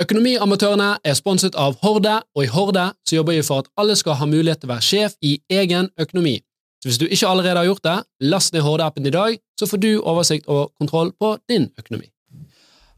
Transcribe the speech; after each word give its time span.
Økonomiamatørene 0.00 0.94
er 1.04 1.16
sponset 1.18 1.56
av 1.60 1.74
Horde, 1.82 2.14
og 2.32 2.46
i 2.46 2.48
Horde 2.48 2.86
så 3.04 3.18
jobber 3.18 3.34
vi 3.36 3.42
for 3.44 3.60
at 3.60 3.66
alle 3.76 3.92
skal 4.00 4.16
ha 4.16 4.28
mulighet 4.28 4.62
til 4.62 4.70
å 4.70 4.72
være 4.72 4.86
sjef 4.86 5.16
i 5.20 5.34
egen 5.52 5.90
økonomi. 6.00 6.38
Så 6.80 6.88
hvis 6.88 6.98
du 7.02 7.04
ikke 7.04 7.28
allerede 7.28 7.60
har 7.60 7.68
gjort 7.68 7.84
det, 7.84 7.96
last 8.32 8.54
ned 8.54 8.64
Horde-appen 8.64 9.04
i 9.04 9.12
dag, 9.12 9.36
så 9.60 9.68
får 9.68 9.82
du 9.82 9.90
oversikt 10.00 10.48
og 10.48 10.72
kontroll 10.80 11.12
på 11.20 11.34
din 11.52 11.68
økonomi. 11.76 12.08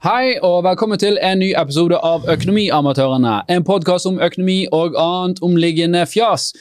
Hei, 0.06 0.38
og 0.46 0.62
velkommen 0.62 0.98
til 0.98 1.18
en 1.18 1.42
ny 1.42 1.50
episode 1.58 1.98
av 1.98 2.28
Økonomiamatørene. 2.30 3.34
En 3.50 3.66
podkast 3.66 4.06
om 4.06 4.22
økonomi 4.22 4.68
og 4.70 4.94
annet 4.94 5.42
omliggende 5.42 6.06
fjas. 6.06 6.52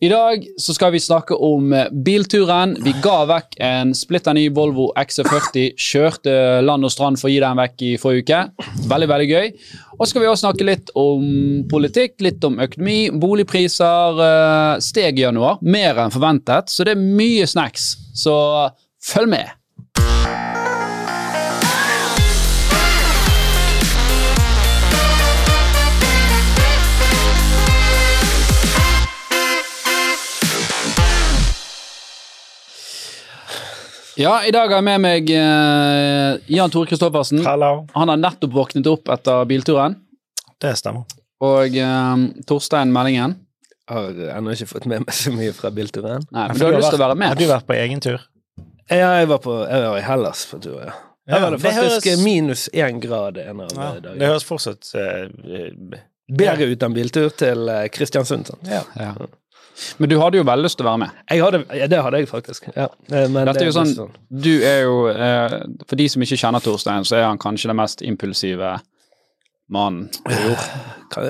I 0.00 0.08
dag 0.12 0.42
så 0.60 0.74
skal 0.76 0.92
vi 0.92 1.00
snakke 1.00 1.32
om 1.40 1.70
bilturen. 2.04 2.74
Vi 2.84 2.92
ga 3.00 3.22
vekk 3.30 3.54
en 3.64 3.94
splitter 3.96 4.36
ny 4.36 4.42
Volvo 4.52 4.90
XC40. 4.92 5.70
Kjørte 5.80 6.34
land 6.60 6.84
og 6.84 6.92
strand 6.92 7.16
for 7.16 7.30
å 7.30 7.32
gi 7.32 7.38
den 7.40 7.56
vekk 7.56 7.84
i 7.86 7.92
forrige 8.02 8.26
uke. 8.26 8.68
Veldig, 8.92 9.08
veldig 9.08 9.28
gøy. 9.30 9.48
Og 9.96 10.02
så 10.04 10.10
skal 10.10 10.26
vi 10.26 10.28
også 10.28 10.44
snakke 10.50 10.68
litt 10.68 10.92
om 11.00 11.24
politikk, 11.72 12.18
litt 12.28 12.44
om 12.44 12.60
økonomi, 12.60 12.98
boligpriser. 13.16 14.20
eh, 14.26 14.84
Steg 14.84 15.16
i 15.16 15.24
januar, 15.24 15.62
mer 15.64 15.96
enn 16.04 16.12
forventet, 16.12 16.68
så 16.68 16.84
det 16.84 16.92
er 16.92 17.00
mye 17.00 17.48
snacks. 17.48 17.94
Så 18.12 18.36
følg 19.00 19.32
med. 19.32 19.56
Ja, 34.16 34.44
i 34.46 34.50
dag 34.54 34.68
har 34.70 34.78
jeg 34.80 34.84
med 34.86 35.02
meg 35.04 35.30
eh, 35.34 36.38
Jan 36.56 36.72
Tore 36.72 36.88
Kristoffersen. 36.88 37.42
Hallo. 37.44 37.82
Han 37.92 38.08
har 38.12 38.20
nettopp 38.20 38.54
våknet 38.56 38.86
opp 38.88 39.10
etter 39.12 39.44
bilturen. 39.50 39.98
Det 40.62 40.72
stemmer. 40.80 41.04
Og 41.44 41.76
eh, 41.76 42.22
Torstein 42.48 42.94
Meldingen. 42.94 43.34
Har 43.92 44.16
ennå 44.38 44.54
ikke 44.56 44.70
fått 44.70 44.88
med 44.90 45.04
meg 45.04 45.14
så 45.14 45.30
mye 45.34 45.52
fra 45.54 45.68
bilturen. 45.74 46.24
Nei, 46.34 46.46
men 46.48 46.58
du 46.58 46.64
har 46.64 46.78
lyst 46.78 46.88
til 46.94 46.98
å 46.98 47.04
være 47.04 47.18
med. 47.20 47.34
Har 47.34 47.38
du 47.42 47.44
vært 47.50 47.68
på 47.68 47.76
egen 47.76 48.00
tur? 48.02 48.24
Ja, 48.88 49.12
jeg 49.20 49.28
var, 49.30 49.42
på, 49.44 49.58
jeg 49.68 49.84
var 49.84 50.00
i 50.00 50.06
Hellas 50.06 50.46
på 50.50 50.62
tur, 50.64 50.78
ja. 50.80 50.96
Ja, 51.26 51.40
var 51.42 51.56
det 51.56 51.58
faktisk 51.64 52.04
høres- 52.06 52.20
minus 52.22 52.68
én 52.70 53.00
grad 53.02 53.36
en 53.42 53.60
av 53.64 53.72
Ja, 53.74 53.86
eh, 53.90 53.94
dagene. 54.00 54.18
det 54.22 54.28
høres 54.30 54.44
fortsatt 54.46 54.92
eh, 54.94 55.96
Bedre 56.26 56.66
ut 56.72 56.82
enn 56.86 56.94
biltur 56.94 57.28
til 57.38 57.66
Kristiansund, 57.94 58.46
Kristiansund. 58.46 58.48
Sant? 58.48 58.70
ja. 58.70 58.80
Ja. 58.98 59.12
Men 59.98 60.08
du 60.08 60.16
hadde 60.20 60.38
jo 60.40 60.44
veldig 60.48 60.64
lyst 60.68 60.78
til 60.80 60.86
å 60.86 60.90
være 60.90 61.02
med. 61.04 61.10
Jeg 61.30 61.42
hadde, 61.44 61.60
ja, 61.76 61.86
det 61.92 62.02
hadde 62.06 62.20
jeg 62.22 62.28
faktisk. 62.30 62.68
Ja. 62.76 62.88
Eh, 63.12 63.28
Men 63.28 63.46
Dette 63.50 63.64
er 63.64 63.70
jo 63.70 63.76
sånn, 63.76 64.10
du 64.30 64.52
er 64.64 64.82
jo, 64.86 64.94
eh, 65.12 65.56
For 65.88 65.96
de 66.00 66.08
som 66.08 66.22
ikke 66.22 66.38
kjenner 66.40 66.64
Torstein, 66.64 67.04
så 67.04 67.16
er 67.20 67.26
han 67.28 67.38
kanskje 67.38 67.68
den 67.72 67.76
mest 67.76 68.02
impulsive 68.02 68.76
mannen 69.68 70.08
på 70.24 70.32
jord. 70.44 70.66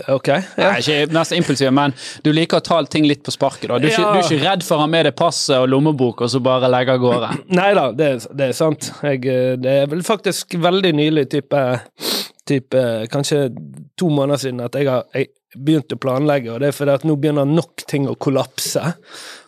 Ok. 0.08 0.28
Ja. 0.28 0.70
Nei, 0.72 0.80
ikke 0.80 1.12
mest 1.12 1.33
impulsive, 1.36 1.70
men 1.70 1.92
du 2.25 2.30
liker 2.33 2.58
å 2.58 2.64
ta 2.64 2.78
ting 2.91 3.05
litt 3.06 3.20
på 3.27 3.30
sparket. 3.34 3.69
da. 3.69 3.77
Du, 3.78 3.86
er 3.86 3.92
ikke- 3.92 4.12
du 4.12 4.19
er 4.19 4.25
ikke 4.25 4.44
redd 4.44 4.62
for 4.64 4.77
å 4.78 4.81
ha 4.81 4.86
med 4.88 5.05
deg 5.06 5.14
passet 5.16 5.56
og 5.58 5.69
lommebok 5.69 6.22
og 6.25 6.31
så 6.33 6.41
bare 6.42 6.69
legge 6.72 6.94
av 6.97 7.00
gårde. 7.03 7.28
Nei 7.60 7.69
da, 7.77 7.84
det, 7.92 8.08
det 8.34 8.48
er 8.48 8.53
sant. 8.56 8.88
Jeg, 9.05 9.20
eh, 9.28 9.56
det 9.60 9.75
er 9.83 9.86
vel 9.92 10.00
faktisk 10.06 10.56
veldig 10.64 10.94
nylig, 10.97 11.27
type, 11.31 11.62
type 12.48 12.83
kanskje 13.12 13.42
to 14.00 14.08
måneder 14.08 14.41
siden, 14.47 14.64
at 14.64 14.75
jeg 14.81 14.88
har 14.91 15.05
jeg 15.14 15.28
begynt 15.56 15.94
å 15.94 16.00
planlegge, 16.00 16.52
og 16.52 16.62
det 16.62 16.70
er 16.70 16.76
fordi 16.76 16.96
at 16.98 17.06
nå 17.08 17.16
begynner 17.20 17.48
nok 17.48 17.84
ting 17.88 18.08
å 18.10 18.16
kollapse. 18.18 18.82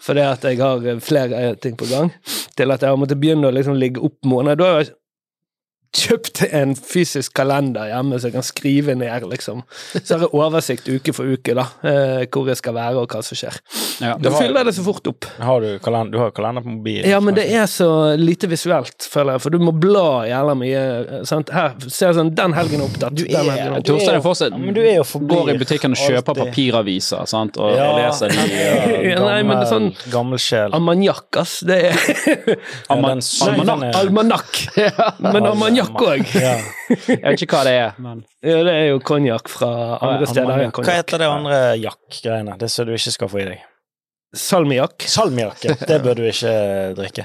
Fordi 0.05 0.25
at 0.25 0.47
jeg 0.48 0.61
har 0.62 0.87
eh, 0.87 1.03
flere 1.05 1.53
ting 1.62 1.77
på 1.78 1.89
gang, 1.91 2.12
til 2.59 2.75
at 2.75 2.84
jeg 2.84 2.95
har 2.95 3.00
måttet 3.00 3.20
begynne 3.20 3.50
å 3.50 3.55
liksom 3.55 3.78
ligge 3.78 4.03
opp 4.05 4.19
måneder. 4.28 4.59
Da 4.61 4.70
har 4.73 4.83
jeg 4.83 4.95
kjøpt 5.97 6.42
en 6.53 6.75
fysisk 6.77 7.33
kalender 7.34 7.89
hjemme, 7.89 8.19
så 8.20 8.28
jeg 8.28 8.34
kan 8.34 8.42
skrive 8.47 8.94
ned, 8.94 9.22
liksom. 9.31 9.62
Så 10.03 10.14
har 10.19 10.27
jeg 10.27 10.33
oversikt 10.36 10.89
uke 10.92 11.14
for 11.17 11.25
uke, 11.25 11.55
da, 11.56 11.64
eh, 11.83 12.27
hvor 12.28 12.47
jeg 12.50 12.56
skal 12.61 12.75
være, 12.77 12.97
og 13.00 13.08
hva 13.08 13.22
som 13.25 13.39
skjer. 13.39 13.56
Ja. 14.05 14.12
Da 14.20 14.31
fyller 14.31 14.64
det 14.69 14.75
så 14.77 14.84
fort 14.86 15.06
opp. 15.11 15.25
Har 15.42 15.61
du, 15.64 15.78
kalender, 15.83 16.12
du 16.12 16.19
har 16.20 16.31
kalender 16.36 16.62
på 16.62 16.70
mobilen. 16.77 17.09
Ja, 17.09 17.19
men 17.25 17.34
det 17.34 17.47
er 17.50 17.65
så 17.66 17.88
lite 18.21 18.47
visuelt, 18.53 19.09
føler 19.10 19.32
jeg, 19.38 19.41
for 19.47 19.50
du 19.50 19.59
må 19.65 19.72
bla 19.75 20.25
jævla 20.28 20.54
mye. 20.60 20.82
eh, 21.19 21.25
Sant? 21.28 21.48
Her 21.50 21.75
ser 21.88 22.12
jeg 22.12 22.19
sånn 22.21 22.34
Den 22.37 22.53
helgen 22.54 22.81
er 22.81 22.87
opptatt. 22.87 23.15
Du 23.16 23.25
den 23.25 23.34
er- 23.34 23.43
helgen 23.48 23.72
er 23.72 23.78
opptatt. 23.81 23.88
Torstein 23.88 24.15
er 24.21 24.22
fortsatt 24.22 24.53
Ja, 24.53 24.59
men 24.59 24.75
du 24.77 24.81
er 24.84 24.94
jo 25.00 25.04
forblir 25.09 25.41
går 25.43 25.50
i 25.54 25.59
butikken 25.59 25.97
og 25.97 25.98
kjøper 26.04 26.34
alltid- 26.34 26.53
papiraviser 26.53 27.27
sant? 27.28 27.56
Og, 27.59 27.72
Ja, 27.75 27.88
leser 27.97 28.28
de. 28.28 28.37
ja, 28.37 29.10
Ja, 29.16 29.19
nei, 29.25 29.43
men 29.43 29.59
det 29.59 29.66
er 29.66 29.72
sånn- 29.72 29.91
Gammelsjel. 30.12 30.71
Almanjakk, 30.77 31.37
ass. 31.43 31.60
Det 31.66 31.81
er 31.91 31.97
Ja, 32.28 32.54
Alman- 32.94 33.19
almanakk. 33.19 33.94
almanakk. 33.94 34.69
Armagnac 35.84 36.03
òg. 36.09 36.34
Ja. 36.43 36.55
Jeg 37.09 37.22
vet 37.25 37.43
ikke 37.47 37.56
hva 37.59 37.65
det 37.69 37.75
er, 37.78 37.94
men 38.03 38.25
Ja, 38.43 38.59
det 38.66 38.75
er 38.75 38.87
jo 38.93 38.99
konjakk 39.05 39.49
fra 39.53 39.71
andre 40.00 40.27
steder 40.31 40.65
enn 40.66 40.72
Hva 40.77 40.99
heter 40.99 41.22
det 41.22 41.28
andre 41.31 41.59
jakk-greiene? 41.83 42.59
Det 42.61 42.71
som 42.72 42.87
du 42.89 42.94
ikke 42.97 43.15
skal 43.16 43.28
få 43.33 43.43
i 43.43 43.49
deg? 43.53 43.65
Salmiakk. 44.37 45.06
Salmiakk. 45.09 45.62
Det 45.89 46.03
bør 46.05 46.19
du 46.21 46.27
ikke 46.28 46.55
drikke. 46.99 47.25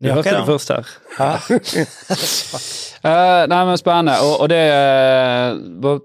Du 0.00 0.08
Ja, 0.08 0.14
hørte 0.16 0.32
det 0.32 0.46
først 0.48 0.70
her. 0.72 0.94
Hæ? 1.18 1.30
Eh, 3.00 3.46
Nei, 3.48 3.58
men 3.64 3.78
spennende. 3.80 4.18
Og, 4.20 4.42
og 4.44 4.48
det 4.52 4.58
eh, 4.60 5.54
hva- 5.80 6.02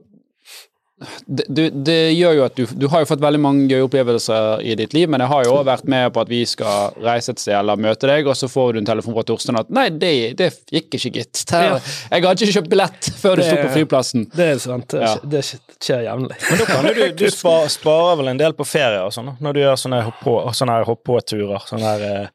det, 1.28 1.44
du, 1.52 1.62
det 1.84 1.96
gjør 2.16 2.34
jo 2.38 2.44
at 2.46 2.56
du, 2.56 2.62
du 2.80 2.86
har 2.88 3.02
jo 3.04 3.08
fått 3.10 3.20
veldig 3.24 3.40
mange 3.44 3.66
gøye 3.68 3.84
opplevelser 3.84 4.62
i 4.64 4.78
ditt 4.80 4.94
liv, 4.96 5.10
men 5.12 5.20
jeg 5.20 5.28
har 5.28 5.44
jo 5.44 5.52
også 5.58 5.66
vært 5.68 5.90
med 5.92 6.06
på 6.16 6.22
at 6.24 6.30
vi 6.32 6.40
skal 6.48 6.96
reise 7.04 7.34
et 7.36 7.42
sted 7.44 7.58
eller 7.58 7.82
møte 7.84 8.08
deg, 8.08 8.30
og 8.32 8.38
så 8.40 8.48
får 8.52 8.74
du 8.74 8.80
en 8.80 8.88
telefon 8.88 9.18
fra 9.18 9.26
Torstein 9.28 9.60
at 9.60 9.74
nei, 9.76 9.90
det, 9.92 10.12
det 10.40 10.48
gikk 10.72 10.96
ikke, 10.96 11.12
gitt. 11.20 11.44
Ja. 11.52 11.76
Jeg 12.14 12.24
hadde 12.28 12.48
ikke 12.48 12.56
kjøpt 12.62 12.72
billett 12.72 13.12
før 13.20 13.36
du 13.36 13.44
Det- 13.44 13.50
sto 13.52 13.58
på 13.66 13.74
flyplassen. 13.76 14.26
Det 14.36 14.48
er 14.54 14.64
sant. 14.64 14.88
Det, 14.96 15.02
Ja. 15.04 15.16
det 15.36 15.44
skjer 15.50 16.06
jevnlig. 16.08 16.40
Men 16.50 16.64
da 16.64 16.70
kan 16.72 16.88
du, 16.88 17.04
du 17.26 17.28
sparer, 17.34 17.68
sparer 17.76 18.16
vel 18.24 18.32
en 18.32 18.40
del 18.46 18.56
på 18.56 18.64
ferie 18.68 19.04
og 19.04 19.12
sånn, 19.14 19.34
når 19.44 19.54
du 19.60 19.64
gjør 19.66 19.82
sånne 19.84 20.82
hopp-på-turer? 20.88 21.68
Sånne 21.68 21.92
her 21.92 22.08
eh, 22.08 22.28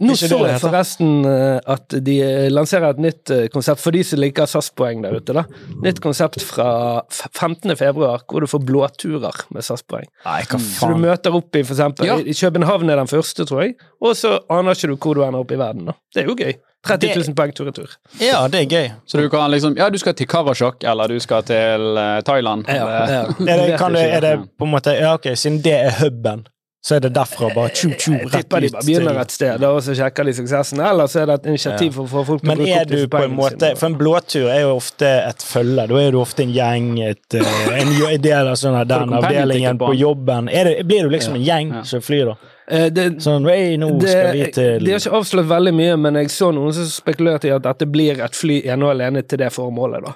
Nå 0.00 0.14
så 0.14 0.28
jeg 0.46 0.60
forresten 0.62 1.24
eh, 1.26 1.58
at 1.74 1.94
de 2.06 2.14
eh, 2.22 2.44
lanserer 2.54 2.92
et 2.94 3.00
nytt 3.02 3.32
eh, 3.34 3.46
konsept 3.50 3.80
for 3.82 3.90
de 3.96 4.04
som 4.06 4.20
liker 4.22 4.46
SAS-poeng 4.46 5.02
der 5.02 5.16
ute. 5.18 5.34
da. 5.34 5.42
Nytt 5.82 5.98
konsept 6.04 6.42
fra 6.46 6.68
15. 7.10 7.74
februar, 7.80 8.22
hvor 8.30 8.44
du 8.44 8.46
får 8.50 8.62
blåturer 8.68 9.40
med 9.50 9.66
SAS-poeng. 9.66 10.06
Nei, 10.24 10.38
hva 10.46 10.60
Så 10.62 10.92
du 10.92 11.02
møter 11.02 11.34
opp 11.34 11.56
i 11.58 11.64
for 11.64 11.74
eksempel, 11.74 12.06
Ja. 12.06 12.18
i 12.22 12.32
København 12.38 12.90
er 12.90 12.96
den 13.02 13.10
første, 13.10 13.44
tror 13.48 13.64
jeg, 13.64 13.74
og 14.00 14.14
så 14.16 14.38
aner 14.48 14.78
ikke 14.78 14.92
du 14.92 14.96
hvor 14.96 15.14
du 15.18 15.24
ender 15.26 15.42
opp 15.42 15.50
i 15.52 15.58
verden. 15.58 15.86
da. 15.90 15.92
Det 16.14 16.22
er 16.22 16.28
jo 16.30 16.36
gøy. 16.38 16.54
30 16.86 17.08
000 17.18 17.34
poeng 17.34 17.50
tur-retur. 17.52 17.96
Ja, 18.22 18.44
det 18.48 18.60
er 18.62 18.68
gøy. 18.70 18.92
Så 19.04 19.18
du 19.18 19.26
kan 19.28 19.50
liksom 19.50 19.74
Ja, 19.76 19.88
du 19.90 19.98
skal 19.98 20.14
til 20.14 20.28
Karasjok, 20.30 20.84
eller 20.86 21.08
du 21.10 21.18
skal 21.20 21.42
til 21.42 21.98
Thailand. 22.24 22.68
Ja, 22.70 22.86
ja. 22.86 23.24
Er 23.26 23.64
det, 23.66 23.78
kan 23.80 23.92
du, 23.92 23.98
er 23.98 24.20
det 24.22 24.36
på 24.56 24.64
en 24.64 24.70
måte 24.76 24.94
Ja, 24.94 25.14
ok, 25.18 25.26
siden 25.34 25.58
det 25.64 25.74
er 25.74 25.90
huben, 25.98 26.46
så 26.80 26.94
er 26.94 27.00
det 27.00 27.10
derfra 27.16 27.48
bare 27.54 27.72
tju-tju 27.74 28.12
Jeg 28.12 28.26
rett 28.28 28.34
tipper 28.36 28.60
de 28.62 28.68
bare 28.70 28.84
begynner 28.86 29.16
et 29.20 29.32
sted, 29.34 29.64
og 29.66 29.80
så 29.82 29.96
sjekker 29.98 30.28
de 30.28 30.34
suksessen. 30.38 30.78
Eller 30.80 31.08
så 31.10 31.20
er 31.24 31.26
det 31.26 31.34
et 31.40 31.48
initiativ 31.50 31.96
for 31.96 32.06
å 32.06 32.10
få 32.12 32.22
folk 32.28 32.44
til 32.44 32.52
å 32.52 32.54
Men 32.54 32.60
bruke 32.62 33.02
opp 33.04 33.10
på 33.16 33.22
en 33.24 33.34
måte 33.34 33.58
sine. 33.58 33.72
For 33.80 33.86
en 33.90 33.96
blåtur 33.98 34.46
er 34.52 34.60
jo 34.62 34.76
ofte 34.76 35.10
et 35.26 35.42
følge. 35.42 35.88
Da 35.90 35.98
er 36.04 36.14
du 36.14 36.20
ofte 36.22 36.46
en 36.46 36.54
gjeng, 36.54 36.86
et, 37.08 37.34
eh, 37.34 37.80
en 37.80 38.22
del 38.22 38.52
av 38.52 38.54
sånne, 38.54 38.84
den 38.88 39.12
avdelingen 39.18 39.78
på 39.82 39.90
jobben. 39.98 40.46
Det, 40.54 40.86
blir 40.86 41.02
du 41.02 41.10
liksom 41.16 41.34
en 41.34 41.44
gjeng 41.44 41.74
Ja. 41.74 41.82
som 41.82 42.00
flyr, 42.00 42.24
da? 42.30 42.36
Eh, 42.70 42.88
det, 42.90 43.04
Sånn 43.24 43.46
hey, 43.48 43.76
nå 43.80 43.98
det, 43.98 44.08
skal 44.12 44.32
vi 44.32 44.50
til 44.52 44.84
De 44.84 44.90
har 44.92 45.00
ikke 45.00 45.16
avslørt 45.18 45.48
veldig 45.48 45.74
mye, 45.74 45.96
men 45.98 46.14
jeg 46.14 46.26
så 46.28 46.50
noen 46.54 46.72
som 46.76 46.84
spekulerte 46.84 47.48
i 47.48 47.50
at 47.54 47.62
dette 47.64 47.86
blir 47.90 48.20
et 48.20 48.34
fly 48.36 48.60
ene 48.66 48.84
og 48.84 48.90
alene 48.92 49.22
til 49.26 49.38
det 49.38 49.48
formålet. 49.54 50.04
da. 50.04 50.12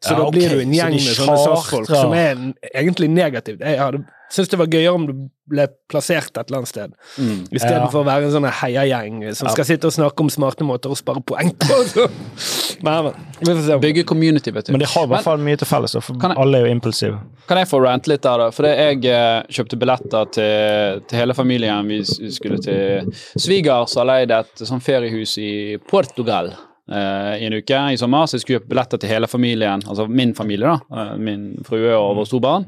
Så 0.00 0.12
Ja, 0.12 0.18
da 0.18 0.30
blir 0.30 0.48
du 0.50 0.60
en 0.60 0.72
gjeng 0.72 0.92
med 0.92 1.00
sånne 1.00 1.38
SAS-folk 1.38 1.86
som 1.86 2.12
er 2.12 2.30
en- 2.36 2.54
egentlig 2.74 3.08
negativt. 3.10 3.60
Jeg 3.60 3.78
hadde 3.78 4.04
syntes 4.34 4.50
det 4.52 4.58
var 4.60 4.68
gøyere 4.72 4.94
om 4.98 5.06
du 5.08 5.12
ble 5.50 5.66
plassert 5.92 6.30
et 6.40 6.46
eller 6.48 6.62
annet 6.62 6.70
sted, 6.70 6.92
Mm. 7.20 7.40
istedenfor 7.52 8.00
å 8.00 8.06
være 8.06 8.24
en 8.28 8.32
sånn 8.32 8.46
heiagjeng 8.60 9.18
som 9.36 9.50
skal 9.52 9.66
sitte 9.68 9.88
og 9.90 9.92
snakke 9.92 10.24
om 10.24 10.30
smarte 10.32 10.64
måter 10.66 10.90
å 10.92 10.96
spare 10.98 11.20
poeng 11.20 11.52
på. 11.60 12.08
Men, 12.84 13.12
men. 13.46 13.80
Bygge 13.80 14.02
community, 14.04 14.50
vet 14.52 14.66
du. 14.66 14.72
Men 14.74 14.82
de 14.82 14.88
har 14.90 15.06
i 15.06 15.08
hvert 15.12 15.24
fall 15.24 15.38
mye 15.40 15.56
til 15.56 15.68
felles, 15.68 15.94
for 16.04 16.16
jeg- 16.20 16.36
alle 16.42 16.58
er 16.58 16.66
jo 16.66 16.72
impulsive. 16.74 17.18
Kan 17.48 17.58
jeg 17.60 17.68
få 17.70 17.80
rante 17.84 18.08
litt 18.10 18.22
der, 18.22 18.38
da? 18.42 18.50
For 18.50 18.66
jeg 18.68 19.04
eh, 19.06 19.42
kjøpte 19.48 19.78
billetter 19.80 20.30
til, 20.36 21.00
til 21.08 21.18
hele 21.22 21.34
familien. 21.38 21.86
Vi 21.88 22.02
skulle 22.34 22.58
til 22.60 23.08
svigers 23.40 23.94
har 23.96 24.04
leid 24.10 24.30
et 24.36 24.64
sånn 24.66 24.82
feriehus 24.84 25.38
i 25.38 25.50
Portugal 25.88 26.52
Uh, 26.84 27.32
i 27.40 27.46
en 27.46 27.54
uke 27.56 27.72
i 27.94 27.96
sommer. 27.96 28.26
Så 28.28 28.36
jeg 28.36 28.42
skulle 28.42 28.58
kjøpe 28.58 28.68
billetter 28.74 29.00
til 29.00 29.08
hele 29.08 29.24
familien, 29.26 29.80
altså 29.88 30.04
min 30.06 30.34
familie, 30.36 30.68
da. 30.68 30.74
uh, 30.92 31.14
min 31.16 31.46
frue 31.64 31.94
og 31.96 32.10
våre 32.18 32.28
to 32.28 32.40
barn. 32.44 32.66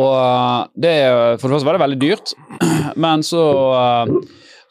Og 0.00 0.14
eh, 0.18 0.60
det, 0.86 0.94
for 1.40 1.48
det 1.48 1.54
første 1.58 1.68
var 1.68 1.76
det 1.78 1.84
veldig 1.84 2.00
dyrt, 2.02 2.32
men 3.04 3.22
så 3.26 3.42
eh, 3.78 4.14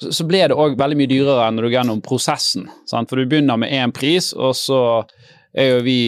så- 0.04 0.26
ble 0.28 0.42
det 0.52 0.58
òg 0.60 0.76
veldig 0.80 0.98
mye 1.00 1.12
dyrere 1.14 1.46
enn 1.48 1.56
når 1.56 1.64
du 1.64 1.70
går 1.70 1.78
gjennom 1.78 2.02
prosessen. 2.04 2.66
Sant? 2.90 3.08
For 3.10 3.22
du 3.22 3.30
begynner 3.32 3.58
med 3.62 3.72
én 3.72 3.94
pris, 3.96 4.34
og 4.36 4.52
så 4.60 4.80
er 5.56 5.70
jo 5.76 5.84
vi 5.86 6.00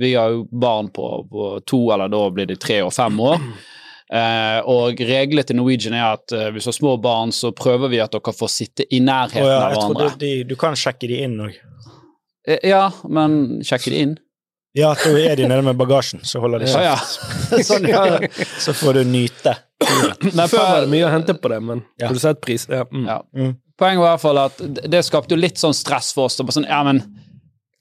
Vi 0.00 0.14
har 0.16 0.30
jo 0.32 0.46
barn 0.50 0.88
på, 0.88 1.04
på 1.30 1.50
to, 1.68 1.82
eller 1.92 2.08
da 2.08 2.22
blir 2.32 2.46
det 2.48 2.58
tre 2.64 2.80
og 2.82 2.92
fem 2.96 3.20
år. 3.20 3.38
Eh, 4.10 4.56
og 4.66 4.98
reglene 5.06 5.44
til 5.46 5.54
Norwegian 5.54 5.94
er 5.94 6.16
at 6.16 6.32
eh, 6.34 6.48
hvis 6.50 6.64
du 6.66 6.70
har 6.72 6.74
små 6.74 6.96
barn, 6.98 7.30
så 7.30 7.52
prøver 7.54 7.92
vi 7.92 8.00
at 8.02 8.10
dere 8.10 8.32
får 8.34 8.48
sitte 8.50 8.82
i 8.90 8.98
nærheten 8.98 9.44
oh 9.44 9.46
ja, 9.46 9.60
av 9.68 9.70
hverandre. 9.76 10.08
trodde 10.08 10.24
de, 10.24 10.30
du 10.50 10.56
kan 10.58 10.74
sjekke 10.74 11.06
de 11.06 11.20
inn 11.28 11.36
òg. 11.44 11.54
Eh, 12.42 12.58
Ja, 12.66 12.88
men 13.06 13.60
sjekke 13.62 13.92
de 13.94 14.00
inn. 14.02 14.16
Ja, 14.78 14.92
da 14.94 15.10
er 15.18 15.34
de 15.40 15.48
nede 15.50 15.62
med 15.66 15.78
bagasjen, 15.80 16.20
så 16.22 16.38
holder 16.42 16.62
de 16.62 16.68
kjeft. 16.70 17.16
ja. 17.50 17.62
sånn, 17.70 17.88
ja. 17.90 18.04
Så 18.64 18.74
får 18.78 19.00
du 19.00 19.04
nyte. 19.10 19.56
Nei, 20.36 20.46
Før 20.46 20.60
var 20.62 20.84
det 20.84 20.90
mye 20.92 21.08
å 21.08 21.10
hente 21.10 21.34
på 21.34 21.50
det, 21.50 21.58
men 21.64 21.82
Ja. 21.98 22.06
har 22.10 22.14
du 22.14 22.20
sett 22.22 22.40
pris? 22.44 22.68
Ja. 22.70 22.84
Mm. 22.92 23.06
ja. 23.08 23.16
Mm. 23.34 23.56
Poenget 23.80 24.02
var 24.02 24.10
i 24.10 24.12
hvert 24.14 24.22
fall 24.22 24.38
at 24.44 24.60
det 24.92 25.00
skapte 25.06 25.34
jo 25.34 25.40
litt 25.40 25.58
sånn 25.58 25.74
stress 25.74 26.12
for 26.14 26.28
oss. 26.28 26.36
Sånn, 26.38 26.68
ja, 26.68 26.82
men 26.86 27.00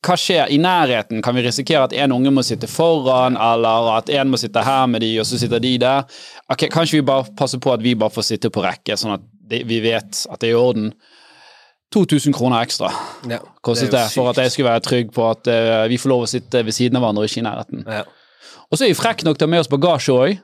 hva 0.07 0.15
skjer 0.15 0.47
i 0.49 0.57
nærheten? 0.63 1.19
Kan 1.21 1.35
vi 1.35 1.43
risikere 1.43 1.83
at 1.89 1.93
en 1.93 2.13
unge 2.15 2.31
må 2.31 2.41
sitte 2.47 2.69
foran, 2.71 3.35
eller 3.35 3.89
at 3.97 4.09
en 4.15 4.31
må 4.31 4.39
sitte 4.39 4.63
her 4.63 4.87
med 4.87 5.03
de, 5.03 5.09
og 5.19 5.27
så 5.27 5.37
sitter 5.41 5.59
de 5.59 5.73
der? 5.83 6.07
Ok, 6.49 6.69
Kanskje 6.71 7.01
vi 7.01 7.05
bare 7.11 7.27
passer 7.37 7.59
på 7.61 7.73
at 7.75 7.83
vi 7.83 7.93
bare 7.99 8.15
får 8.15 8.29
sitte 8.31 8.49
på 8.55 8.63
rekke, 8.63 8.95
sånn 8.97 9.17
at 9.17 9.25
vi 9.49 9.81
vet 9.83 10.23
at 10.31 10.39
det 10.39 10.53
er 10.53 10.55
i 10.55 10.61
orden. 10.61 10.93
2000 11.93 12.33
kroner 12.35 12.61
ekstra 12.65 12.91
Ja. 13.29 13.39
kostet 13.65 13.91
Det 13.91 13.99
er 13.99 14.03
det, 14.07 14.11
for 14.13 14.29
at 14.29 14.37
jeg 14.37 14.51
skulle 14.51 14.69
være 14.69 14.83
trygg 14.85 15.11
på 15.15 15.25
at 15.29 15.47
uh, 15.49 15.87
vi 15.89 15.97
får 15.97 16.09
lov 16.09 16.23
å 16.25 16.29
sitte 16.29 16.61
ved 16.65 16.73
siden 16.75 16.97
av 16.99 17.01
hverandre 17.03 17.23
og 17.25 17.29
ikke 17.31 17.41
i 17.41 17.47
nærheten. 17.47 17.83
Ja. 17.87 18.03
Og 18.69 18.77
så 18.77 18.85
er 18.85 18.91
vi 18.93 18.99
frekke 18.99 19.25
nok 19.25 19.37
til 19.39 19.47
å 19.47 19.49
ha 19.49 19.53
med 19.55 19.59
oss 19.63 19.71
bagasje 19.71 20.13
òg. 20.13 20.37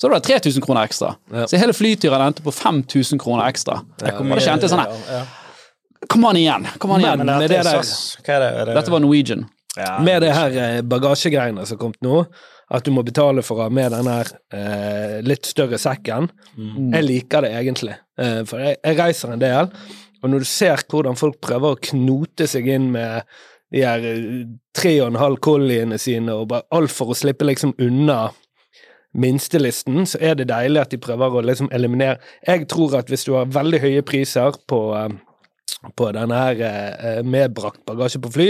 Så 0.00 0.08
det 0.10 0.16
er 0.16 0.20
det 0.20 0.42
3000 0.42 0.62
kroner 0.64 0.84
ekstra. 0.88 1.14
Ja. 1.32 1.46
Så 1.46 1.56
hele 1.60 1.72
flyturen 1.76 2.20
endte 2.26 2.42
på 2.42 2.50
5000 2.52 3.20
kroner 3.22 3.46
ekstra. 3.48 3.80
Jeg 4.02 4.14
Og 4.18 4.26
det 4.32 4.42
kjente 4.44 4.68
sånn 4.68 4.82
her. 4.82 5.26
Kom 6.10 6.24
an 6.26 6.36
igjen! 6.36 6.66
kom 6.82 6.90
an 6.96 7.00
igjen. 7.04 7.18
Men 7.22 7.26
Men 7.26 7.40
dette 7.44 7.52
det 7.52 7.58
er 7.60 7.68
det. 7.68 7.82
Er 8.26 8.40
det? 8.40 8.48
Er 8.60 8.64
det? 8.66 8.74
Dette 8.80 8.90
var 8.90 9.00
Norwegian. 9.04 9.44
ja, 9.76 9.98
Med 10.02 10.22
det 10.22 10.32
her 10.34 10.50
eh, 10.58 10.80
bagasjegreiene 10.82 11.64
som 11.66 11.78
kom 11.78 11.92
nå, 12.02 12.24
at 12.72 12.84
du 12.84 12.90
må 12.90 13.04
betale 13.06 13.42
for 13.46 13.60
å 13.60 13.62
ha 13.62 13.68
med 13.72 13.92
den 13.94 14.08
her 14.10 14.32
eh, 14.52 15.20
litt 15.22 15.46
større 15.46 15.78
sekken, 15.78 16.28
Mm. 16.58 16.92
jeg 16.92 17.04
liker 17.04 17.40
det 17.46 17.52
egentlig. 17.56 17.94
Eh, 18.18 18.42
for 18.44 18.58
jeg, 18.60 18.76
jeg 18.84 18.98
reiser 18.98 19.32
en 19.32 19.38
del, 19.40 19.70
og 20.22 20.30
når 20.30 20.44
du 20.44 20.48
ser 20.48 20.84
hvordan 20.90 21.18
folk 21.18 21.40
prøver 21.42 21.74
å 21.74 21.80
knote 21.90 22.46
seg 22.50 22.68
inn 22.70 22.92
med 22.94 23.26
de 23.72 23.82
her 23.82 24.04
eh, 24.06 24.44
tre 24.76 24.94
og 25.00 25.12
en 25.12 25.20
halv 25.20 25.40
colliene 25.44 25.98
sine, 26.00 26.34
og 26.36 26.50
bare 26.52 26.68
alt 26.76 26.92
for 26.94 27.12
å 27.12 27.18
slippe 27.18 27.48
liksom 27.48 27.74
unna 27.82 28.28
minstelisten, 29.12 30.06
så 30.08 30.20
er 30.24 30.38
det 30.38 30.48
deilig 30.52 30.80
at 30.80 30.94
de 30.94 31.00
prøver 31.02 31.36
å 31.36 31.44
liksom 31.44 31.68
eliminere. 31.74 32.20
Jeg 32.46 32.68
tror 32.72 32.96
at 33.00 33.12
hvis 33.12 33.26
du 33.28 33.34
har 33.36 33.50
veldig 33.52 33.82
høye 33.82 34.06
priser 34.08 34.56
på, 34.70 34.80
eh, 34.96 35.90
på 35.98 36.08
denne 36.16 36.38
her 36.44 36.64
eh, 36.68 37.20
medbrakt 37.26 37.82
bagasje 37.88 38.22
på 38.22 38.32
fly, 38.32 38.48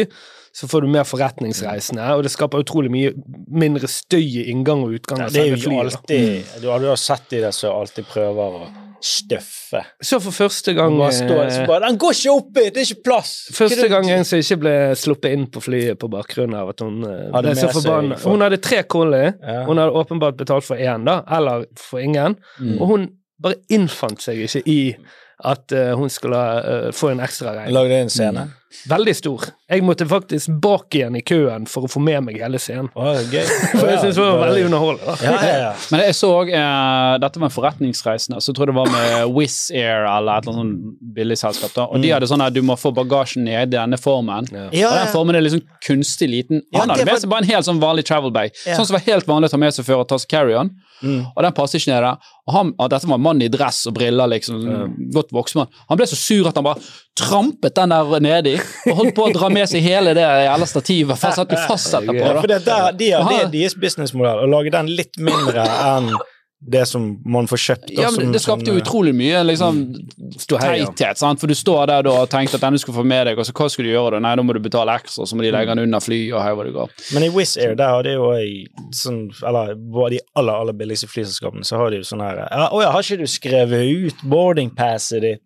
så 0.53 0.69
får 0.69 0.85
du 0.85 0.93
mer 0.93 1.09
forretningsreisende, 1.09 2.05
og 2.13 2.27
det 2.27 2.35
skaper 2.35 2.61
utrolig 2.61 2.93
mye 2.93 3.15
mindre 3.49 3.89
støy 3.89 4.21
i 4.21 4.49
inngang 4.53 4.85
og 4.85 4.99
utgang 4.99 5.25
Ja, 5.25 5.33
det 5.33 5.47
er 5.47 5.55
jo 5.55 5.61
fly, 5.63 5.79
alltid 5.81 6.59
Du 6.61 6.69
har 6.69 6.85
jo 6.85 6.97
sett 7.01 7.25
de 7.33 7.41
der 7.47 7.55
som 7.57 7.73
alltid 7.73 8.05
prøver 8.11 8.59
å 8.61 8.67
støffe. 9.05 9.81
Så 10.03 10.19
for 10.23 10.31
første 10.35 10.75
gang 10.75 10.95
eh, 11.03 11.81
Den 11.85 11.99
går 11.99 12.13
ikke 12.17 12.33
oppi! 12.35 12.65
Det 12.71 12.77
er 12.83 12.87
ikke 12.89 13.03
plass! 13.05 13.33
Første 13.55 13.89
gang 13.89 14.11
en 14.11 14.25
som 14.29 14.39
ikke 14.39 14.59
ble 14.63 14.75
sluppet 14.99 15.33
inn 15.37 15.47
på 15.53 15.61
flyet 15.65 15.99
på 15.99 16.11
bakgrunn 16.13 16.55
av 16.59 16.71
at 16.75 16.81
hun 16.85 17.03
eh, 17.05 17.31
Hadde 17.35 17.53
ble 17.53 17.57
så 17.61 17.73
forbanna. 17.75 18.17
for- 18.19 18.31
Hun 18.37 18.41
hadde 18.47 18.61
tre 18.63 18.83
collie, 18.83 19.33
Ja. 19.43 19.65
hun 19.67 19.79
hadde 19.79 19.93
åpenbart 19.93 20.37
betalt 20.37 20.65
for 20.65 20.77
én, 20.77 21.05
da, 21.07 21.23
eller 21.31 21.67
for 21.77 21.99
ingen, 21.99 22.37
Mm. 22.61 22.81
og 22.81 22.87
hun 22.87 23.09
bare 23.43 23.55
innfant 23.71 24.21
seg 24.23 24.39
ikke 24.47 24.63
i 24.71 24.97
at 25.45 25.73
uh, 25.73 25.97
hun 25.99 26.09
skulle 26.09 26.37
uh, 26.39 26.93
få 26.95 27.09
en 27.11 27.19
ekstra 27.21 27.51
regning. 27.57 27.75
Lagde 27.75 27.97
en 28.05 28.09
scene? 28.11 28.45
Veldig 28.89 29.15
stor. 29.17 29.45
Jeg 29.73 29.85
måtte 29.87 30.07
faktisk 30.09 30.53
bak 30.63 30.95
igjen 30.97 31.17
i 31.17 31.23
køen 31.25 31.67
for 31.71 31.87
å 31.87 31.91
få 31.91 32.01
med 32.03 32.25
meg 32.27 32.39
hele 32.43 32.61
scenen. 32.61 32.91
Oh. 32.95 33.13
For 33.79 33.89
jeg 33.89 34.01
synes 34.03 34.19
det 34.19 34.25
var 34.25 34.41
veldig 34.43 34.65
underholdende. 34.69 35.15
Ja, 35.25 35.35
ja, 35.47 35.55
ja. 35.63 35.71
Men 35.93 36.03
jeg 36.05 36.17
så 36.19 36.31
òg 36.37 36.53
eh, 36.53 37.13
Dette 37.23 37.41
var 37.41 37.49
en 37.49 37.55
forretningsreisende, 37.55 38.41
så 38.43 38.53
jeg 38.53 38.59
tror 38.59 38.73
det 38.73 38.77
var 38.77 38.91
med 38.93 39.15
Wizz 39.37 39.71
Air 39.73 40.07
eller 40.11 40.43
et 40.43 40.49
eller 40.49 40.59
annet 40.59 40.61
sånn 40.61 41.13
billigselskap. 41.17 41.75
da, 41.77 41.89
Og 41.89 42.05
de 42.05 42.13
hadde 42.13 42.29
sånn 42.31 42.45
at 42.45 42.57
du 42.57 42.63
må 42.67 42.77
få 42.81 42.93
bagasjen 42.97 43.47
ned 43.49 43.71
i 43.71 43.73
denne 43.77 44.01
formen. 44.01 44.49
Og 44.53 44.77
den 44.77 45.13
formen 45.15 45.39
er 45.39 45.47
liksom 45.47 45.65
kunstig 45.87 46.31
liten. 46.33 46.65
Han 46.77 46.93
hadde 46.93 47.09
med 47.09 47.23
seg 47.25 47.33
bare 47.33 47.47
en 47.47 47.53
helt 47.53 47.69
sånn 47.69 47.83
vanlig 47.83 48.07
travel 48.09 48.35
bag. 48.35 48.53
Ja. 48.67 48.77
Sånn 48.79 48.89
som 48.89 48.99
var 48.99 49.07
helt 49.09 49.29
vanlig 49.29 49.51
å 49.51 49.57
ta 49.57 49.63
med 49.63 49.77
seg 49.77 49.89
før 49.89 50.05
og 50.05 50.11
ta 50.13 50.21
seg 50.21 50.33
carry-on. 50.33 50.73
Mm. 51.03 51.23
Og 51.33 51.41
den 51.43 51.55
passer 51.57 51.81
ikke 51.81 51.91
ned 51.91 52.05
der. 52.05 52.29
Og, 52.47 52.53
han, 52.57 52.71
og 52.79 52.91
dette 52.93 53.09
var 53.11 53.19
en 53.19 53.25
mann 53.25 53.43
i 53.43 53.51
dress 53.51 53.85
og 53.91 53.97
briller, 53.97 54.31
liksom. 54.31 54.61
Godt 55.15 55.35
voksen 55.35 55.63
mann. 55.63 55.73
Han 55.91 55.99
ble 55.99 56.07
så 56.11 56.19
sur 56.19 56.49
at 56.51 56.59
han 56.59 56.67
bare 56.67 56.83
trampet 57.19 57.77
den 57.77 57.95
der 57.95 58.23
nedi 58.25 58.55
og 58.91 58.97
holdt 59.03 59.15
på 59.17 59.29
å 59.29 59.33
dra 59.35 59.49
med 59.53 59.69
seg 59.71 59.85
hele 59.85 60.15
det 60.19 60.27
jævla 60.27 60.69
stativet. 60.71 61.19
For 61.21 61.39
satt 61.39 61.55
jo 61.55 61.63
fast 61.69 61.95
etterpå. 62.01 62.19
Ja, 62.21 62.35
for 62.41 62.51
det, 62.53 62.61
der, 62.67 62.93
de 62.99 63.11
har, 63.17 63.31
det 63.31 63.41
er 63.47 63.55
deres 63.57 63.79
businessmodell, 63.79 64.45
å 64.45 64.51
lage 64.51 64.75
den 64.75 64.93
litt 64.97 65.19
mindre 65.23 65.67
enn 65.67 66.13
det 66.63 66.85
som 66.87 67.17
man 67.27 67.49
får 67.51 67.59
kjøpt. 67.59 67.89
Ja, 67.91 68.11
men 68.15 68.21
som- 68.21 68.33
det 68.33 68.41
skapte 68.41 68.71
jo 68.71 68.77
eh, 68.77 68.83
utrolig 68.85 69.11
mye 69.19 69.41
liksom, 69.49 69.81
teithet, 70.47 71.19
sant? 71.19 71.41
for 71.41 71.51
du 71.51 71.55
står 71.59 71.87
der 71.91 72.05
da 72.07 72.13
og 72.23 72.29
tenkte 72.31 72.55
at 72.55 72.63
denne 72.63 72.79
skulle 72.79 73.01
få 73.01 73.05
med 73.07 73.27
deg, 73.27 73.39
og 73.39 73.47
så 73.49 73.55
hva 73.57 73.67
skulle 73.73 73.91
du 73.91 73.97
gjøre 73.97 74.15
da? 74.15 74.21
Nei, 74.23 74.35
da 74.39 74.45
må 74.47 74.55
du 74.55 74.61
betale 74.63 74.95
ekstra, 74.95 75.27
så 75.27 75.35
må 75.35 75.43
de 75.43 75.51
legge 75.51 75.75
den 75.75 75.83
under 75.89 76.05
fly, 76.05 76.21
og 76.31 76.43
her 76.45 76.55
hvor 76.55 76.69
det 76.69 76.75
går. 76.77 76.95
Men 77.17 77.27
i 77.27 77.31
Wizz 77.35 77.57
Air, 77.59 77.75
der 77.79 77.91
har 77.97 78.07
de 78.07 78.15
jo 78.15 78.31
sånn 78.95 79.25
Eller 79.43 79.75
bare 79.75 80.11
de 80.15 80.21
aller, 80.39 80.55
aller 80.55 80.77
billigste 80.79 81.09
flyselskapene, 81.11 81.67
så 81.67 81.81
har 81.83 81.91
de 81.91 82.03
jo 82.03 82.07
sånn 82.07 82.23
her 82.23 82.45
Å 82.47 82.83
ja, 82.83 82.93
har 82.95 83.03
ikke 83.03 83.25
du 83.25 83.27
skrevet 83.31 83.91
ut 84.07 84.23
boarding 84.23 84.71
passet 84.77 85.23
ditt 85.27 85.43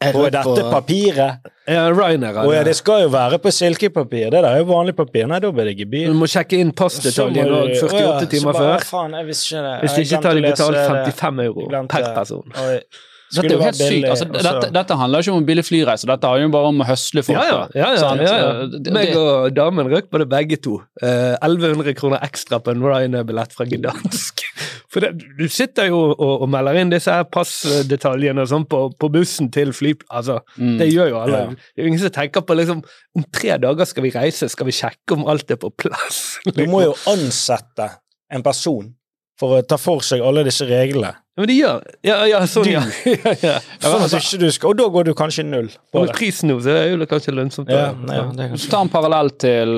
på 0.00 0.24
dette 0.30 0.64
papiret? 0.70 1.50
Ja, 1.64 1.86
Ryanair 1.88 2.42
Å 2.42 2.50
ja, 2.52 2.64
det 2.66 2.74
skal 2.76 3.06
jo 3.06 3.12
være 3.14 3.38
på 3.40 3.52
silkepapir. 3.54 4.28
Det 4.28 4.42
der 4.42 4.50
er 4.50 4.58
jo 4.60 4.68
vanlig 4.68 4.96
papir. 4.98 5.24
Nei, 5.30 5.38
da 5.40 5.50
blir 5.54 5.70
det 5.70 5.76
Du 5.78 5.84
gebyr. 5.84 6.12
må 6.12 6.28
sjekke 6.28 6.58
inn 6.60 6.72
passdetaljen 6.72 7.48
du- 7.48 7.54
og 7.54 7.70
Å 7.70 7.88
48 7.88 8.00
ja, 8.02 8.26
timer 8.26 8.52
bare, 8.52 8.78
før. 8.78 8.84
Faen, 8.90 9.16
jeg 9.16 9.26
visste 9.26 9.48
ikke 9.54 9.64
det. 9.64 9.74
Hvis 9.80 9.96
Jeg 9.96 10.06
ikke 10.06 10.22
tar 10.22 10.34
de 10.34 10.42
betalt 10.42 10.76
55 10.76 11.40
euro 11.46 11.68
per 11.88 12.14
person. 12.14 12.52
Oi. 12.66 12.80
Dette 13.34 13.54
jo 13.54 13.60
helt 13.62 13.78
sykt. 13.78 14.06
Altså, 14.06 14.26
dette, 14.30 14.68
dette 14.74 14.96
handler 14.98 15.24
ikke 15.24 15.32
om 15.34 15.40
en 15.40 15.46
billig 15.48 15.64
flyreise, 15.66 16.06
dette 16.06 16.28
handler 16.28 16.46
jo 16.46 16.52
bare 16.54 16.70
om 16.70 16.82
å 16.84 16.86
høsle 16.86 17.24
folk. 17.26 17.38
Ja, 17.38 17.44
ja. 17.48 17.60
ja, 17.74 17.88
ja, 17.98 18.10
ja, 18.22 18.34
ja. 18.38 18.92
Meg 18.94 19.16
og 19.18 19.54
damen 19.56 19.90
røk 19.90 20.10
på 20.12 20.20
det 20.22 20.28
begge 20.30 20.60
to. 20.62 20.76
Uh, 21.02 21.34
1100 21.40 21.96
kroner 21.98 22.22
ekstra 22.26 22.60
på 22.62 22.74
en 22.74 22.84
Ryanair-billett 22.84 23.56
fra 23.56 23.66
Gdansk. 23.70 24.44
For 24.94 25.02
det, 25.02 25.24
du 25.40 25.48
sitter 25.50 25.88
jo 25.90 25.98
og, 26.12 26.44
og 26.44 26.48
melder 26.54 26.76
inn 26.78 26.92
disse 26.92 27.10
her 27.10 27.24
passdetaljene 27.34 28.44
og 28.44 28.50
sånn 28.52 28.66
på, 28.70 28.84
på 28.94 29.08
bussen 29.10 29.50
til 29.54 29.72
fly... 29.74 29.94
Altså, 30.14 30.36
Mm. 30.54 30.76
det 30.78 30.86
gjør 30.92 31.08
jo 31.10 31.16
alle. 31.18 31.38
Ja. 31.40 31.46
Det 31.74 31.82
er 31.82 31.86
jo 31.88 31.90
ingen 31.90 32.02
som 32.04 32.12
tenker 32.14 32.44
på 32.46 32.54
liksom 32.54 32.82
Om 33.18 33.24
tre 33.34 33.56
dager 33.58 33.88
skal 33.90 34.04
vi 34.06 34.12
reise, 34.14 34.46
skal 34.52 34.68
vi 34.68 34.74
sjekke 34.76 35.16
om 35.16 35.24
alt 35.32 35.50
er 35.50 35.58
på 35.58 35.72
plass? 35.82 36.20
Du 36.46 36.62
må 36.70 36.84
jo 36.84 36.92
ansette 37.14 37.88
en 38.30 38.44
person 38.46 38.92
for 39.40 39.58
å 39.58 39.66
ta 39.66 39.78
for 39.80 40.04
seg 40.06 40.22
alle 40.24 40.44
disse 40.46 40.66
reglene. 40.68 41.14
Men 41.34 41.48
de 41.50 41.54
gjør 41.56 41.80
Ja, 42.06 42.20
ja, 42.30 42.40
sånn, 42.46 42.68
ja. 42.70 42.84
ja, 43.10 43.32
ja. 43.42 43.54
Sånn 43.82 44.04
at 44.06 44.12
ikke 44.20 44.38
du 44.38 44.46
skal, 44.54 44.70
og 44.70 44.78
da 44.78 44.86
går 44.94 45.08
du 45.08 45.12
kanskje 45.18 45.42
null 45.46 45.66
på 45.90 46.04
med 46.04 46.12
det. 46.12 46.14
prisen 46.20 46.52
nå, 46.52 46.60
så 46.62 46.76
er 46.76 46.92
jo 46.92 47.00
det 47.00 47.08
kanskje 47.10 47.34
lønnsomt. 47.34 47.72
Ja, 47.74 47.88
nei, 47.98 48.20
ja, 48.20 48.28
det 48.30 48.46
er 48.46 48.54
du 48.54 48.66
tar 48.70 48.86
en 48.86 48.92
parallell 48.92 49.32
til 49.42 49.74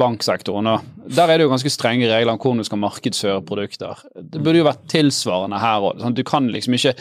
banksektoren, 0.00 0.70
da. 0.70 0.78
der 1.20 1.34
er 1.34 1.40
det 1.40 1.48
jo 1.48 1.52
ganske 1.52 1.72
strenge 1.74 2.08
regler 2.08 2.32
om 2.32 2.40
hvordan 2.40 2.64
du 2.64 2.68
skal 2.70 2.80
markedsføre 2.86 3.44
produkter. 3.44 4.00
Det 4.16 4.40
burde 4.40 4.62
jo 4.62 4.68
vært 4.70 4.86
tilsvarende 4.94 5.60
her 5.60 5.90
òg. 5.90 6.06
Du 6.16 6.24
kan 6.24 6.48
liksom 6.52 6.78
ikke 6.78 6.94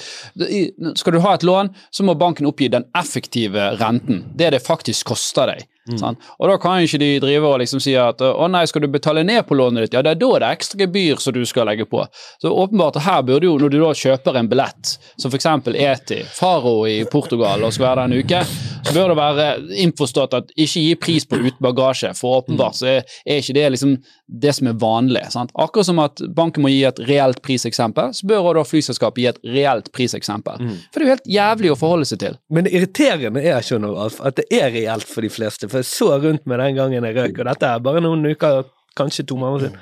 Skal 1.00 1.16
du 1.16 1.22
ha 1.24 1.38
et 1.38 1.48
lån, 1.48 1.72
så 1.94 2.04
må 2.04 2.18
banken 2.20 2.50
oppgi 2.50 2.68
den 2.74 2.90
effektive 3.00 3.72
renten. 3.80 4.26
Det 4.36 4.52
det 4.52 4.66
faktisk 4.68 5.14
koster 5.14 5.54
deg. 5.54 5.64
Sant? 6.00 6.28
Og 6.40 6.50
da 6.50 6.58
kan 6.62 6.84
ikke 6.84 7.00
de 7.02 7.10
drive 7.24 7.50
og 7.50 7.60
liksom 7.62 7.82
si 7.84 7.96
at 8.00 8.22
å 8.24 8.48
nei, 8.52 8.64
skal 8.70 8.86
du 8.86 8.90
betale 8.92 9.26
ned 9.28 9.44
på 9.48 9.58
lånet 9.60 9.88
ditt, 9.88 9.98
ja 9.98 10.04
det 10.06 10.16
er 10.16 10.22
da 10.22 10.32
det 10.34 10.48
er 10.48 10.58
ekstra 10.58 10.80
gebyr 10.84 11.22
som 11.22 11.36
du 11.36 11.44
skal 11.50 11.68
legge 11.70 11.88
på. 11.90 12.04
Så 12.42 12.52
åpenbart 12.52 13.02
her 13.04 13.24
burde 13.28 13.50
jo, 13.50 13.58
når 13.60 13.74
du 13.74 13.80
da 13.82 13.92
kjøper 13.98 14.40
en 14.40 14.50
billett, 14.52 14.96
som 15.20 15.34
f.eks. 15.34 15.50
ETI, 15.74 16.22
Faro 16.34 16.76
i 16.90 17.02
Portugal 17.10 17.64
og 17.64 17.74
skal 17.76 17.90
være 17.90 18.04
der 18.04 18.12
en 18.12 18.24
uke, 18.24 18.44
så 18.84 18.96
bør 18.96 19.14
det 19.14 19.20
være 19.20 19.48
innforstått 19.84 20.38
at 20.40 20.52
ikke 20.56 20.84
gi 20.88 20.96
pris 21.00 21.28
på 21.28 21.40
uten 21.40 21.62
bagasje, 21.64 22.14
for 22.18 22.42
åpenbart 22.42 22.80
så 22.80 22.90
er, 22.98 23.16
er 23.28 23.44
ikke 23.44 23.58
det 23.58 23.70
liksom 23.76 23.98
det 24.34 24.54
som 24.58 24.68
er 24.68 24.78
vanlig. 24.82 25.22
sant? 25.32 25.52
Akkurat 25.54 25.86
som 25.86 26.00
at 26.02 26.22
banken 26.36 26.66
må 26.66 26.72
gi 26.72 26.84
et 26.88 27.00
reelt 27.06 27.42
priseksempel, 27.46 28.14
så 28.18 28.28
bør 28.28 28.58
da 28.58 28.66
flyselskapet 28.66 29.22
gi 29.22 29.28
et 29.30 29.42
reelt 29.56 29.92
priseksempel. 29.94 30.62
For 30.92 31.00
det 31.00 31.06
er 31.06 31.10
jo 31.10 31.16
helt 31.16 31.34
jævlig 31.36 31.74
å 31.74 31.80
forholde 31.80 32.10
seg 32.10 32.22
til. 32.24 32.38
Men 32.50 32.66
det 32.66 32.74
irriterende 32.74 33.44
er 33.46 33.66
skjønner 33.66 33.98
Alf, 34.06 34.20
at 34.26 34.40
det 34.42 34.48
er 34.52 34.72
reelt 34.74 35.08
for 35.10 35.26
de 35.26 35.30
fleste. 35.34 35.70
For 35.70 35.84
jeg 35.84 35.92
så 35.92 36.16
rundt 36.24 36.48
med 36.50 36.60
den 36.64 36.80
gangen 36.80 37.06
jeg 37.10 37.18
røk, 37.20 37.38
og 37.40 37.52
dette 37.52 37.70
er 37.70 37.84
bare 37.86 38.02
noen 38.02 38.26
uker, 38.34 38.64
kanskje 38.98 39.28
to 39.30 39.38
måneder 39.38 39.70
siden. 39.70 39.78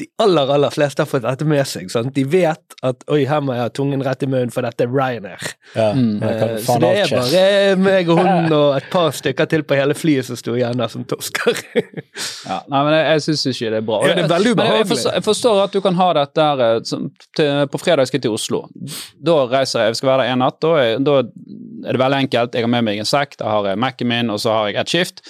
De 0.00 0.06
aller 0.24 0.48
aller 0.54 0.72
fleste 0.72 1.02
har 1.04 1.08
fått 1.10 1.26
dette 1.26 1.44
med 1.44 1.60
seg. 1.68 1.90
Sant? 1.92 2.14
De 2.16 2.22
vet 2.24 2.76
at 2.86 3.02
oi, 3.12 3.18
her 3.28 3.42
må 3.44 3.52
jeg 3.52 3.66
ha 3.66 3.72
tungen 3.76 4.00
rett 4.06 4.22
i 4.24 4.28
munnen, 4.30 4.50
for 4.54 4.64
dette 4.64 4.86
er 4.86 4.92
Ryanair. 4.94 5.50
Ja, 5.74 5.90
Mm. 5.92 6.22
uh, 6.22 6.56
Så 6.64 6.78
det 6.80 6.90
er 7.02 7.10
bare 7.12 7.76
meg 7.80 8.08
og 8.10 8.18
hun 8.22 8.52
og 8.60 8.76
et 8.78 8.86
par 8.92 9.10
stykker 9.14 9.46
til 9.50 9.62
på 9.66 9.76
hele 9.76 9.94
flyet 9.98 10.24
som 10.30 10.38
sto 10.40 10.54
igjen 10.56 10.80
der 10.80 10.88
som 10.92 11.04
tosker. 11.04 11.60
Ja, 12.50 12.56
nei, 12.72 12.80
men 12.86 12.94
jeg, 12.96 13.04
jeg 13.12 13.22
syns 13.26 13.42
ikke 13.50 13.70
det 13.74 13.78
er 13.78 13.84
bra. 13.86 13.98
Ja, 14.08 14.14
det 14.16 14.22
er 14.24 14.30
veldig 14.32 14.52
ubehagelig. 14.56 14.78
jeg, 14.80 14.88
forstår, 14.90 15.12
jeg 15.18 15.24
forstår 15.26 15.58
at 15.66 15.74
du 15.76 15.80
kan 15.84 15.98
ha 16.00 16.06
dette 16.16 16.46
her 16.48 16.62
eh, 16.64 16.78
som, 16.88 17.04
til, 17.36 17.50
På 17.70 17.78
fredag 17.82 18.08
skal 18.08 18.18
jeg 18.18 18.24
til 18.26 18.34
Oslo. 18.36 18.62
Da 19.20 19.36
reiser 19.50 19.84
jeg, 19.84 19.92
jeg 19.92 20.00
skal 20.00 20.10
være 20.14 20.24
der 20.24 20.32
en 20.34 20.42
natt. 20.42 20.56
Da 20.64 20.70
er, 20.80 20.96
da 21.04 21.18
er 21.20 21.96
det 21.96 22.00
veldig 22.02 22.20
enkelt. 22.24 22.56
Jeg 22.56 22.64
har 22.66 22.72
med 22.72 22.86
meg 22.88 23.02
en 23.02 23.08
sekk, 23.12 23.36
da 23.42 23.52
har 23.52 23.68
jeg 23.70 23.80
Mac-en 23.84 24.10
min, 24.10 24.32
og 24.32 24.40
så 24.42 24.56
har 24.56 24.70
jeg 24.72 24.80
et 24.82 24.94
skift. 24.94 25.22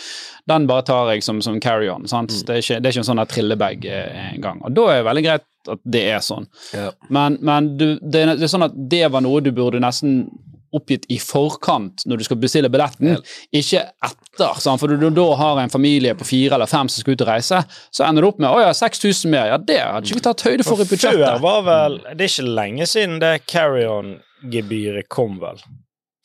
Den 0.49 0.67
bare 0.67 0.83
tar 0.89 1.11
jeg 1.13 1.23
som, 1.27 1.41
som 1.43 1.59
carry-on. 1.61 2.07
Mm. 2.09 2.29
Det, 2.47 2.51
er 2.57 2.63
ikke, 2.63 2.81
det 2.81 2.87
er 2.89 2.95
ikke 2.95 3.03
en 3.05 3.11
sånn 3.11 3.25
trillebag 3.29 3.85
eh, 3.85 4.21
engang. 4.35 4.61
Og 4.65 4.73
da 4.77 4.87
er 4.93 5.01
det 5.03 5.09
veldig 5.11 5.25
greit 5.27 5.47
at 5.69 5.81
det 5.85 6.05
er 6.15 6.21
sånn. 6.25 6.47
Ja. 6.73 6.91
Men, 7.13 7.37
men 7.45 7.75
du, 7.77 7.89
det, 8.01 8.23
er- 8.25 8.37
det 8.41 8.47
er 8.49 8.53
sånn 8.55 8.65
at 8.71 8.79
det 8.91 9.05
var 9.13 9.21
noe 9.27 9.43
du 9.45 9.51
burde 9.53 9.81
nesten 9.83 10.23
oppgitt 10.71 11.03
i 11.11 11.17
forkant 11.19 12.05
når 12.07 12.21
du 12.21 12.25
skal 12.29 12.39
bestille 12.39 12.69
billetten, 12.71 13.17
ikke 13.51 13.81
etter. 14.07 14.61
Sant? 14.63 14.79
For 14.79 14.87
når 14.95 15.01
du 15.11 15.17
da 15.19 15.25
har 15.41 15.59
en 15.65 15.73
familie 15.73 16.13
på 16.15 16.23
fire 16.29 16.55
eller 16.55 16.71
fem 16.71 16.87
som 16.87 17.03
skal 17.03 17.17
ut 17.19 17.25
og 17.25 17.31
reise, 17.33 17.59
så 17.91 18.05
ender 18.07 18.23
du 18.23 18.29
opp 18.29 18.39
med 18.39 18.47
å 18.55 18.61
ja, 18.63 18.69
6000 18.79 19.33
mer. 19.35 19.49
Ja, 19.51 19.59
det 19.59 19.81
hadde 19.83 20.07
ikke 20.07 20.21
vi 20.21 20.25
tatt 20.29 20.45
høyde 20.47 20.63
for 20.69 20.79
i 20.79 20.87
Før 20.87 20.93
budsjettet. 20.95 21.43
var 21.43 21.65
vel 21.67 21.99
Det 22.13 22.23
er 22.23 22.31
ikke 22.31 22.55
lenge 22.61 22.87
siden 22.87 23.19
det 23.19 23.33
carry-on-gebyret 23.51 25.09
kom, 25.11 25.41
vel? 25.43 25.59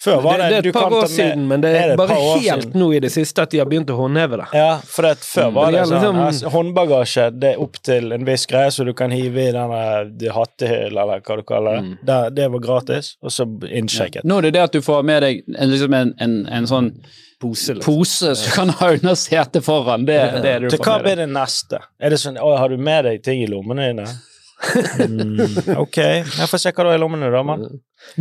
Før 0.06 0.22
var 0.24 0.40
det, 0.42 0.50
det 0.54 0.58
er 0.60 0.70
et 0.70 0.78
par 0.78 0.94
år 0.94 1.08
siden, 1.12 1.48
men 1.50 1.64
det 1.64 1.72
Er 1.74 1.82
er, 1.82 1.94
det 1.94 1.98
bare 2.00 2.18
helt 2.20 2.64
siden? 2.68 2.78
nå 2.80 2.90
i 2.94 3.02
det 3.04 3.12
siste 3.14 3.42
at 3.46 3.52
de 3.54 3.62
har 3.62 3.70
begynt 3.72 3.90
å 3.90 3.98
håndheve 4.00 4.40
det. 4.44 4.48
Ja, 4.54 4.70
for 4.86 5.08
det, 5.08 5.16
før 5.26 5.52
var 5.56 5.72
det 5.72 5.82
det 5.82 5.88
sånn 5.90 6.02
liksom- 6.02 6.22
altså, 6.26 6.54
Håndbagasje 6.56 7.28
det 7.40 7.52
er 7.56 7.62
opp 7.66 7.82
til 7.82 8.14
en 8.14 8.26
viss 8.26 8.46
greie, 8.46 8.72
så 8.72 8.86
du 8.86 8.94
kan 8.94 9.12
hive 9.12 9.50
i 9.50 9.52
denne 9.52 10.32
hattehyll, 10.38 10.94
eller 10.98 11.22
hva 11.26 11.38
du 11.42 11.44
kaller 11.44 11.82
det. 11.82 11.84
Mm. 11.84 12.36
det 12.36 12.52
var 12.52 12.60
gratis, 12.60 13.16
og 13.22 13.32
så 13.32 13.46
innsjekket. 13.70 14.24
Nå 14.24 14.38
er 14.38 14.42
det 14.42 14.54
det 14.54 14.62
at 14.70 14.72
du 14.72 14.82
får 14.82 15.04
med 15.04 15.22
deg 15.24 15.44
en, 15.58 15.70
liksom 15.72 15.94
en, 15.94 16.14
en, 16.20 16.36
en 16.48 16.68
sånn 16.68 16.92
Pose, 17.42 17.74
liksom. 17.76 17.94
pose 17.98 18.36
som 18.40 18.52
kan 18.56 18.70
ha 18.80 18.94
under 18.96 19.16
setet 19.20 19.64
foran. 19.66 20.06
Det, 20.08 20.16
det 20.42 20.52
er 20.56 20.60
det 20.62 20.70
du 20.70 20.78
Så 20.78 20.80
hva 20.80 20.86
får 20.86 21.02
med 21.02 21.04
blir 21.04 21.16
det 21.20 21.28
neste? 21.34 21.80
Er 22.00 22.10
det 22.10 22.20
sånn 22.22 22.38
Å, 22.40 22.54
har 22.58 22.72
du 22.72 22.78
med 22.78 23.04
deg 23.06 23.24
ting 23.26 23.44
i 23.44 23.50
lommene 23.52 23.90
dine? 23.92 24.06
Mm, 25.06 25.40
ok. 25.84 25.98
Jeg 26.00 26.48
får 26.50 26.62
se 26.62 26.72
hva 26.72 26.86
du 26.86 26.90
har 26.90 26.98
i 26.98 27.02
lommene, 27.02 27.30
da, 27.34 27.42
mann. 27.46 27.66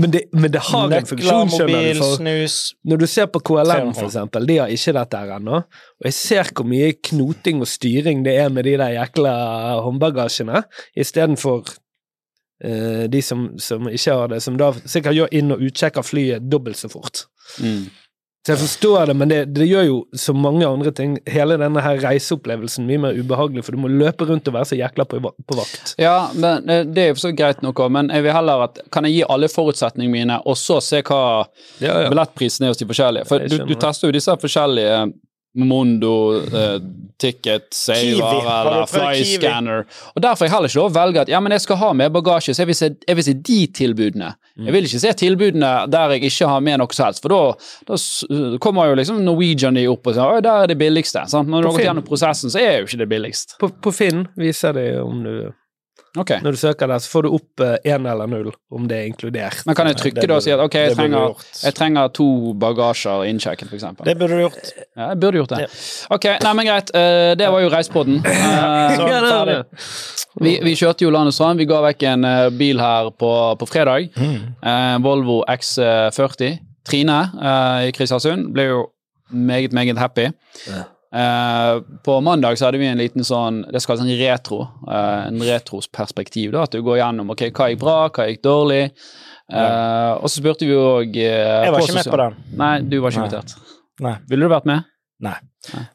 Men 0.01 0.13
det, 0.15 0.25
men 0.33 0.53
det 0.53 0.63
har 0.69 0.87
en 0.87 0.93
Nøkler, 0.93 1.09
funksjon, 1.11 1.53
skjønner 1.53 1.87
du. 1.87 2.01
For 2.01 2.19
snus 2.19 2.57
når 2.89 3.03
du 3.03 3.07
ser 3.11 3.31
på 3.33 3.43
KLM, 3.45 3.93
for 3.97 4.09
eksempel, 4.09 4.47
de 4.49 4.59
har 4.63 4.73
ikke 4.73 4.95
dette 4.97 5.23
her 5.23 5.33
ennå. 5.37 5.63
Og 5.65 6.09
jeg 6.09 6.17
ser 6.19 6.53
hvor 6.55 6.69
mye 6.71 6.93
knoting 7.11 7.65
og 7.65 7.71
styring 7.71 8.25
det 8.27 8.37
er 8.43 8.53
med 8.55 8.69
de 8.69 8.77
der 8.81 8.95
jækla 8.97 9.35
håndbagasjene, 9.85 10.63
istedenfor 11.05 11.63
uh, 11.69 13.05
de 13.11 13.23
som, 13.25 13.51
som 13.61 13.91
ikke 13.91 14.19
har 14.21 14.33
det, 14.35 14.41
som 14.45 14.59
da 14.61 14.73
sikkert 14.85 15.19
gjør 15.19 15.37
inn- 15.41 15.55
og 15.57 15.65
utsjekk 15.69 16.01
av 16.01 16.09
flyet 16.09 16.49
dobbelt 16.51 16.81
så 16.81 16.91
fort. 16.93 17.27
Mm. 17.61 17.85
Så 18.45 18.53
jeg 18.53 18.61
forstår 18.61 19.07
det, 19.09 19.15
men 19.17 19.31
det, 19.31 19.39
det 19.57 19.65
gjør 19.65 19.87
jo 19.89 19.97
så 20.21 20.35
mange 20.37 20.67
andre 20.69 20.91
ting 20.93 21.15
hele 21.33 21.57
denne 21.57 21.81
her 21.81 21.97
reiseopplevelsen 22.05 22.85
mye 22.85 23.01
mer 23.01 23.17
ubehagelig, 23.17 23.65
for 23.65 23.73
du 23.73 23.81
må 23.81 23.89
løpe 23.89 24.27
rundt 24.29 24.51
og 24.51 24.57
være 24.59 24.69
så 24.69 24.77
jækla 24.77 25.07
på, 25.09 25.21
på 25.49 25.57
vakt. 25.57 25.95
Ja, 25.97 26.29
men 26.37 26.69
eh, 26.69 26.83
det 26.85 27.07
er 27.07 27.09
jo 27.15 27.23
så 27.23 27.33
greit 27.33 27.65
nok, 27.65 27.81
òg, 27.81 27.95
men 27.97 28.13
jeg 28.13 28.27
vil 28.27 28.37
heller 28.37 28.67
at 28.67 28.83
Kan 28.93 29.09
jeg 29.09 29.17
gi 29.17 29.23
alle 29.33 29.49
forutsetningene 29.49 30.13
mine, 30.13 30.37
og 30.45 30.59
så 30.61 30.77
se 30.85 31.01
hva 31.01 31.23
Ja, 31.81 32.03
ja. 32.05 32.11
billettprisen 32.13 32.67
er 32.67 32.75
hos 32.75 32.83
de 32.83 32.89
forskjellige? 32.91 33.31
For 33.31 33.49
du, 33.49 33.63
du 33.65 33.75
tester 33.81 34.13
jo 34.13 34.19
disse 34.19 34.37
forskjellige 34.45 34.99
Mondo, 35.55 36.15
eh, 36.43 36.79
Ticket, 37.19 37.69
Saver 37.71 38.67
eller? 38.67 38.87
Flyscanner. 38.87 39.85
Og 40.15 40.23
Derfor 40.23 40.49
jeg 40.49 40.53
heller 40.53 40.69
ikke 40.69 40.81
lov 40.81 40.91
å 40.91 40.95
velge 40.97 41.23
at 41.23 41.31
ja, 41.31 41.41
men 41.41 41.55
jeg 41.55 41.63
skal 41.63 41.79
ha 41.79 41.93
med 41.97 42.13
bagasje, 42.15 42.55
så 42.55 42.65
jeg 42.65 42.73
vil 42.73 42.79
se, 42.79 42.91
jeg 43.07 43.19
vil 43.19 43.27
se 43.29 43.35
de 43.49 43.59
tilbudene. 43.81 44.33
Mm. 44.59 44.67
Jeg 44.67 44.77
vil 44.77 44.89
ikke 44.89 45.03
se 45.05 45.13
tilbudene 45.23 45.73
der 45.91 46.17
jeg 46.17 46.31
ikke 46.31 46.51
har 46.51 46.65
med 46.67 46.83
noe 46.83 46.97
som 46.97 47.09
helst, 47.09 47.23
for 47.23 47.35
da, 47.35 47.43
da 47.91 48.59
kommer 48.63 48.91
jo 48.91 48.99
liksom 48.99 49.23
Norwegian 49.25 49.79
opp 49.91 50.11
og 50.11 50.17
sier 50.17 50.41
at 50.41 50.47
der 50.47 50.65
er 50.65 50.73
det 50.73 50.79
billigste. 50.81 51.27
Sant? 51.31 51.51
Når 51.51 51.63
du 51.63 51.71
har 51.71 51.79
gått 51.79 51.87
gjennom 51.89 52.07
prosessen, 52.07 52.53
så 52.53 52.63
er 52.63 52.81
jo 52.81 52.89
ikke 52.89 53.03
det 53.05 53.11
billigst. 53.15 53.59
På, 53.63 53.71
på 53.71 53.95
Finn 53.95 54.27
viser 54.39 54.75
det 54.75 54.89
om 55.03 55.23
du 55.23 55.35
Ok, 56.17 56.31
Når 56.45 56.55
du 56.55 56.57
søker 56.61 56.87
der, 56.87 56.99
så 57.03 57.11
får 57.11 57.23
du 57.27 57.29
opp 57.35 57.61
én 57.85 58.05
eller 58.07 58.29
null, 58.31 58.53
om 58.71 58.85
det 58.87 58.97
er 59.01 59.07
inkludert. 59.11 59.65
Men 59.67 59.75
kan 59.75 59.89
jeg 59.91 59.97
trykke 59.99 60.27
da 60.31 60.37
og 60.37 60.43
si 60.45 60.53
at 60.55 60.61
ok, 60.63 60.75
jeg 60.79 60.95
trenger, 60.95 61.41
jeg 61.65 61.75
trenger 61.75 62.13
to 62.15 62.27
bagasjer 62.63 63.25
innsjekket, 63.33 63.73
eksempel. 63.75 64.07
Det 64.07 64.15
burde 64.21 64.37
du 64.39 64.45
gjort. 64.45 64.69
Ja, 64.95 65.09
jeg 65.11 65.19
burde 65.25 65.41
gjort 65.41 65.55
det. 65.57 65.67
Ok, 66.15 66.29
nei, 66.45 66.53
men 66.61 66.69
greit. 66.71 66.93
eh, 66.95 67.33
det 67.41 67.49
var 67.51 67.65
jo 67.65 67.73
Reispodden. 67.75 68.21
Eh, 68.31 68.95
Sånn, 68.95 69.11
Ja, 69.11 69.45
det. 69.49 69.59
vi, 70.45 70.53
vi 70.63 70.77
kjørte 70.79 71.03
jo 71.07 71.11
land 71.11 71.33
og 71.33 71.35
strand. 71.35 71.59
Vi 71.59 71.67
ga 71.67 71.81
vekk 71.89 72.03
en 72.13 72.25
eh, 72.31 72.49
bil 72.55 72.79
her 72.79 73.11
på, 73.11 73.31
på 73.59 73.67
fredag. 73.67 74.11
Eh, 74.15 74.97
Volvo 75.03 75.41
X40. 75.51 76.59
Trine 76.87 77.19
eh, 77.35 77.89
i 77.89 77.93
Kristiansund 77.97 78.53
ble 78.55 78.69
jo 78.71 78.83
meget, 79.35 79.73
meget 79.75 79.99
happy. 79.99 80.29
Eh, 81.15 81.81
på 82.05 82.21
mandag 82.21 82.59
så 82.59 82.67
hadde 82.67 82.81
vi 82.81 82.89
en 82.91 82.99
liten 82.99 83.23
sånn 83.23 83.61
Det 83.71 83.79
skal 83.83 84.01
være 84.01 84.09
en 84.09 84.19
retro. 84.19 84.57
eh, 84.91 85.27
en 85.29 85.39
retrosperspektiv. 85.47 86.51
da, 86.53 86.65
At 86.67 86.73
du 86.75 86.83
går 86.83 86.99
gjennom 86.99 87.31
ok, 87.31 87.45
hva 87.55 87.69
gikk 87.71 87.79
bra, 87.85 87.99
hva 88.09 88.27
gikk 88.27 88.43
dårlig. 88.43 88.91
Eh, 89.53 90.13
og 90.19 90.27
så 90.27 90.41
spurte 90.41 90.67
vi 90.67 90.75
òg 90.75 91.15
Jeg 91.15 91.71
var 91.71 91.81
ikke 91.85 92.01
med 92.01 92.11
på 92.11 92.21
den. 92.23 92.37
Nei, 92.59 92.81
du 92.81 92.99
var 93.01 93.11
ikke 93.13 93.21
Nei. 93.21 93.29
invitert. 93.29 93.55
Nei. 94.01 94.17
Ville 94.29 94.49
du 94.49 94.55
vært 94.55 94.67
med? 94.67 94.91
Nei. 95.25 95.37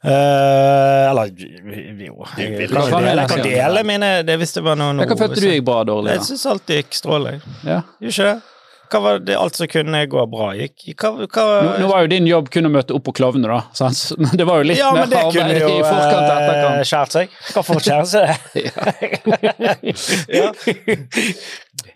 Uh, 0.01 1.11
eller 1.11 1.27
jo 1.29 2.25
Jeg, 2.39 2.55
jeg, 2.57 2.69
kan 2.71 3.03
dele, 3.03 3.21
jeg 3.21 3.29
kan 3.29 3.43
dele 3.43 3.83
mine 3.85 4.07
det 4.25 4.37
Hvis 4.41 4.55
det 4.55 4.63
var 4.65 4.79
noe 4.79 5.05
Hva 5.05 5.17
følte 5.19 5.43
du 5.43 5.45
gikk 5.45 5.65
bra 5.67 5.83
dårlig? 5.85 6.15
Jeg 6.15 6.23
da? 6.23 6.25
syns 6.25 6.45
alt 6.49 6.73
gikk 6.73 6.95
strålende. 6.97 7.51
Ja. 7.67 7.83
Gjør 8.01 8.15
ikke 8.15 8.29
det? 8.31 8.39
Hva 8.89 8.99
var 9.03 9.19
det 9.21 9.35
alt 9.37 9.57
som 9.59 9.67
kunne 9.69 9.99
gå 10.09 10.23
bra, 10.31 10.47
gikk? 10.57 10.87
Hva, 10.97 11.11
hva 11.29 11.43
Nå, 11.65 11.73
nå 11.83 11.89
var 11.91 12.05
jo 12.05 12.09
din 12.09 12.25
jobb 12.29 12.49
kun 12.53 12.65
å 12.65 12.71
møte 12.73 12.95
opp 12.97 13.05
på 13.05 13.13
klovne, 13.19 13.45
da. 13.45 13.59
Sant? 13.77 13.99
Det 14.39 14.47
var 14.49 14.63
jo 14.63 14.69
litt 14.71 14.79
Ja, 14.81 14.89
mer 14.97 15.05
arbeid 15.05 15.59
jo 15.61 15.69
i 15.69 15.83
forkant 15.85 16.17
og 16.17 16.31
eh, 16.31 16.39
etterkant. 16.39 16.89
skjært 16.89 17.11
seg. 17.17 17.37
Hva 17.53 17.61
for 17.67 17.85
skjære 17.85 18.07
seg? 18.09 18.27
ja. 20.39 20.49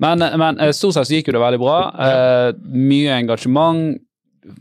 Men, 0.04 0.26
men 0.40 0.60
eh, 0.62 0.74
stort 0.76 0.98
sett 0.98 1.10
så 1.10 1.18
gikk 1.18 1.32
jo 1.32 1.38
det 1.38 1.44
veldig 1.44 1.62
bra. 1.62 1.78
Eh, 2.08 2.50
mye 2.94 3.18
engasjement. 3.18 3.98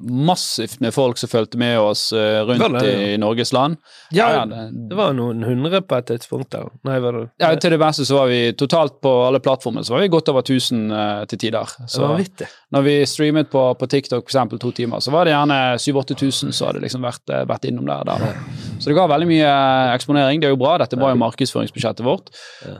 Massivt 0.00 0.80
med 0.80 0.94
folk 0.94 1.18
som 1.18 1.30
fulgte 1.30 1.58
med 1.58 1.78
oss 1.80 2.12
eh, 2.12 2.40
rundt 2.46 2.80
det, 2.80 2.92
ja. 2.92 3.06
i 3.12 3.18
Norges 3.20 3.52
land. 3.52 3.78
Ja, 4.10 4.44
det, 4.46 4.68
det 4.90 4.98
var 4.98 5.14
noen 5.16 5.42
hundre 5.46 5.82
på 5.82 5.98
et 5.98 6.08
tidspunkt 6.10 6.52
der. 6.54 6.68
Nei, 6.86 6.98
var 7.02 7.18
det 7.18 7.24
ja, 7.42 7.52
til 7.60 7.74
det 7.74 7.80
beste 7.82 8.06
så 8.08 8.20
var 8.20 8.30
vi 8.32 8.40
totalt 8.58 9.00
på 9.02 9.12
alle 9.26 9.40
plattformer 9.42 9.86
så 9.86 9.96
var 9.96 10.04
vi 10.04 10.12
godt 10.12 10.30
over 10.32 10.44
1000 10.46 10.84
uh, 10.92 11.24
til 11.30 11.42
tider. 11.46 11.74
Så 11.90 12.04
vanvittig. 12.06 12.48
når 12.74 12.86
vi 12.86 12.94
streamet 13.08 13.50
på, 13.50 13.64
på 13.78 13.90
TikTok 13.90 14.24
for 14.24 14.30
eksempel 14.30 14.62
to 14.62 14.72
timer, 14.76 15.00
så 15.00 15.14
var 15.14 15.26
det 15.26 15.34
gjerne 15.34 15.58
7000-8000 15.76 16.52
som 16.52 16.70
hadde 16.70 16.84
liksom 16.84 17.04
vært, 17.06 17.24
eh, 17.30 17.44
vært 17.48 17.68
innom 17.68 17.88
der. 17.88 18.06
der. 18.08 18.38
Så 18.82 18.90
det 18.90 18.96
ga 18.98 19.04
veldig 19.10 19.28
mye 19.30 19.46
eh, 19.46 19.92
eksponering. 19.94 20.40
Det 20.42 20.48
er 20.50 20.54
jo 20.56 20.60
bra, 20.60 20.74
dette 20.82 20.98
var 20.98 21.14
jo 21.14 21.20
markedsføringsbudsjettet 21.22 22.02
vårt. 22.06 22.32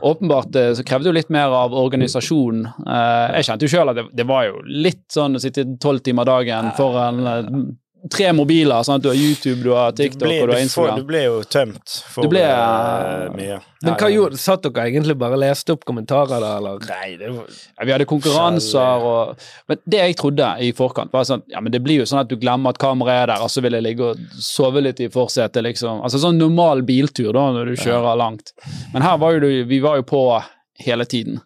Åpenbart 0.03 0.59
eh, 0.59 0.73
så 0.75 0.83
krevde 0.87 1.07
det 1.07 1.13
jo 1.13 1.19
litt 1.21 1.31
mer 1.35 1.55
av 1.63 1.77
organisasjonen. 1.79 2.67
Eh, 2.83 3.37
Jeg 3.39 3.49
kjente 3.49 3.69
jo 3.69 3.73
sjøl 3.77 3.93
at 3.95 4.01
det, 4.01 4.07
det 4.23 4.27
var 4.29 4.49
jo 4.49 4.59
litt 4.67 5.05
sånn 5.15 5.39
å 5.39 5.43
sitte 5.43 5.65
tolv 5.83 6.03
timer 6.03 6.27
dagen 6.29 6.73
foran 6.77 7.23
tre 8.11 8.33
mobiler. 8.35 8.83
sånn 8.83 8.97
at 8.97 9.03
Du 9.03 9.09
har 9.11 9.19
YouTube, 9.19 9.63
du 9.63 9.71
har 9.75 9.93
Du 9.93 10.03
TikTok 10.03 10.27
ble, 10.27 10.39
og 10.43 10.49
du 10.49 10.53
har 10.55 10.63
Instagram. 10.63 10.99
du 10.99 11.05
ble 11.05 11.23
jo 11.25 11.43
tømt 11.45 11.95
for 12.11 12.29
ble, 12.29 12.43
uh, 12.43 13.29
mye. 13.37 13.59
Men 13.83 13.97
hva 13.99 14.09
gjorde 14.11 14.39
Satt 14.39 14.63
dere 14.63 14.87
egentlig 14.91 15.17
bare 15.19 15.37
og 15.39 15.43
leste 15.43 15.75
opp 15.75 15.85
kommentarer 15.85 16.43
da, 16.43 16.57
eller? 16.59 16.79
Nei, 16.89 17.17
det 17.21 17.31
var 17.35 17.47
Ja, 17.51 17.85
vi 17.85 17.95
hadde 17.95 18.09
konkurranser 18.11 19.07
og 19.07 19.47
Men 19.69 19.83
det 19.87 20.03
jeg 20.03 20.17
trodde 20.17 20.51
i 20.63 20.73
forkant, 20.73 21.13
var 21.13 21.29
sånn 21.29 21.45
Ja, 21.53 21.61
men 21.61 21.75
det 21.75 21.83
blir 21.85 22.03
jo 22.03 22.09
sånn 22.09 22.23
at 22.23 22.31
du 22.31 22.37
glemmer 22.37 22.75
at 22.75 22.81
kameraet 22.83 23.23
er 23.23 23.33
der, 23.35 23.45
og 23.47 23.51
så 23.53 23.63
vil 23.63 23.79
jeg 23.79 23.87
ligge 23.87 24.13
og 24.13 24.27
sove 24.39 24.83
litt 24.83 25.01
i 25.01 25.11
forsetet, 25.13 25.63
liksom. 25.63 26.03
Altså 26.03 26.19
sånn 26.23 26.39
normal 26.41 26.83
biltur, 26.87 27.33
da, 27.33 27.51
når 27.55 27.73
du 27.73 27.77
kjører 27.83 28.19
langt. 28.19 28.55
Men 28.93 29.03
her 29.03 29.19
var 29.19 29.37
jo 29.37 29.41
du 29.47 29.51
Vi 29.69 29.79
var 29.81 29.97
jo 30.01 30.03
på 30.03 30.23
hele 30.83 31.05
tiden. 31.05 31.41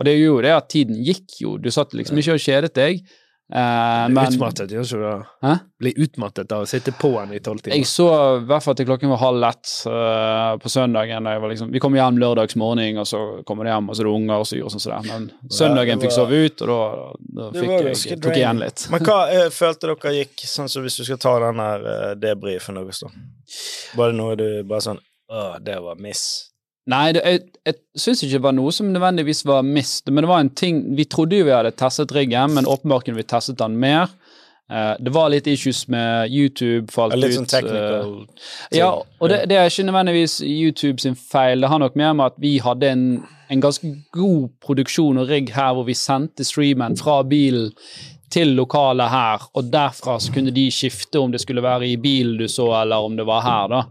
Og 0.00 0.06
det 0.06 0.14
gjorde 0.16 0.40
jo 0.40 0.44
det 0.46 0.52
at 0.56 0.68
tiden 0.72 1.00
gikk 1.04 1.40
jo. 1.42 1.56
Du 1.60 1.68
satt 1.70 1.92
liksom 1.96 2.18
ikke 2.20 2.38
og 2.38 2.40
kjedet 2.40 2.72
deg. 2.76 3.02
Blir 3.50 4.14
men 4.14 4.34
utmattet, 4.34 4.70
gjør 4.70 4.84
ikke 4.86 4.98
du 5.00 5.04
det? 5.42 5.54
Blir 5.82 5.96
utmattet 6.04 6.52
av 6.54 6.62
å 6.62 6.68
sitte 6.70 6.92
på 6.94 7.10
den 7.16 7.32
i 7.34 7.40
tolv 7.42 7.64
jeg 7.66 7.86
så 7.88 8.06
i 8.36 8.44
hvert 8.46 8.62
fall 8.62 8.76
til 8.78 8.86
klokken 8.86 9.10
var 9.10 9.18
halv 9.24 9.46
ett 9.48 9.72
uh, 9.90 10.54
på 10.62 10.70
søndagen. 10.70 11.26
Jeg 11.26 11.42
var 11.42 11.50
liksom, 11.50 11.72
vi 11.74 11.82
kom 11.82 11.96
hjem 11.98 12.20
lørdags 12.22 12.54
morgen, 12.60 13.00
og 13.02 13.08
så 13.10 13.20
kommer 13.48 13.66
de 13.66 13.72
hjem, 13.74 13.90
og 13.90 13.96
så 13.98 14.04
er 14.04 14.08
det 14.08 14.12
unger 14.14 14.44
og 14.44 14.46
så 14.46 14.60
gjør 14.60 14.74
sånn 14.76 14.84
som. 14.84 15.08
Men 15.08 15.26
søndagen 15.50 15.98
det 15.98 16.06
fikk 16.06 16.14
var- 16.14 16.18
sove 16.20 16.42
ut, 16.46 16.62
og 16.62 16.70
da, 16.70 16.84
da 17.40 17.48
fikk 17.56 17.72
jeg, 17.74 17.96
jeg, 18.12 18.20
tok 18.22 18.38
igjen 18.38 18.62
litt. 18.62 18.86
Men 18.94 19.06
hva 19.08 19.18
uh, 19.32 19.46
følte 19.54 19.90
dere 19.90 20.14
gikk 20.20 20.46
sånn 20.52 20.70
som 20.70 20.86
hvis 20.86 21.00
du 21.00 21.04
skal 21.08 21.20
ta 21.26 21.34
den 21.48 21.64
her 21.64 21.88
uh, 21.88 22.12
debrifen 22.20 22.78
deres, 22.78 23.02
da? 23.02 23.10
Var 23.98 24.12
det 24.12 24.20
noe 24.20 24.38
du 24.38 24.46
bare 24.62 24.84
sånn 24.86 25.02
Å, 25.30 25.58
det 25.62 25.76
var 25.82 25.98
miss. 25.98 26.49
Nei, 26.88 27.12
det, 27.12 27.20
jeg, 27.26 27.40
jeg 27.66 27.76
syns 28.00 28.22
ikke 28.24 28.38
det 28.38 28.46
var 28.46 28.54
noe 28.56 28.72
som 28.72 28.88
nødvendigvis 28.88 29.44
var 29.46 29.66
mist, 29.66 30.08
men 30.08 30.24
det 30.24 30.30
var 30.30 30.40
en 30.40 30.54
ting 30.56 30.80
Vi 30.96 31.04
trodde 31.12 31.36
jo 31.36 31.44
vi 31.44 31.52
hadde 31.52 31.74
testet 31.76 32.14
riggen, 32.16 32.54
men 32.56 32.68
åpenbart 32.68 33.04
kunne 33.06 33.20
vi 33.20 33.28
testet 33.28 33.58
den 33.60 33.76
mer. 33.80 34.08
Uh, 34.70 34.94
det 35.02 35.10
var 35.10 35.32
litt 35.32 35.48
issues 35.50 35.88
med 35.90 36.30
YouTube, 36.30 36.92
falt 36.94 37.16
Litt 37.18 37.32
ut. 37.32 37.40
sånn 37.40 37.50
technical 37.50 38.12
Uh, 38.70 38.76
ja, 38.76 38.90
og 38.94 39.32
det, 39.32 39.40
det 39.50 39.56
er 39.58 39.66
ikke 39.66 39.88
nødvendigvis 39.88 40.36
YouTube 40.46 41.02
sin 41.02 41.18
feil. 41.18 41.60
Det 41.60 41.70
har 41.72 41.82
nok 41.82 41.98
mer 41.98 42.14
med 42.14 42.30
at 42.30 42.38
vi 42.38 42.52
hadde 42.62 42.86
en, 42.86 43.04
en 43.50 43.64
ganske 43.64 43.90
god 44.14 44.52
produksjon 44.62 45.18
og 45.18 45.32
rigg 45.32 45.50
her, 45.56 45.74
hvor 45.74 45.88
vi 45.88 45.98
sendte 45.98 46.46
streamen 46.46 46.94
fra 47.00 47.18
bilen 47.26 47.72
til 48.30 48.54
lokalet 48.54 49.10
her, 49.10 49.48
og 49.58 49.72
derfra 49.72 50.20
så 50.22 50.30
kunne 50.30 50.54
de 50.54 50.68
skifte 50.70 51.18
om 51.18 51.34
det 51.34 51.42
skulle 51.42 51.64
være 51.66 51.88
i 51.90 51.96
bilen 51.98 52.38
du 52.38 52.46
så, 52.46 52.68
eller 52.84 53.02
om 53.02 53.18
det 53.18 53.26
var 53.26 53.42
her, 53.42 53.74
da. 53.74 53.82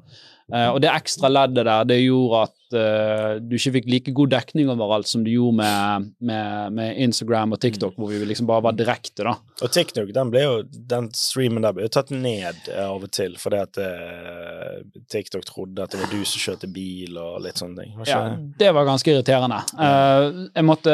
Uh, 0.47 0.69
og 0.77 0.79
det 0.81 0.93
ekstra 0.95 1.27
leddet 1.29 1.67
der, 1.67 1.91
det 1.91 1.99
gjorde 2.05 2.47
at 2.47 2.55
uh, 2.75 3.37
du 3.41 3.55
ikke 3.57 3.73
fikk 3.77 3.87
like 3.89 4.13
god 4.15 4.33
dekning 4.33 4.69
overalt 4.71 5.09
som 5.09 5.23
du 5.25 5.31
gjorde 5.31 5.59
med, 5.61 6.09
med, 6.29 6.75
med 6.77 6.99
Instagram 7.05 7.55
og 7.55 7.61
TikTok, 7.63 7.95
hvor 7.97 8.11
vi 8.11 8.19
liksom 8.29 8.49
bare 8.49 8.65
var 8.67 8.77
direkte, 8.77 9.25
da. 9.27 9.35
Og 9.63 9.73
TikTok, 9.73 10.11
den, 10.15 10.33
ble 10.33 10.43
jo, 10.45 10.53
den 10.91 11.09
streamen 11.17 11.65
der 11.65 11.75
ble 11.75 11.87
jo 11.87 11.93
tatt 11.97 12.13
ned 12.13 12.69
uh, 12.69 12.85
av 12.89 13.07
og 13.07 13.09
til, 13.15 13.35
fordi 13.41 13.63
at 13.63 13.81
uh, 13.81 14.77
TikTok 15.11 15.47
trodde 15.49 15.85
at 15.85 15.95
det 15.95 16.03
var 16.03 16.13
du 16.13 16.21
som 16.23 16.45
kjørte 16.45 16.71
bil 16.73 17.19
og 17.19 17.41
litt 17.45 17.61
sånne 17.61 17.83
ting. 17.83 17.97
Ja, 18.09 18.21
det 18.59 18.71
var 18.75 18.87
ganske 18.87 19.13
irriterende. 19.13 19.63
jeg 19.75 20.65
måtte 20.65 20.93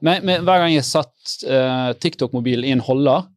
med, 0.00 0.24
med, 0.24 0.42
Hver 0.44 0.64
gang 0.64 0.74
jeg 0.74 0.86
satt 0.86 2.00
TikTok-mobilen 2.00 2.66
i 2.68 2.74
en 2.74 2.82
holder, 2.84 3.28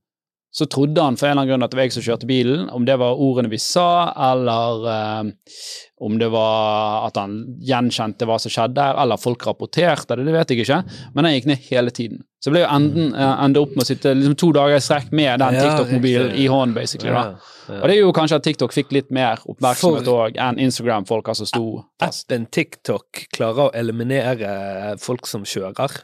så 0.57 0.65
trodde 0.65 1.01
han 1.01 1.17
for 1.17 1.27
en 1.27 1.35
eller 1.35 1.43
annen 1.43 1.51
grunn 1.51 1.65
at 1.65 1.73
det 1.73 1.77
var 1.77 1.85
jeg 1.85 1.93
som 1.93 2.05
kjørte 2.05 2.29
bilen. 2.29 2.65
Om 2.73 2.85
det 2.87 2.95
var 2.97 3.19
ordene 3.21 3.51
vi 3.51 3.59
sa, 3.61 4.09
eller 4.31 4.87
eh, 4.89 5.59
om 5.99 6.17
det 6.19 6.29
var 6.29 7.07
at 7.07 7.17
han 7.17 7.39
gjenkjente 7.65 8.27
hva 8.29 8.37
som 8.41 8.53
skjedde, 8.53 8.83
eller 9.01 9.17
folk 9.17 9.47
rapporterte 9.47 10.17
det, 10.17 10.27
det 10.27 10.35
vet 10.35 10.51
jeg 10.53 10.65
ikke. 10.65 10.81
Men 11.15 11.25
han 11.25 11.37
gikk 11.37 11.47
ned 11.49 11.69
hele 11.71 11.93
tiden. 11.93 12.21
Så 12.37 12.51
jeg 12.51 12.53
ble 12.53 12.61
jo 12.61 12.69
enden, 12.69 13.13
eh, 13.17 13.43
ende 13.43 13.61
opp 13.63 13.71
med 13.73 13.81
å 13.81 13.87
sitte 13.87 14.11
liksom 14.13 14.35
to 14.37 14.51
dager 14.53 14.77
i 14.77 14.83
strekk 14.83 15.09
med 15.17 15.41
den 15.41 15.55
TikTok-mobilen 15.57 16.35
i 16.37 16.45
hånden, 16.45 16.75
basically. 16.75 17.09
da. 17.09 17.39
Og 17.67 17.87
det 17.89 17.95
er 17.95 17.99
jo 18.03 18.11
kanskje 18.15 18.37
at 18.37 18.45
TikTok 18.45 18.75
fikk 18.75 18.93
litt 18.93 19.09
mer 19.11 19.41
oppmerksomhet 19.49 20.07
òg 20.07 20.37
enn 20.39 20.61
Instagram-folka 20.67 21.33
som 21.35 21.49
sto 21.49 21.63
At 21.99 22.13
Appen 22.13 22.45
TikTok 22.53 23.25
klarer 23.35 23.65
å 23.65 23.73
eliminere 23.75 24.93
folk 25.01 25.27
som 25.27 25.43
kjører? 25.43 25.97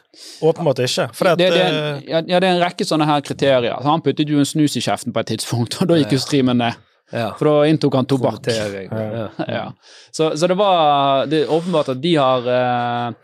Åpenbart 0.44 0.82
ikke. 0.84 1.06
For 1.14 1.30
det, 1.30 1.52
det, 1.54 1.62
er, 1.62 1.78
eh, 1.94 2.02
ja, 2.10 2.20
det 2.26 2.42
er 2.42 2.50
en 2.50 2.64
rekke 2.64 2.84
sånne 2.88 3.06
her 3.08 3.22
kriterier. 3.24 3.78
Så 3.78 3.94
han 3.94 4.02
puttet 4.04 4.28
jo 4.28 4.42
en 4.42 4.48
snus 4.48 4.74
i 4.76 4.82
kjeften 4.84 5.14
på 5.14 5.22
et 5.22 5.32
tidspunkt, 5.36 5.78
og 5.80 5.92
da 5.92 6.02
gikk 6.02 6.18
jo 6.18 6.24
streamen 6.26 6.60
ned. 6.66 6.82
Ja. 7.12 7.34
For 7.38 7.50
da 7.50 7.66
inntok 7.68 7.94
han 7.94 8.06
tobakk. 8.06 8.48
Ja. 8.48 9.28
ja. 9.48 9.74
Så, 10.10 10.36
så, 10.36 10.46
det 10.46 10.56
var 10.58 11.26
det 11.26 11.44
er 11.44 11.52
åpenbart 11.52 11.92
at 11.94 12.00
de 12.02 12.14
har 12.16 12.48
uh, 12.48 13.16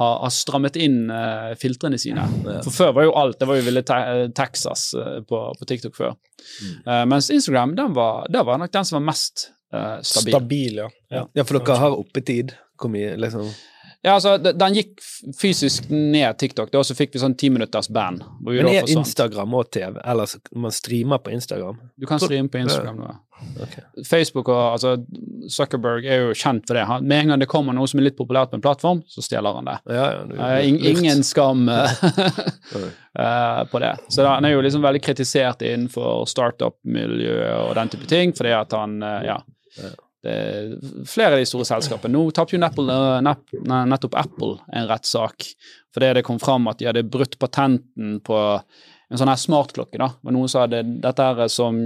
har, 0.00 0.14
har 0.24 0.32
strammet 0.34 0.76
inn 0.80 1.04
uh, 1.12 1.52
filtrene 1.60 1.98
sine. 2.00 2.24
For 2.64 2.74
før 2.74 2.92
var 2.96 3.08
jo 3.08 3.14
alt 3.20 3.38
Det 3.40 3.48
var 3.48 3.60
jo 3.60 3.66
ville 3.68 3.84
te 3.86 4.00
Texas 4.36 4.90
uh, 4.98 5.20
på, 5.22 5.42
på, 5.58 5.68
TikTok 5.68 5.96
før. 5.96 6.16
Mm. 6.64 7.08
Mens 7.12 7.30
Instagram, 7.30 7.76
den 7.76 7.94
var, 7.96 8.24
det 8.32 8.42
var 8.48 8.58
nok 8.58 8.72
den 8.72 8.86
som 8.88 9.00
var 9.00 9.08
mest 9.12 9.50
stabil. 10.02 10.32
Stabil, 10.34 10.78
ja. 10.80 10.88
ja. 11.12 11.26
ja. 11.36 11.44
for 11.44 11.60
dere 11.60 11.76
har 11.78 11.94
oppetid? 11.94 12.56
Hvor 12.80 12.90
mye, 12.90 13.12
liksom? 13.20 13.44
Ja, 14.02 14.14
altså, 14.16 14.38
Den 14.38 14.74
gikk 14.74 15.00
fysisk 15.36 15.90
ned 15.92 16.38
TikTok, 16.40 16.72
og 16.74 16.86
så 16.88 16.96
fikk 16.96 17.12
vi 17.14 17.20
sånn 17.20 17.36
ti 17.36 17.50
minutters 17.52 17.90
band. 17.92 18.22
Men 18.46 18.70
er 18.72 18.88
Instagram 18.88 19.56
og 19.58 19.68
TV? 19.74 19.98
Eller 20.00 20.38
man 20.56 20.72
streamer 20.72 21.20
på 21.20 21.34
Instagram? 21.36 21.76
Du 22.00 22.08
kan 22.08 22.22
streame 22.22 22.48
på 22.48 22.62
Instagram 22.62 23.02
nå. 23.02 23.10
Okay. 23.60 23.84
Facebook 24.04 24.48
og 24.48 24.58
altså, 24.74 24.96
Zuckerberg 25.48 26.04
er 26.04 26.26
jo 26.26 26.34
kjent 26.36 26.66
for 26.68 26.76
det. 26.76 26.84
Han, 26.88 27.06
med 27.08 27.22
en 27.22 27.32
gang 27.32 27.40
det 27.40 27.48
kommer 27.50 27.76
noe 27.76 27.88
som 27.88 28.00
er 28.00 28.08
litt 28.08 28.18
populært 28.18 28.52
på 28.52 28.58
en 28.58 28.64
plattform, 28.64 29.00
så 29.08 29.24
stjeler 29.24 29.56
han 29.56 29.68
det. 29.68 29.78
Ja, 29.88 30.06
ja, 30.12 30.20
det 30.28 30.36
uh, 30.36 30.90
ingen 30.90 31.24
skam 31.24 31.68
uh, 31.72 33.62
på 33.70 33.82
det. 33.84 33.94
Så 34.08 34.20
da, 34.22 34.34
han 34.36 34.44
er 34.48 34.54
jo 34.54 34.64
liksom 34.64 34.84
veldig 34.84 35.02
kritisert 35.04 35.64
innenfor 35.64 36.28
startup-miljøet 36.30 37.56
og 37.64 37.74
den 37.80 37.92
type 37.94 38.06
ting, 38.10 38.36
fordi 38.36 38.52
at 38.56 38.76
han 38.76 39.00
uh, 39.04 39.20
ja, 39.24 39.40
flere 40.20 41.32
av 41.32 41.40
de 41.40 41.48
store 41.48 41.64
selskapene. 41.64 42.12
Nå 42.12 42.30
tapte 42.36 42.56
jo 42.56 42.60
nettopp 42.60 44.16
Apple 44.20 44.58
en 44.68 44.88
rettssak 44.90 45.52
fordi 45.94 46.12
det 46.18 46.24
kom 46.26 46.38
fram 46.38 46.68
at 46.70 46.78
de 46.78 46.86
hadde 46.86 47.06
brutt 47.10 47.38
patenten 47.40 48.18
på 48.22 48.36
en 49.10 49.18
sånn 49.18 49.30
her 49.30 49.38
smartklokke. 49.40 49.98
da, 49.98 50.12
og 50.22 50.34
Noen 50.36 50.50
sa 50.50 50.66
det 50.70 50.84
dette 51.02 51.30
er 51.32 51.48
som 51.50 51.78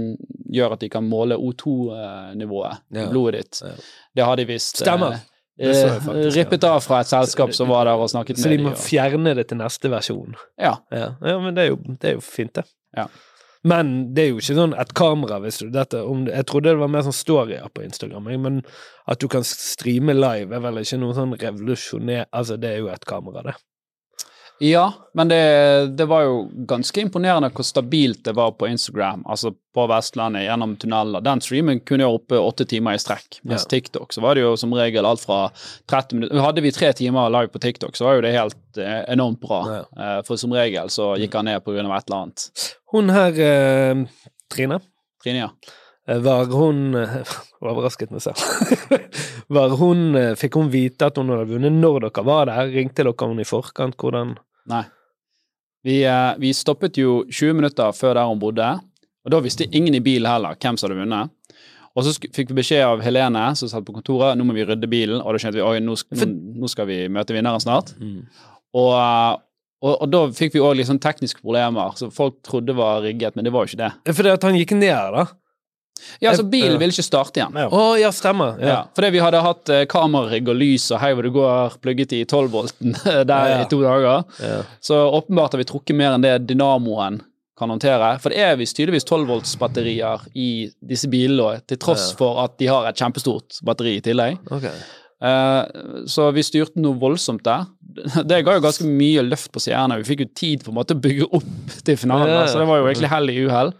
gjør 0.53 0.75
at 0.75 0.83
de 0.83 0.91
kan 0.93 1.07
måle 1.09 1.37
O2-nivået 1.41 2.83
i 2.93 3.07
blodet 3.09 3.39
ditt. 3.41 3.63
Ja. 3.65 3.71
Det 4.15 4.27
har 4.29 4.37
de 4.37 4.45
visst 4.51 4.83
Stemmer. 4.83 5.17
Eh, 5.57 6.01
faktisk, 6.03 6.35
rippet 6.35 6.65
av 6.67 6.81
fra 6.83 6.99
et 7.01 7.09
selskap 7.09 7.53
som 7.55 7.69
var 7.71 7.87
der 7.87 8.01
og 8.01 8.11
snakket 8.11 8.37
med 8.37 8.43
dem. 8.43 8.51
Så 8.51 8.57
de 8.57 8.65
må 8.67 8.73
fjerne 8.75 9.35
det 9.37 9.47
til 9.49 9.61
neste 9.61 9.91
versjon? 9.91 10.35
Ja. 10.59 10.75
ja. 10.91 11.13
ja 11.23 11.37
men 11.39 11.55
det 11.55 11.65
er, 11.65 11.71
jo, 11.71 11.79
det 11.95 12.11
er, 12.11 12.17
jo, 12.19 12.25
fint, 12.25 12.53
det. 12.59 12.67
Ja. 12.95 13.07
Men 13.65 13.93
det 14.13 14.23
er 14.23 14.27
jo 14.29 14.41
ikke 14.41 14.57
sånn 14.59 14.75
et 14.77 14.91
kamera 14.97 15.39
hvis 15.41 15.57
du 15.63 15.69
dette 15.73 16.01
om, 16.05 16.27
Jeg 16.29 16.45
trodde 16.45 16.69
det 16.69 16.81
var 16.83 16.91
mer 16.93 17.05
sånn 17.07 17.15
storyer 17.17 17.69
på 17.73 17.85
Instagram, 17.85 18.29
men 18.43 18.59
at 19.09 19.21
du 19.21 19.27
kan 19.31 19.45
streame 19.47 20.13
live 20.13 20.53
er 20.53 20.61
vel 20.61 20.83
ikke 20.83 20.99
noe 21.01 21.17
sånn 21.17 21.33
revolusjoner... 21.41 22.27
Altså, 22.29 22.59
det 22.61 22.75
er 22.75 22.83
jo 22.83 22.91
et 22.93 23.07
kamera, 23.09 23.41
det. 23.47 23.55
Ja, 24.59 24.93
men 25.13 25.27
det, 25.27 25.87
det, 25.97 26.05
var 26.05 26.21
jo 26.23 26.35
ganske 26.67 27.01
imponerende 27.01 27.49
hvor 27.51 27.65
stabilt 27.67 28.21
det 28.23 28.31
var 28.37 28.53
på 28.55 28.67
Instagram, 28.67 29.25
altså 29.27 29.51
på 29.75 29.87
Vestlandet 29.91 30.45
gjennom 30.45 30.77
tunneler. 30.79 31.23
Den 31.25 31.41
streamen 31.43 31.81
kunne 31.83 32.07
jo 32.07 32.15
oppe 32.15 32.39
åtte 32.39 32.67
timer 32.71 32.95
i 32.95 33.01
strekk, 33.01 33.41
mens 33.43 33.65
ja. 33.65 33.73
TikTok 33.75 34.15
så 34.15 34.23
var 34.23 34.39
det 34.39 34.45
jo 34.45 34.53
som 34.59 34.73
regel 34.75 35.07
alt 35.07 35.25
fra 35.25 35.49
30 35.91 36.15
minutter 36.15 36.43
Hadde 36.45 36.63
vi 36.63 36.71
tre 36.71 36.93
timer 36.95 37.33
live 37.35 37.51
på 37.51 37.59
TikTok, 37.67 37.99
så 37.99 38.07
var 38.07 38.19
jo 38.19 38.23
det 38.23 38.35
helt 38.37 38.79
eh, 38.79 39.01
enormt 39.11 39.41
bra. 39.43 39.61
Ja. 39.73 39.81
Eh, 39.99 40.19
for 40.27 40.39
som 40.39 40.55
regel 40.55 40.91
så 40.93 41.11
gikk 41.19 41.35
han 41.35 41.51
ned 41.51 41.63
pga. 41.65 41.83
et 41.83 42.07
eller 42.07 42.21
annet. 42.21 42.47
Hun 42.95 43.11
her, 43.11 43.41
eh, 43.43 44.05
Trine 44.55 44.79
Trine, 45.23 45.47
ja. 45.47 45.51
Eh, 46.07 46.19
var 46.21 46.51
hun 46.53 46.95
eh, 46.95 47.35
Overrasket 47.65 48.11
meg 48.13 48.21
selv. 48.21 48.41
var 49.55 49.77
hun, 49.79 50.17
fikk 50.37 50.57
hun 50.59 50.69
vite 50.73 51.09
at 51.09 51.17
hun 51.17 51.31
hadde 51.33 51.49
vunnet 51.49 51.73
når 51.73 52.07
dere 52.07 52.25
var 52.27 52.51
der? 52.51 52.73
Ringte 52.73 53.05
dere 53.05 53.15
henne 53.21 53.45
i 53.45 53.49
forkant? 53.49 53.97
Hvordan 53.97 54.35
Nei. 54.69 54.83
Vi, 55.85 55.99
vi, 56.41 56.49
stoppet 56.57 56.97
jo 56.97 57.19
20 57.29 57.59
minutter 57.59 57.91
før 57.93 58.15
der 58.17 58.25
hun 58.25 58.39
bodde, 58.41 58.71
og 59.21 59.33
da 59.33 59.37
visste 59.45 59.67
ingen 59.69 59.93
i 59.93 60.01
bilen 60.01 60.25
heller 60.25 60.57
hvem 60.57 60.79
som 60.81 60.89
hadde 60.89 60.97
vunnet. 60.97 61.33
Og 61.95 62.03
så 62.03 62.11
fikk 62.35 62.51
vi 62.51 62.57
beskjed 62.57 62.83
av 62.83 63.03
Helene, 63.05 63.43
som 63.55 63.69
satt 63.71 63.85
på 63.87 63.93
kontoret, 63.95 64.35
nå 64.35 64.43
må 64.47 64.55
vi 64.57 64.65
rydde 64.67 64.89
bilen. 64.91 65.21
Og 65.21 65.31
da 65.31 65.39
skjønte 65.39 65.61
vi 65.61 65.63
oi, 65.63 65.77
nå, 65.83 65.95
nå 65.95 66.71
skal 66.71 66.89
vi 66.89 66.97
møte 67.07 67.35
vinneren 67.35 67.61
snart. 67.63 67.93
Mm. 68.01 68.25
Og, 68.75 68.91
og, 69.79 69.93
og, 69.93 70.07
da 70.11 70.23
fikk 70.35 70.57
vi 70.57 70.63
òg 70.65 70.75
liksom 70.81 70.99
tekniske 71.03 71.39
problemer, 71.39 71.95
så 71.95 72.09
folk 72.11 72.41
trodde 72.43 72.75
var 72.75 73.05
rigget, 73.05 73.37
men 73.37 73.47
det 73.47 73.53
var 73.55 73.63
jo 73.63 73.71
ikke 73.71 73.83
det. 73.85 74.17
Fordi 74.17 74.33
at 74.33 74.47
han 74.49 74.59
gikk 74.59 74.75
ned, 74.75 75.15
da? 75.15 75.27
Ja, 76.19 76.31
altså 76.31 76.45
Bilen 76.47 76.77
vil 76.79 76.91
ikke 76.93 77.05
starte 77.05 77.39
igjen. 77.39 77.55
Å, 77.57 77.69
oh, 77.73 77.93
ja, 77.99 78.11
stemmer. 78.13 78.59
Ja. 78.61 78.71
Ja, 78.71 78.79
fordi 78.95 79.13
vi 79.15 79.21
hadde 79.23 79.43
hatt 79.45 79.71
eh, 79.73 79.85
kamerarigg 79.89 80.51
og 80.51 80.59
lys 80.59 80.89
og 80.93 81.01
hei 81.01 81.13
hvor 81.15 81.25
det 81.25 81.31
går 81.35 81.77
plugget 81.83 82.13
i 82.17 82.23
12-volten 82.25 82.97
der 83.31 83.53
ja. 83.53 83.61
i 83.63 83.69
to 83.71 83.79
dager. 83.83 84.27
Så 84.83 84.99
åpenbart 85.07 85.55
har 85.55 85.63
vi 85.63 85.69
trukket 85.71 85.97
mer 85.97 86.15
enn 86.15 86.25
det 86.25 86.37
dynamoen 86.49 87.23
kan 87.57 87.71
håndtere. 87.71 88.15
For 88.19 88.33
det 88.33 88.43
er 88.43 88.59
visst 88.59 88.75
tydeligvis 88.77 89.07
12-volts-batterier 89.07 90.27
i 90.35 90.49
disse 90.83 91.09
bilene, 91.11 91.61
til 91.67 91.79
tross 91.81 92.11
for 92.19 92.41
at 92.43 92.57
de 92.59 92.69
har 92.71 92.87
et 92.89 92.99
kjempestort 92.99 93.61
batteri 93.65 93.97
i 93.99 94.03
tillegg. 94.03 94.41
Okay. 94.51 94.75
Uh, 95.23 96.03
så 96.11 96.27
vi 96.35 96.43
styrte 96.43 96.81
noe 96.83 96.99
voldsomt 96.99 97.45
der. 97.45 97.69
Det 98.29 98.41
ga 98.43 98.57
jo 98.57 98.63
ganske 98.65 98.87
mye 98.87 99.23
løft 99.23 99.53
på 99.55 99.63
seerne. 99.63 100.01
Vi 100.01 100.09
fikk 100.09 100.25
jo 100.25 100.31
tid 100.35 100.65
på 100.65 100.73
en 100.73 100.79
måte 100.81 100.97
å 100.97 101.01
bygge 101.01 101.29
opp 101.31 101.77
til 101.87 101.99
finalen, 101.99 102.43
så 102.51 102.59
det 102.59 102.67
var 102.67 102.81
jo 102.81 102.89
egentlig 102.89 103.13
hell 103.13 103.31
i 103.31 103.37
uhell. 103.45 103.71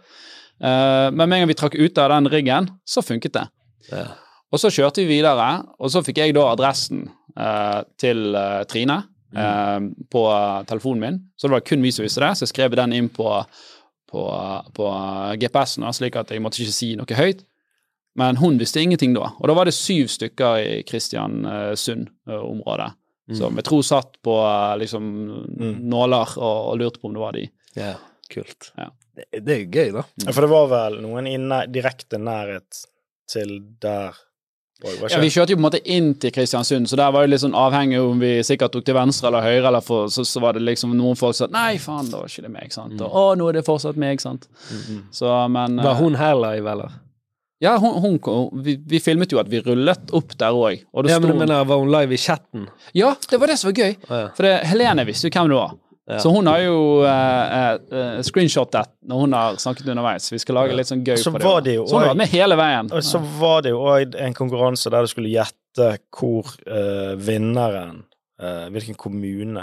Uh, 0.62 1.12
men 1.12 1.26
med 1.26 1.36
en 1.36 1.44
gang 1.44 1.50
vi 1.50 1.58
trakk 1.58 1.76
ut 1.76 1.98
av 2.00 2.12
den 2.14 2.30
riggen, 2.32 2.70
så 2.88 3.04
funket 3.04 3.34
det. 3.36 3.44
Ja. 3.90 4.06
Og 4.54 4.62
så 4.62 4.70
kjørte 4.72 5.02
vi 5.02 5.18
videre, 5.18 5.48
og 5.82 5.90
så 5.92 6.00
fikk 6.06 6.22
jeg 6.22 6.36
da 6.36 6.46
adressen 6.52 7.08
uh, 7.36 7.82
til 8.00 8.30
uh, 8.36 8.62
Trine 8.70 9.00
mm. 9.34 9.90
på 10.12 10.22
telefonen 10.70 11.02
min. 11.02 11.18
Så 11.36 11.48
det 11.48 11.56
var 11.56 11.66
kun 11.66 11.84
vi 11.84 11.92
som 11.92 12.06
visste 12.06 12.22
det, 12.22 12.30
så 12.38 12.46
jeg 12.46 12.54
skrev 12.54 12.78
den 12.78 12.94
inn 12.96 13.10
på, 13.12 13.28
på, 14.08 14.22
på 14.78 14.92
GPS-en, 15.42 15.90
slik 15.92 16.16
at 16.16 16.32
jeg 16.32 16.44
måtte 16.44 16.62
ikke 16.62 16.78
si 16.78 16.94
noe 16.96 17.18
høyt. 17.18 17.42
Men 18.16 18.38
hun 18.40 18.56
visste 18.56 18.80
ingenting 18.80 19.12
da. 19.12 19.26
Og 19.36 19.50
da 19.50 19.54
var 19.58 19.68
det 19.68 19.74
syv 19.76 20.08
stykker 20.08 20.62
i 20.62 20.78
Kristiansund-området. 20.88 22.94
Mm. 23.26 23.34
Som 23.36 23.58
jeg 23.58 23.66
tror 23.66 23.82
satt 23.84 24.14
på 24.24 24.34
liksom 24.80 25.08
mm. 25.58 25.74
nåler 25.90 26.36
og, 26.38 26.58
og, 26.70 26.76
lurte 26.80 27.02
på 27.02 27.10
om 27.10 27.16
det 27.16 27.24
var 27.24 27.36
de. 27.36 27.44
Ja, 27.76 27.92
kult. 28.32 28.70
Ja. 28.78 28.88
Det, 29.16 29.26
er 29.40 29.56
er 29.56 29.64
gøy, 29.64 29.90
da. 29.94 30.04
Ja, 30.26 30.32
for 30.32 30.44
det 30.44 30.52
var 30.52 30.70
vel 30.72 31.00
noen 31.04 31.28
i 31.30 31.36
nær, 31.40 31.68
direkte 31.72 32.20
nærhet 32.20 32.84
til 33.30 33.58
der 33.82 34.16
ja, 34.84 35.20
Vi 35.22 35.30
kjørte 35.32 35.54
jo 35.54 35.56
på 35.56 35.62
en 35.62 35.64
måte 35.64 35.80
inn 35.88 36.10
til 36.20 36.32
Kristiansund, 36.36 36.88
så 36.90 36.98
der 37.00 37.12
var 37.14 37.24
det 37.24 37.32
litt 37.32 37.40
sånn 37.40 37.56
avhengig 37.56 37.96
om 38.02 38.20
vi 38.20 38.34
sikkert 38.44 38.74
tok 38.74 38.84
til 38.84 38.96
venstre 38.98 39.30
eller 39.30 39.46
høyre, 39.46 39.62
eller 39.70 39.84
for, 39.84 40.10
så, 40.12 40.24
så, 40.28 40.42
var 40.44 40.52
det 40.52 40.66
liksom 40.66 40.92
noen 40.98 41.16
folk 41.16 41.38
som 41.38 41.48
sa 41.48 41.54
Nei, 41.54 41.78
faen, 41.80 42.10
da 42.12 42.20
var 42.20 42.28
ikke 42.28 42.44
det 42.44 42.52
meg, 42.52 42.74
sant. 42.74 42.92
Mm. 42.92 43.06
Og, 43.06 43.16
å, 43.16 43.24
nå 43.40 43.48
er 43.48 43.56
det 43.56 43.64
fortsatt 43.64 43.96
meg, 44.00 44.20
sant. 44.20 44.44
Mm 44.68 44.82
-hmm. 44.82 45.02
Så, 45.16 45.32
men 45.48 45.80
Var 45.80 45.94
hun 45.94 46.20
her 46.20 46.36
live, 46.36 46.70
eller? 46.70 47.00
Ja, 47.58 47.78
hun, 47.78 48.20
hun 48.20 48.62
vi, 48.64 48.76
vi, 48.86 49.00
filmet 49.00 49.32
jo 49.32 49.38
at 49.40 49.48
vi 49.48 49.62
rullet 49.64 50.12
opp 50.12 50.36
der 50.36 50.52
òg. 50.52 50.82
Ja, 51.08 51.18
men, 51.20 51.38
men 51.38 51.48
var 51.48 51.78
hun 51.78 51.90
live 51.92 52.14
i 52.14 52.18
chatten? 52.18 52.68
Ja, 52.92 53.14
det 53.30 53.40
var 53.40 53.46
det 53.46 53.56
som 53.56 53.70
var 53.70 53.80
gøy. 53.80 53.96
Ah, 54.08 54.18
ja. 54.18 54.28
For 54.36 54.42
det, 54.42 54.58
Helene 54.68 55.06
visste 55.08 55.30
jo 55.30 55.32
hvem 55.32 55.48
det 55.48 55.56
var. 55.56 55.72
Ja. 56.06 56.18
Så 56.22 56.30
hun 56.30 56.46
har 56.46 56.60
jo 56.62 57.02
uh, 57.02 57.78
uh, 57.90 58.18
screenshotet 58.22 58.92
når 59.10 59.22
hun 59.24 59.32
har 59.34 59.56
snakket 59.58 59.88
underveis. 59.90 60.28
Vi 60.30 60.38
skal 60.38 60.60
lage 60.60 60.76
litt 60.78 60.90
sånn 60.90 61.02
gøy 61.02 61.18
så 61.18 61.32
på 61.34 61.40
det. 61.42 61.72
det 61.72 61.76
så 61.80 61.96
hun 61.96 62.04
har 62.04 62.12
vært 62.12 62.20
med 62.20 62.30
hele 62.30 62.58
veien. 62.60 62.90
Og 62.94 63.02
så 63.02 63.20
var 63.40 63.64
det 63.66 63.72
jo 63.74 63.80
òg 63.90 64.14
en 64.22 64.36
konkurranse 64.36 64.92
der 64.94 65.06
du 65.06 65.10
skulle 65.10 65.32
gjette 65.34 65.96
hvor 66.14 66.52
uh, 66.66 67.16
vinneren 67.20 68.04
Hvilken 68.36 68.98
kommune 69.00 69.62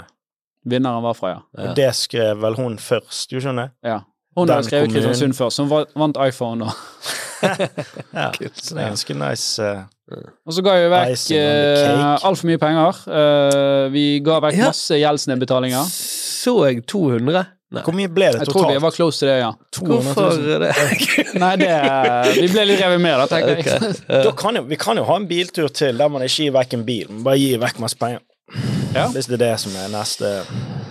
Vinneren 0.66 1.04
var 1.04 1.14
fra, 1.14 1.28
ja. 1.30 1.42
ja. 1.54 1.66
Og 1.68 1.76
det 1.78 1.92
skrev 1.94 2.40
vel 2.42 2.56
hun 2.58 2.74
først, 2.82 3.28
du 3.30 3.36
skjønner? 3.38 3.68
Ja. 3.86 4.00
Hun 4.34 4.50
hadde 4.50 4.66
skrevet 4.66 4.90
Kristiansund 4.90 5.36
først. 5.38 5.60
Hun 5.62 5.70
vant 5.70 6.18
iPhone 6.18 6.66
og 6.66 6.72
ja, 7.44 8.28
så 8.64 8.74
det 8.74 8.82
er 8.84 8.88
ganske 8.92 9.16
nice. 9.18 9.62
Uh, 9.62 10.20
og 10.44 10.52
så 10.52 10.62
ga 10.66 10.74
vi 10.76 10.88
vekk 10.92 11.24
on 11.38 12.04
uh, 12.04 12.28
altfor 12.28 12.50
mye 12.50 12.60
penger. 12.60 13.02
Uh, 13.08 13.88
vi 13.94 14.04
ga 14.24 14.38
vekk 14.44 14.58
Ja. 14.60 14.70
masse 14.72 14.98
gjeldsnedbetalinger. 15.00 15.90
Så 15.94 16.58
jeg 16.68 16.84
200? 16.90 17.44
Nei. 17.74 17.82
hvor 17.82 17.94
mye 17.96 18.06
ble 18.12 18.26
det 18.30 18.44
Jeg 18.44 18.52
tror 18.52 18.68
vi 18.70 18.74
var 18.84 18.92
close 18.94 19.18
til 19.18 19.26
det, 19.32 19.38
ja. 19.40 19.48
200 19.74 20.12
Hvorfor 20.14 20.36
000? 20.36 20.60
det? 20.62 20.68
Nei, 21.42 21.54
det 21.58 21.70
Vi 22.36 22.44
ble 22.52 22.66
litt 22.68 22.82
revet 22.84 23.00
med, 23.02 23.16
da, 23.18 23.24
tenker 23.32 23.56
jeg. 23.58 23.96
Da 24.28 24.30
kan 24.38 24.60
jo, 24.60 24.62
vi 24.68 24.78
kan 24.78 25.00
jo 25.00 25.06
ha 25.08 25.16
en 25.18 25.26
biltur 25.26 25.72
til 25.74 25.98
der 25.98 26.12
man 26.12 26.22
ikke 26.22 26.44
gir 26.44 26.54
vekk 26.54 26.76
en 26.78 26.84
bil, 26.86 27.08
men 27.10 27.24
bare 27.26 27.40
gir 27.40 27.58
vekk 27.64 27.80
masse 27.82 27.98
penger. 27.98 28.22
Ja. 28.94 29.08
Hvis 29.10 29.26
det 29.26 29.40
er 29.40 29.42
det 29.42 29.52
som 29.58 29.74
er 29.80 29.88
neste 29.90 30.28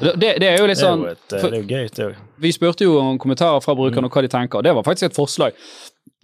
Det, 0.02 0.34
det 0.42 0.48
er 0.50 0.58
jo 0.60 0.66
litt 0.68 0.76
Det 0.76 0.84
er 0.84 0.90
sånn 0.90 1.06
jo, 1.06 1.12
et, 1.14 1.36
for- 1.38 1.54
det 1.54 1.60
er 1.60 1.62
jo 1.62 1.70
gøy, 1.70 1.86
det 1.96 2.08
òg. 2.10 2.16
Vi 2.44 2.52
spurte 2.52 2.84
jo 2.90 2.98
om 3.00 3.16
kommentarer 3.22 3.64
fra 3.64 3.78
brukerne 3.80 4.10
og 4.10 4.18
hva 4.18 4.26
de 4.26 4.32
tenker, 4.34 4.60
og 4.60 4.66
det 4.68 4.74
var 4.76 4.84
faktisk 4.84 5.14
et 5.14 5.16
forslag. 5.16 5.56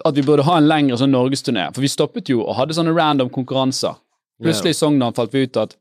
At 0.05 0.15
vi 0.15 0.23
burde 0.23 0.45
ha 0.47 0.57
en 0.57 0.67
lengre 0.69 0.97
sånn 0.99 1.11
norgesturné. 1.13 1.69
For 1.75 1.81
vi 1.83 1.91
stoppet 1.91 2.29
jo 2.31 2.43
og 2.45 2.55
hadde 2.59 2.77
sånne 2.77 2.93
random 2.95 3.29
konkurranser. 3.33 3.97
Plutselig 4.41 4.75
i 4.75 4.79
Sogndal 4.79 5.13
falt 5.17 5.33
vi 5.35 5.43
ut 5.43 5.57
at 5.59 5.75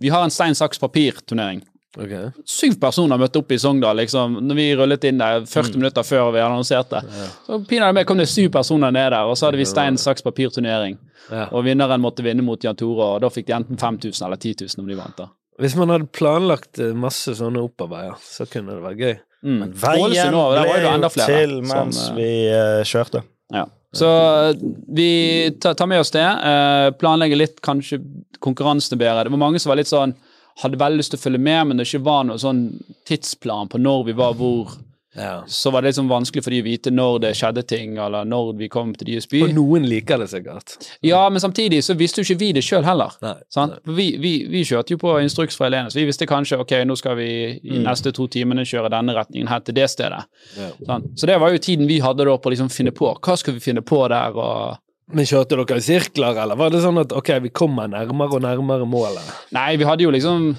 vi 0.00 0.08
har 0.08 0.22
en 0.24 0.30
stein, 0.32 0.54
saks, 0.54 0.78
papir-turnering. 0.80 1.60
Okay. 1.98 2.28
Syv 2.46 2.76
personer 2.80 3.18
møtte 3.18 3.40
opp 3.42 3.50
i 3.50 3.58
Sogndal 3.58 3.98
liksom, 3.98 4.36
når 4.46 4.58
vi 4.60 4.66
rullet 4.78 5.04
inn 5.08 5.18
der 5.18 5.42
40 5.42 5.74
Mm. 5.74 5.80
minutter 5.80 6.02
før 6.06 6.30
vi 6.32 6.38
annonserte. 6.38 7.02
Så 7.46 7.58
pinadø 7.66 7.92
meg 7.98 8.06
kom 8.06 8.16
det 8.18 8.28
syv 8.28 8.52
personer 8.54 8.92
ned 8.94 9.10
der, 9.10 9.26
og 9.26 9.36
så 9.36 9.46
hadde 9.48 9.58
vi 9.58 9.64
stein, 9.66 9.98
saks, 9.98 10.22
papir-turnering. 10.22 10.98
Yeah. 11.32 11.52
Og 11.52 11.64
vinneren 11.64 12.00
måtte 12.00 12.22
vinne 12.22 12.42
mot 12.42 12.62
Jan 12.62 12.76
Tore, 12.76 13.16
og 13.16 13.20
da 13.20 13.28
fikk 13.28 13.46
de 13.46 13.52
enten 13.58 13.76
5000 13.76 14.26
eller 14.26 14.36
10 14.36 14.54
000 14.62 14.84
om 14.84 14.86
de 14.88 14.94
vant. 14.94 15.16
da. 15.16 15.28
Hvis 15.60 15.76
man 15.76 15.90
hadde 15.92 16.06
planlagt 16.06 16.78
eh, 16.78 16.94
masse 16.96 17.34
sånne 17.36 17.60
opparbeider, 17.60 18.16
så 18.22 18.46
kunne 18.48 18.72
det 18.78 18.82
vært 18.86 19.02
gøy. 19.02 19.18
Mm. 19.42 19.58
Men 19.58 19.72
veien 19.72 20.32
ble 20.32 20.64
jo 20.80 21.10
til 21.26 21.52
som, 21.66 21.68
mens 21.74 22.00
eh, 22.06 22.14
vi 22.16 22.30
uh, 22.54 22.80
kjørte. 22.84 23.22
Ja. 23.50 23.66
Så 23.92 24.08
eh, 24.50 24.56
vi 24.88 25.12
tar, 25.60 25.86
med 25.86 26.00
oss 26.00 26.12
det. 26.14 26.24
eh, 26.24 26.90
planlegger 26.98 27.40
litt 27.40 27.60
kanskje 27.64 28.00
konkurransene 28.38 28.98
bedre. 28.98 29.24
Det 29.26 29.34
var 29.34 29.42
mange 29.42 29.62
som 29.62 29.72
var 29.72 29.80
litt 29.80 29.90
sånn 29.90 30.14
hadde 30.60 30.80
veldig 30.80 31.00
lyst 31.00 31.14
til 31.14 31.20
å 31.20 31.24
følge 31.24 31.42
med, 31.42 31.60
men 31.68 31.78
det 31.78 31.86
ikke 31.88 32.04
var 32.04 32.24
noen 32.26 32.40
sånn 32.40 32.62
tidsplan 33.08 33.70
på 33.70 33.80
når 33.80 34.06
vi 34.10 34.16
var 34.18 34.36
hvor. 34.38 34.76
Ja. 35.16 35.42
Så 35.46 35.72
var 35.74 35.82
det 35.82 35.94
sånn 35.96 36.10
vanskelig 36.10 36.44
for 36.44 36.54
de 36.54 36.60
å 36.62 36.66
vite 36.66 36.92
når 36.94 37.16
det 37.24 37.30
skjedde 37.38 37.64
ting, 37.66 37.96
eller 37.98 38.28
når 38.28 38.52
vi 38.60 38.68
kom 38.70 38.92
til 38.94 39.08
deres 39.08 39.26
by. 39.30 39.42
Og 39.48 39.54
noen 39.56 39.88
liker 39.90 40.20
det 40.22 40.28
sikkert. 40.30 40.76
Ja, 41.06 41.24
men 41.32 41.42
samtidig 41.42 41.82
så 41.86 41.96
visste 41.98 42.22
jo 42.22 42.28
ikke 42.28 42.44
vi 42.44 42.50
det 42.56 42.62
sjøl 42.66 42.86
heller. 42.86 43.16
Nei. 43.24 43.34
Sant? 43.52 43.80
For 43.84 43.98
Vi, 43.98 44.10
vi, 44.22 44.34
vi 44.50 44.62
kjørte 44.66 44.94
jo 44.94 45.00
på 45.02 45.16
instruks 45.24 45.58
fra 45.58 45.66
Helene, 45.66 45.90
så 45.90 45.98
vi 45.98 46.06
visste 46.08 46.28
kanskje 46.30 46.60
ok, 46.62 46.76
nå 46.86 46.96
skal 46.98 47.18
vi 47.18 47.30
i 47.58 47.80
neste 47.82 48.14
to 48.16 48.28
timene 48.30 48.66
kjøre 48.68 48.92
denne 48.92 49.16
retningen 49.16 49.50
her 49.50 49.64
til 49.66 49.76
det 49.76 49.88
stedet. 49.90 50.22
Ja. 50.58 50.70
Sant? 50.86 51.10
Så 51.18 51.28
det 51.30 51.40
var 51.42 51.50
jo 51.52 51.62
tiden 51.62 51.90
vi 51.90 51.98
hadde 52.04 52.28
da 52.28 52.36
på 52.38 52.50
å 52.50 52.54
liksom 52.54 52.70
finne 52.72 52.94
på. 52.94 53.10
Hva 53.18 53.36
skal 53.40 53.58
vi 53.58 53.64
finne 53.64 53.82
på 53.82 54.04
der? 54.12 54.38
og... 54.38 54.78
Men 55.10 55.26
kjørte 55.26 55.56
dere 55.58 55.80
i 55.80 55.82
sirkler, 55.82 56.38
eller 56.38 56.58
var 56.58 56.70
det 56.70 56.84
sånn 56.84 57.00
at 57.02 57.10
ok, 57.16 57.32
vi 57.42 57.50
kommer 57.50 57.90
nærmere 57.90 58.38
og 58.38 58.44
nærmere 58.44 58.86
målet? 58.86 59.26
Nei, 59.56 59.72
vi 59.80 59.88
hadde 59.88 60.06
jo 60.06 60.12
liksom 60.14 60.52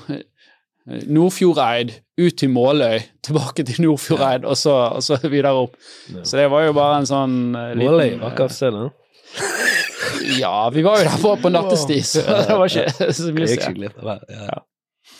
Nordfjordeid, 1.11 1.93
ut 2.21 2.37
til 2.37 2.51
Måløy, 2.53 2.99
tilbake 3.25 3.65
til 3.67 3.85
Nordfjordeid, 3.85 4.45
og, 4.45 4.57
så, 4.59 4.77
og 4.97 5.05
så 5.05 5.19
videre 5.27 5.53
opp. 5.63 5.77
Så 6.23 6.39
det 6.39 6.49
var 6.51 6.67
jo 6.67 6.75
bare 6.77 7.01
en 7.01 7.09
sånn 7.09 7.37
eh, 7.55 7.71
liten 7.75 7.91
Måløy, 7.91 8.17
akkurat 8.31 8.55
sted, 8.55 8.77
da. 8.77 8.89
Ja, 10.37 10.69
vi 10.73 10.83
var 10.85 10.99
jo 10.99 11.07
der 11.07 11.21
på, 11.21 11.35
på 11.41 11.49
nattestid, 11.53 12.03
så 12.07 12.23
det 12.47 12.57
var 12.57 12.67
ikke 12.67 13.13
så 13.15 13.31
mye 13.35 13.47
å 13.47 14.19
se. 14.19 14.59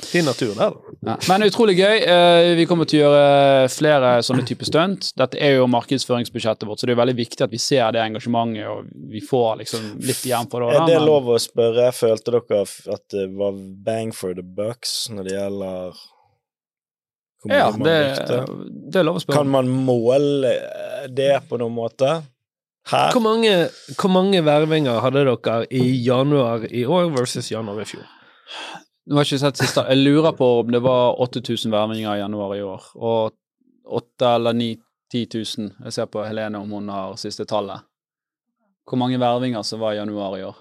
Fin 0.05 0.25
natur 0.25 0.53
der, 0.57 0.71
da. 0.73 0.95
Ja. 1.11 1.15
Men 1.29 1.43
utrolig 1.47 1.75
gøy. 1.79 1.97
Eh, 2.05 2.55
Vi 2.59 2.65
kommer 2.69 2.85
til 2.89 3.01
å 3.01 3.09
gjøre 3.09 3.69
flere 3.73 4.11
sånne 4.25 4.45
typer 4.47 4.65
stunt. 4.69 5.11
Dette 5.17 5.39
er 5.41 5.55
jo 5.57 5.67
markedsføringsbudsjettet 5.71 6.67
vårt, 6.69 6.81
så 6.81 6.85
det 6.89 6.95
er 6.95 7.01
veldig 7.01 7.15
viktig 7.17 7.41
at 7.45 7.51
vi 7.53 7.57
ser 7.61 7.91
det 7.95 8.01
engasjementet, 8.03 8.67
og 8.69 8.89
vi 9.11 9.21
får 9.25 9.61
liksom 9.63 9.85
litt 10.01 10.23
igjen 10.27 10.49
for 10.51 10.61
det. 10.65 10.75
Er 10.79 10.85
det 10.89 10.97
men- 10.99 11.07
lov 11.09 11.29
å 11.33 11.37
spørre? 11.41 11.91
Følte 11.95 12.31
dere 12.37 12.61
at 12.93 13.07
det 13.09 13.27
var 13.37 13.53
bang 13.85 14.11
for 14.13 14.33
the 14.33 14.43
bucks 14.43 15.09
når 15.09 15.23
det 15.29 15.37
gjelder 15.37 16.01
hvor 17.41 17.51
Ja, 17.55 17.71
det, 17.71 17.95
det 18.91 18.99
er 19.01 19.03
lov 19.07 19.17
å 19.17 19.23
spørre. 19.23 19.37
Kan 19.39 19.49
man 19.49 19.67
måle 19.67 20.51
det 21.09 21.41
på 21.49 21.57
noen 21.57 21.73
måte? 21.73 22.21
Her? 22.91 23.11
Hvor 23.13 23.21
mange, 23.21 23.69
hvor 23.97 24.09
mange 24.09 24.41
vervinger 24.45 25.01
hadde 25.01 25.23
dere 25.25 25.65
i 25.69 25.83
januar 26.05 26.63
i 26.69 26.81
år 26.85 27.11
versus 27.13 27.49
januar 27.51 27.81
i 27.81 27.85
fjor? 27.85 28.05
Nå 29.07 29.17
har 29.17 29.25
jeg 29.25 29.33
ikke 29.33 29.45
sett 29.47 29.61
siste. 29.63 29.83
Jeg 29.89 30.03
lurer 30.03 30.35
på 30.37 30.47
om 30.61 30.71
det 30.71 30.81
var 30.85 31.17
8000 31.23 31.73
vervinger 31.73 32.15
i 32.15 32.21
januar 32.21 32.55
i 32.55 32.63
år, 32.65 32.89
og 32.95 33.37
8 34.01 34.35
eller 34.35 34.57
9 34.57 34.75
10 35.11 35.27
000. 35.57 35.71
Jeg 35.85 35.93
ser 35.93 36.09
på 36.11 36.23
Helene 36.23 36.61
om 36.61 36.71
hun 36.71 36.89
har 36.91 37.17
siste 37.19 37.45
tallet. 37.49 37.83
Hvor 38.87 38.99
mange 38.99 39.19
vervinger 39.19 39.63
som 39.67 39.81
var 39.83 39.95
i 39.95 39.99
januar 39.99 40.37
i 40.39 40.45
år? 40.47 40.59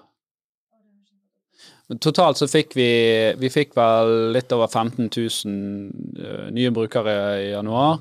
Totalt 1.99 2.39
så 2.39 2.47
fikk 2.47 2.75
vi 2.77 2.91
Vi 3.39 3.49
fikk 3.51 3.73
vel 3.75 4.31
litt 4.31 4.51
over 4.55 4.67
15 4.67 5.09
000 5.09 5.15
eh, 6.19 6.45
nye 6.55 6.71
brukere 6.71 7.15
i 7.41 7.49
januar. 7.51 7.99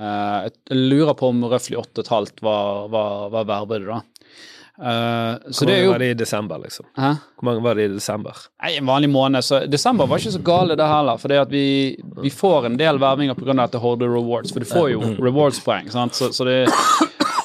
Eh, 0.00 0.48
jeg 0.48 0.80
lurer 0.90 1.14
på 1.16 1.30
om 1.32 1.46
røftlig 1.48 1.78
8,5 1.80 2.42
var, 2.44 2.88
var, 2.92 3.30
var 3.32 3.48
verbede, 3.48 3.86
da. 3.88 4.02
Så 4.76 5.64
Hvor 5.64 5.66
det 5.66 5.72
mange 5.72 5.84
jo 5.84 5.90
var 5.90 6.02
det 6.04 6.10
i 6.10 6.14
desember, 6.14 6.58
liksom? 6.60 6.86
Hæ? 6.96 7.12
Hvor 7.38 7.48
mange 7.48 7.62
var 7.64 7.78
det 7.78 7.88
i 7.88 7.94
desember? 7.94 8.42
Nei, 8.62 8.76
en 8.76 8.86
vanlig 8.86 9.10
måned. 9.10 9.44
Så 9.44 9.62
desember 9.66 10.06
var 10.06 10.20
ikke 10.20 10.36
så 10.36 10.42
gale, 10.44 10.76
det 10.76 10.88
heller. 10.90 11.20
For 11.22 11.32
det 11.32 11.42
vi, 11.50 11.66
vi 12.22 12.30
får 12.30 12.68
en 12.70 12.78
del 12.80 13.00
vervinger 13.00 13.38
pga. 13.38 13.56
at 13.64 13.72
det 13.72 13.80
Horde 13.80 14.08
Rewards. 14.10 14.52
For 14.52 14.60
du 14.60 14.68
får 14.68 14.90
jo 14.92 15.00
rewards-poeng. 15.28 15.90
sant? 15.90 16.14
Så, 16.14 16.32
så 16.32 16.44
det, 16.44 16.66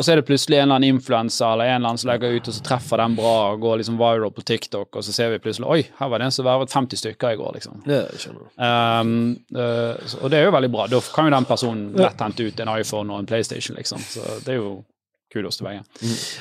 og 0.01 0.05
så 0.05 0.11
er 0.11 0.21
det 0.21 0.25
plutselig 0.25 0.57
en 0.57 0.63
eller 0.63 0.79
annen 0.79 0.95
influenser 0.95 1.45
eller 1.45 1.69
en 1.69 1.75
eller 1.75 1.91
annen 1.91 2.01
som 2.01 2.09
legger 2.09 2.33
ut, 2.33 2.47
og 2.49 2.55
så 2.55 2.63
treffer 2.65 2.97
den 3.03 3.15
bra 3.19 3.33
og 3.51 3.59
går 3.61 3.81
liksom 3.81 3.99
viral 3.99 4.31
på 4.33 4.43
TikTok, 4.49 4.95
og 4.97 5.05
så 5.05 5.13
ser 5.13 5.29
vi 5.29 5.41
plutselig 5.43 5.67
Oi, 5.69 5.81
her 5.99 6.09
var 6.09 6.19
det 6.21 6.29
en 6.29 6.33
som 6.33 6.47
vervet 6.47 6.73
50 6.73 7.01
stykker 7.03 7.35
i 7.35 7.37
går, 7.37 7.51
liksom. 7.59 7.83
Skjønner. 7.85 8.47
Um, 8.57 9.11
uh, 9.53 10.15
og 10.23 10.31
det 10.33 10.39
er 10.39 10.47
jo 10.47 10.55
veldig 10.55 10.71
bra. 10.73 10.87
Da 10.89 11.03
kan 11.13 11.29
jo 11.29 11.35
den 11.35 11.49
personen 11.49 11.83
lett 12.01 12.23
hente 12.25 12.47
ut 12.47 12.63
en 12.63 12.73
iPhone 12.79 13.13
og 13.13 13.21
en 13.21 13.29
PlayStation, 13.29 13.77
liksom. 13.77 14.01
Så 14.01 14.39
det 14.45 14.55
er 14.55 14.57
jo 14.57 14.73
kudos 15.31 15.59
til 15.59 15.67
begge. 15.67 15.81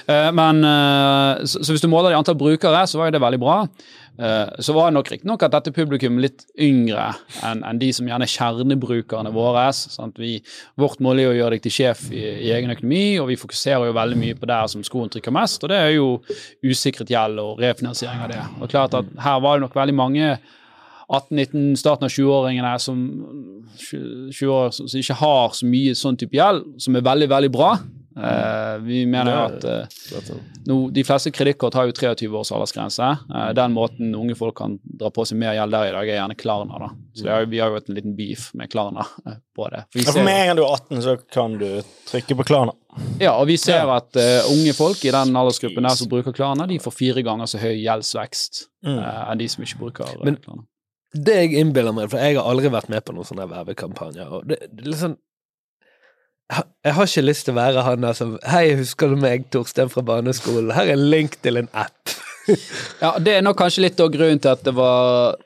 Uh, 0.08 0.28
men 0.36 0.64
uh, 0.66 1.40
så, 1.46 1.62
så 1.62 1.74
hvis 1.74 1.84
du 1.84 1.88
måler 1.90 2.10
det 2.10 2.18
i 2.18 2.20
antall 2.20 2.38
brukere, 2.40 2.84
så 2.90 3.00
var 3.00 3.10
jo 3.10 3.16
det 3.16 3.22
veldig 3.22 3.40
bra. 3.42 3.56
Uh, 4.20 4.50
så 4.60 4.74
var 4.76 4.90
det 4.90 4.98
nok 4.98 5.10
riktignok 5.12 5.44
at 5.46 5.54
dette 5.54 5.72
publikum 5.72 6.18
litt 6.20 6.44
yngre 6.60 7.06
enn 7.46 7.62
en 7.64 7.80
de 7.80 7.88
som 7.96 8.08
gjerne 8.08 8.26
er 8.26 8.32
kjernebrukerne 8.34 9.32
våre. 9.32 9.64
Sant? 9.72 10.18
Vi, 10.20 10.36
vårt 10.80 11.00
mål 11.04 11.22
er 11.22 11.30
å 11.30 11.36
gjøre 11.38 11.56
deg 11.56 11.66
til 11.66 11.76
sjef 11.78 12.06
i, 12.12 12.20
i 12.48 12.52
egen 12.56 12.74
økonomi, 12.74 13.04
og 13.22 13.30
vi 13.30 13.40
fokuserer 13.40 13.88
jo 13.88 13.96
veldig 13.96 14.20
mye 14.20 14.38
på 14.38 14.48
der 14.50 14.70
som 14.72 14.84
skoen 14.86 15.12
trykker 15.12 15.34
mest, 15.34 15.62
og 15.64 15.72
det 15.72 15.80
er 15.80 15.94
jo 15.94 16.08
usikret 16.66 17.12
gjeld 17.12 17.40
og 17.42 17.62
refinansiering 17.62 18.26
av 18.26 18.32
det. 18.34 18.42
Og 18.60 18.72
klart 18.72 18.96
at 18.98 19.14
her 19.24 19.44
var 19.44 19.56
det 19.56 19.68
nok 19.68 19.78
veldig 19.78 19.96
mange 19.96 20.32
18-19, 21.10 21.74
starten 21.80 22.06
av 22.06 22.12
20-åringene 22.14 22.74
som 22.78 22.98
20 23.80 24.52
år, 24.54 24.68
som 24.76 25.00
ikke 25.00 25.16
har 25.18 25.56
så 25.58 25.66
mye 25.66 25.96
sånn 25.98 26.18
type 26.20 26.38
gjeld, 26.38 26.68
som 26.82 26.94
er 26.94 27.06
veldig, 27.06 27.30
veldig 27.32 27.50
bra. 27.54 27.72
Eh, 28.16 28.78
vi 28.82 29.04
mener 29.06 29.30
jo 29.30 29.42
at 29.46 29.64
uh, 29.64 30.30
no, 30.66 30.76
de 30.90 31.04
fleste 31.06 31.30
kredittkort 31.30 31.76
har 31.78 31.86
jo 31.86 31.92
23 31.94 32.26
års 32.34 32.50
aldersgrense. 32.52 33.06
Uh, 33.30 33.52
den 33.54 33.72
måten 33.76 34.14
unge 34.18 34.34
folk 34.34 34.56
kan 34.58 34.74
dra 34.82 35.12
på 35.14 35.22
seg 35.28 35.38
mer 35.38 35.54
gjeld 35.54 35.70
der 35.76 35.90
i 35.90 35.92
dag, 35.94 36.08
er 36.10 36.18
gjerne 36.18 36.36
Klarna. 36.40 36.80
da. 36.82 36.88
Så 37.14 37.28
det 37.28 37.32
er, 37.36 37.46
vi 37.52 37.60
har 37.62 37.70
jo 37.70 37.78
hatt 37.78 37.88
en 37.92 37.98
liten 38.00 38.16
beef 38.18 38.48
med 38.58 38.70
Klarna 38.72 39.06
eh, 39.26 39.38
på 39.56 39.68
det. 39.70 39.84
For 39.92 40.00
vi 40.00 40.04
Ja, 40.08 40.12
for 40.16 40.26
med 40.26 40.40
en 40.40 40.50
gang 40.50 40.58
du 40.58 40.64
er 40.66 40.74
18, 40.74 41.02
så 41.06 41.14
kan 41.36 41.54
du 41.60 41.68
trykke 42.10 42.36
på 42.40 42.48
Klarna. 42.50 42.74
ja, 43.22 43.36
og 43.38 43.46
vi 43.50 43.56
ser 43.62 43.86
at 43.94 44.16
eh, 44.18 44.42
unge 44.50 44.74
folk 44.74 45.04
i 45.06 45.14
den 45.14 45.36
aldersgruppen 45.36 45.86
der 45.86 45.94
som 46.02 46.10
bruker 46.10 46.34
Klarna, 46.34 46.66
de 46.66 46.80
får 46.82 46.96
fire 46.98 47.22
ganger 47.26 47.46
så 47.50 47.62
høy 47.62 47.76
gjeldsvekst 47.78 48.66
Mm. 48.80 48.96
eh, 48.96 49.16
enn 49.30 49.36
de 49.42 49.46
som 49.52 49.60
ikke 49.64 49.76
bruker 49.82 50.08
eh, 50.08 50.24
Men- 50.24 50.38
Klarna. 50.40 50.62
Det 51.12 51.34
jeg 51.34 51.58
innbiller 51.58 51.92
meg, 51.92 52.06
for 52.08 52.22
jeg 52.22 52.36
har 52.38 52.46
aldri 52.46 52.68
vært 52.70 52.88
med 52.88 53.02
på 53.04 53.12
noen 53.12 53.26
sånne 53.26 53.44
vervekampanjer, 53.50 54.28
og 54.30 54.44
det, 54.46 54.60
det 54.70 54.84
er 54.86 54.90
liksom 54.92 55.16
jeg 56.50 56.96
har 56.96 57.06
ikke 57.06 57.22
lyst 57.26 57.46
til 57.46 57.54
å 57.54 57.60
være 57.60 57.84
han 57.86 58.04
der 58.04 58.16
som 58.16 58.34
Hei, 58.48 58.72
husker 58.78 59.12
du 59.12 59.20
meg, 59.20 59.46
Torstein 59.54 59.90
fra 59.92 60.02
barneskolen? 60.06 60.72
Her 60.74 60.88
er 60.88 60.96
en 60.96 61.10
link 61.12 61.38
til 61.44 61.62
en 61.62 61.70
app. 61.72 62.16
Ja, 62.98 63.12
det 63.22 63.36
er 63.36 63.44
nok 63.44 63.60
kanskje 63.60 63.84
litt 63.84 64.00
av 64.02 64.08
grunnen 64.10 64.40
til 64.42 64.50
at 64.50 64.64
det 64.66 64.72
var 64.74 65.36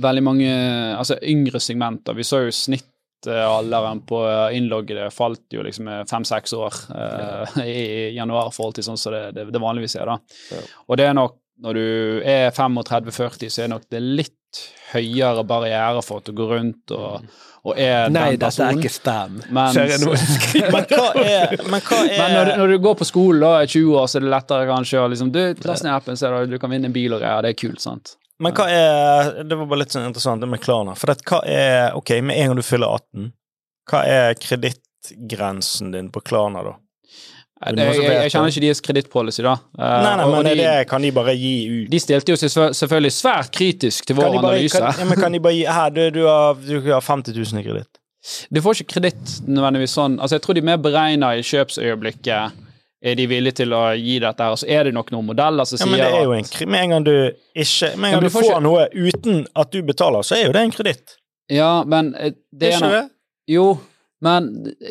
veldig 0.00 0.22
mange 0.24 0.52
altså 0.96 1.18
yngre 1.26 1.60
segmenter. 1.60 2.16
Vi 2.16 2.24
så 2.24 2.38
jo 2.46 2.54
snittalderen 2.54 4.00
på 4.08 4.22
innloggede 4.56 5.10
falt 5.12 5.52
jo 5.52 5.66
liksom 5.66 5.90
fem-seks 6.08 6.54
år 6.56 6.78
eh, 6.96 7.60
i 7.66 7.84
januar 8.16 8.48
i 8.48 8.54
forhold 8.56 8.78
til 8.78 8.86
sånn 8.88 9.00
som 9.02 9.12
det, 9.12 9.24
det, 9.36 9.50
det 9.52 9.60
vanligvis 9.60 9.98
er. 10.00 10.14
da. 10.14 10.40
Ja. 10.54 10.62
Og 10.86 11.00
det 11.02 11.10
er 11.10 11.18
nok, 11.18 11.36
når 11.60 11.74
du 11.78 12.22
er 12.24 12.50
35-40, 12.56 13.50
så 13.52 13.62
er 13.64 13.68
nok 13.74 13.84
det 13.92 14.00
litt 14.02 14.36
høyere 14.94 15.44
barriere 15.46 16.00
for 16.02 16.18
at 16.18 16.26
du 16.26 16.32
går 16.34 16.48
rundt 16.56 16.90
og, 16.96 17.26
og 17.62 17.76
er 17.78 18.08
Nei, 18.10 18.30
den 18.32 18.40
dette 18.40 18.64
er 18.64 18.72
personen. 18.72 18.80
ikke 18.80 18.90
spam. 18.90 19.36
Men- 19.52 19.76
hva 20.90 21.10
er, 21.22 21.54
men 21.70 21.84
hva 21.86 21.98
er 22.02 22.16
Men 22.22 22.32
når, 22.34 22.48
du- 22.50 22.56
når 22.62 22.72
du 22.72 22.78
går 22.88 22.96
på 23.02 23.06
skolen 23.06 23.44
da, 23.44 23.52
er 23.62 23.70
20 23.70 23.94
år, 24.00 24.08
så 24.10 24.18
er 24.18 24.24
det 24.26 24.32
lettere 24.34 24.66
kanskje 24.72 25.02
å 25.04 25.08
liksom, 25.12 25.30
du, 25.36 25.42
last 25.68 25.84
ned 25.86 25.92
appen, 25.94 26.16
så 26.18 26.26
er 26.30 26.38
det, 26.40 26.56
du 26.56 26.58
kan 26.62 26.72
vinne 26.72 26.90
en 26.90 26.96
bil 26.96 27.14
og 27.14 27.22
greier. 27.22 27.44
Det 27.46 27.52
er 27.54 27.60
kult, 27.62 27.80
sant? 27.84 28.16
Men 28.40 28.54
hva 28.56 28.64
er 28.72 29.42
Det 29.44 29.56
var 29.60 29.66
bare 29.68 29.82
litt 29.82 29.92
sånn 29.92 30.06
interessant 30.08 30.40
det 30.40 30.48
med 30.48 30.62
Klarna. 30.64 30.94
For 30.96 31.12
det, 31.12 31.18
hva 31.28 31.42
er 31.44 31.92
Ok, 31.98 32.14
med 32.24 32.38
en 32.40 32.50
gang 32.54 32.56
du 32.56 32.64
fyller 32.64 32.88
18, 32.96 33.26
hva 33.92 34.00
er 34.08 34.34
kredittgrensen 34.40 35.92
din 35.92 36.08
på 36.14 36.20
Klarna, 36.24 36.62
da? 36.64 36.74
Jeg, 37.60 37.76
jeg, 37.76 38.04
jeg 38.24 38.30
kjenner 38.32 38.48
ikke 38.54 38.60
deres 38.64 38.80
kredittpolicy, 38.80 39.42
da. 39.44 39.52
Uh, 39.76 39.84
Nei, 39.84 40.12
nei, 40.16 40.26
men 40.32 40.46
de, 40.48 40.52
det 40.62 40.86
kan 40.88 41.02
de 41.04 41.10
bare 41.12 41.34
gi 41.36 41.50
ut. 41.68 41.90
de 41.92 41.98
stilte 42.00 42.32
jo 42.32 42.36
seg 42.40 42.54
selvfølgelig 42.78 43.12
svært 43.12 43.50
kritisk 43.52 44.06
til 44.08 44.16
vår 44.16 44.30
Kan 44.32 44.38
bare, 44.40 44.54
analyse. 44.56 44.78
kan, 44.80 44.94
ja, 44.96 45.04
men 45.10 45.20
kan 45.20 45.32
de 45.36 45.40
bare 45.44 45.54
gi 45.58 45.66
Her, 45.68 45.90
du, 45.92 46.00
du, 46.14 46.22
har, 46.24 46.54
du 46.54 46.88
har 46.92 47.04
50 47.04 47.36
000 47.36 47.60
i 47.60 47.66
kreditt. 47.68 48.00
Du 48.54 48.60
får 48.64 48.80
ikke 48.80 48.94
kreditt 48.94 49.34
nødvendigvis 49.48 49.92
sånn. 49.96 50.16
Altså, 50.20 50.36
jeg 50.38 50.42
tror 50.44 50.56
de 50.56 50.62
mer 50.70 50.80
beregner 50.80 51.36
i 51.40 51.44
kjøpsøyeblikket 51.44 52.56
er 53.00 53.14
de 53.16 53.24
villige 53.30 53.56
til 53.62 53.72
å 53.72 53.94
gi 53.96 54.18
dette 54.20 54.44
her, 54.44 54.52
og 54.52 54.58
så 54.60 54.66
er 54.68 54.84
det 54.84 54.90
nok 54.92 55.08
noen 55.14 55.24
modeller 55.30 55.64
som 55.68 55.78
Ja, 55.78 55.84
sier 55.86 55.92
men 55.94 56.00
det 56.02 56.08
er 56.18 56.24
jo 56.26 56.32
en 56.36 56.44
kri- 56.52 56.66
Med 56.68 56.82
en 56.84 56.90
gang 56.96 57.04
du 57.06 57.14
ikke 57.56 57.92
Med 57.96 58.10
en 58.10 58.12
gang 58.12 58.12
ja, 58.12 58.20
du 58.20 58.26
du 58.28 58.34
får 58.34 58.44
ikke- 58.44 58.64
noe 58.66 58.88
uten 58.92 59.46
at 59.56 59.70
du 59.72 59.78
betaler, 59.88 60.20
så 60.28 60.36
er 60.36 60.46
jo 60.48 60.52
det 60.56 60.64
en 60.66 60.74
kreditt. 60.74 61.16
Ja, 61.48 61.70
men 61.84 62.14
eh, 62.14 62.32
det 62.52 62.74
er 62.74 62.76
ikke 62.76 62.90
det? 62.92 63.06
Jo, 63.48 63.64
men 64.22 64.50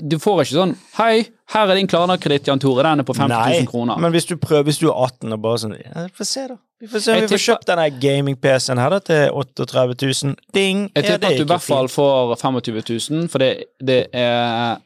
du 0.10 0.16
får 0.20 0.42
ikke 0.44 0.56
sånn 0.58 0.76
Hei, 0.98 1.28
her 1.54 1.70
er 1.70 1.76
din 1.80 1.88
Klarna-kreditt, 1.90 2.48
Jan 2.50 2.60
Tore. 2.62 2.84
Den 2.86 3.00
er 3.04 3.08
på 3.08 3.14
50 3.18 3.30
Nei, 3.30 3.60
000 3.62 3.70
kroner. 3.72 3.98
men 4.02 4.12
hvis 4.14 4.26
du 4.30 4.36
prøver, 4.38 4.64
hvis 4.70 4.80
du 4.82 4.88
er 4.90 4.98
18 5.06 5.34
og 5.38 5.42
bare 5.44 5.62
sånn 5.64 5.78
ja, 5.80 6.08
får 6.18 6.26
se, 6.32 6.48
da. 6.50 6.58
Vi 6.80 6.88
får 6.88 7.02
se, 7.04 7.14
om 7.16 7.22
vi 7.26 7.28
får 7.34 7.42
kjøpt 7.46 7.66
denne 7.68 7.88
gaming-PC-en 8.00 8.80
her 8.80 8.90
da 8.96 9.00
til 9.04 9.26
38 9.36 9.96
000. 10.26 10.36
Ding! 10.56 10.86
Jeg 10.96 11.04
Er 11.04 11.08
tipper 11.18 11.28
at 11.34 11.38
du 11.42 11.44
i 11.44 11.50
hvert 11.50 11.66
fall 11.66 11.90
får 11.92 12.38
25 12.40 12.80
000, 13.20 13.28
for 13.34 13.44
det, 13.44 13.50
det 13.84 14.06
er 14.16 14.78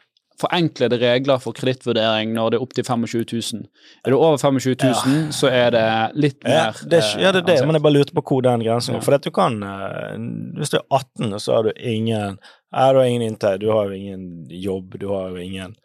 forenklede 0.43 0.97
regler 0.99 1.37
for 1.39 1.53
kredittvurdering 1.55 2.31
når 2.33 2.49
det 2.49 2.57
er 2.57 2.63
opp 2.65 2.73
til 2.75 2.83
25 2.83 3.21
000. 3.53 3.67
Er 4.03 4.11
du 4.11 4.17
over 4.17 4.37
25 4.41 4.73
000, 4.81 5.29
så 5.37 5.51
er 5.53 5.69
det 5.75 5.83
litt 6.19 6.39
Ja, 6.43 6.71
mer 6.73 6.81
det, 6.89 6.99
er- 7.03 7.21
ja, 7.21 7.31
det 7.31 7.43
er 7.43 7.45
det, 7.51 7.59
eh, 7.61 7.65
men 7.69 7.77
jeg 7.77 7.83
bare 7.85 7.93
lurte 7.99 8.15
på 8.17 8.23
hvor 8.25 8.41
den 8.43 8.65
grensen 8.65 8.95
Ja. 8.95 8.99
går. 8.99 9.05
For 9.05 9.13
at 9.19 9.21
du 9.23 9.31
kan 9.31 9.61
eh, 9.63 10.17
Hvis 10.57 10.73
du 10.73 10.77
er 10.81 10.85
18, 10.89 11.33
og 11.33 11.39
så 11.39 11.53
har 11.59 11.63
du 11.69 11.71
ingen 11.77 12.07
ja, 12.09 12.33
Du 12.73 12.97
har 12.97 13.05
ingen 13.05 13.21
inntekt, 13.21 13.59
du 13.61 13.69
har 13.71 13.85
jo 13.85 13.91
ingen 13.93 14.45
jobb, 14.49 14.95
du 14.99 15.07
har 15.11 15.29
jo 15.29 15.37
ingen 15.37 15.75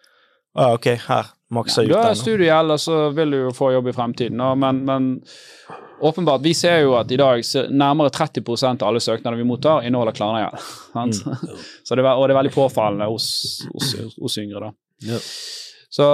ah, 0.56 0.72
Ok, 0.74 0.86
her. 1.08 1.26
Maksa 1.50 1.82
ut 1.82 1.88
den. 1.88 1.92
Du 1.92 1.98
har 2.02 2.14
studiegjeld, 2.14 2.70
og 2.74 2.80
så 2.80 2.96
vil 3.16 3.30
du 3.30 3.36
jo 3.46 3.50
få 3.56 3.70
jobb 3.72 3.88
i 3.88 3.92
fremtiden. 3.96 4.40
Men, 4.60 4.80
men 4.88 5.06
åpenbart, 6.00 6.42
vi 6.44 6.52
ser 6.54 6.80
jo 6.84 6.94
at 6.98 7.10
i 7.12 7.16
dag 7.20 7.40
nærmere 7.70 8.10
30% 8.12 8.82
av 8.82 8.88
alle 8.88 9.00
søknader 9.00 9.36
vi 9.40 9.44
mottar, 9.48 9.84
inneholder 9.88 10.12
Klarna-gjeld. 10.16 10.66
sant? 10.92 11.22
Så 11.88 11.96
det 11.96 12.04
ve- 12.04 12.16
og 12.16 12.28
det 12.28 12.34
er 12.36 12.40
veldig 12.42 12.52
påfallende 12.56 13.08
hos, 13.08 13.28
hos, 13.72 13.94
hos 14.20 14.38
yngre, 14.44 14.60
da. 14.68 14.72
Ja. 15.12 15.18
Så 15.88 16.04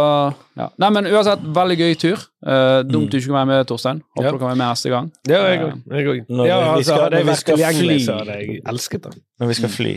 ja. 0.55 0.69
Nei, 0.79 0.91
men 0.95 1.07
uansett, 1.11 1.43
veldig 1.57 1.77
gøy 1.81 1.95
tur. 1.99 2.21
Uh, 2.47 2.83
dumt 2.87 3.09
Mm. 3.09 3.11
du 3.11 3.17
ikke 3.19 3.27
kan 3.33 3.39
være 3.41 3.49
med, 3.51 3.67
Torstein. 3.67 4.03
Håper 4.15 4.27
Ja. 4.29 4.31
du 4.33 4.39
kan 4.39 4.49
være 4.53 4.59
med 4.61 4.69
neste 4.71 4.91
gang. 4.93 5.09
Ja, 5.27 5.41
jeg 5.51 5.63
òg. 5.65 5.73
Òg. 5.91 6.21
Når 6.31 6.45
vi 6.45 6.51
altså, 6.55 6.85
skal- 6.85 7.01
jeg 7.03 7.25
når 7.25 7.31
vi 7.31 7.35
skal 7.41 7.57
fly. 7.81 7.97
så 8.07 8.19
hadde 8.21 8.37
jeg 8.39 8.61
elsket 8.71 9.03
det. 9.09 9.15
Når 9.41 9.47
vi 9.51 9.55
skal 9.59 9.69
fly. 9.75 9.95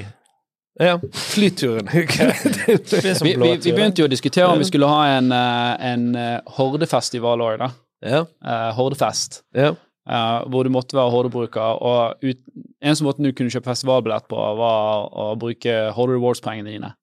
Ja, 0.79 0.99
flyturen. 1.13 1.87
Det 1.93 3.21
Vi, 3.23 3.33
vi, 3.33 3.57
vi 3.63 3.73
begynte 3.73 4.03
jo 4.03 4.05
å 4.07 4.11
diskutere 4.11 4.45
om 4.51 4.59
vi 4.61 4.67
skulle 4.69 4.89
ha 4.89 5.07
en, 5.17 5.31
eh, 5.33 5.91
en 5.91 6.03
eh, 6.15 6.37
hordefestival 6.57 7.41
òg, 7.41 7.57
da. 7.63 7.69
ja, 8.05 8.23
Eh, 8.45 8.71
hordefest. 8.77 9.41
ja. 9.57 9.73
Uh, 10.07 10.45
hvor 10.47 10.63
du 10.63 10.69
måtte 10.71 10.95
være 10.95 11.11
hordebruker. 11.11 11.81
Og 11.83 12.21
ut, 12.23 12.37
eneste 12.79 13.03
måten 13.03 13.25
du 13.27 13.33
kunne 13.35 13.51
kjøpe 13.51 13.67
festivalbillett 13.73 14.23
på, 14.31 14.37
var 14.55 15.09
å 15.11 15.25
bruke 15.35 15.73
Horde 15.97 16.13
Rewards-pengene 16.15 16.71
dine. 16.77 16.93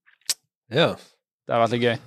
ja. 0.72 0.94
Det 1.44 1.52
har 1.52 1.60
vært 1.66 1.74
litt 1.74 1.82
gøy. 1.84 1.98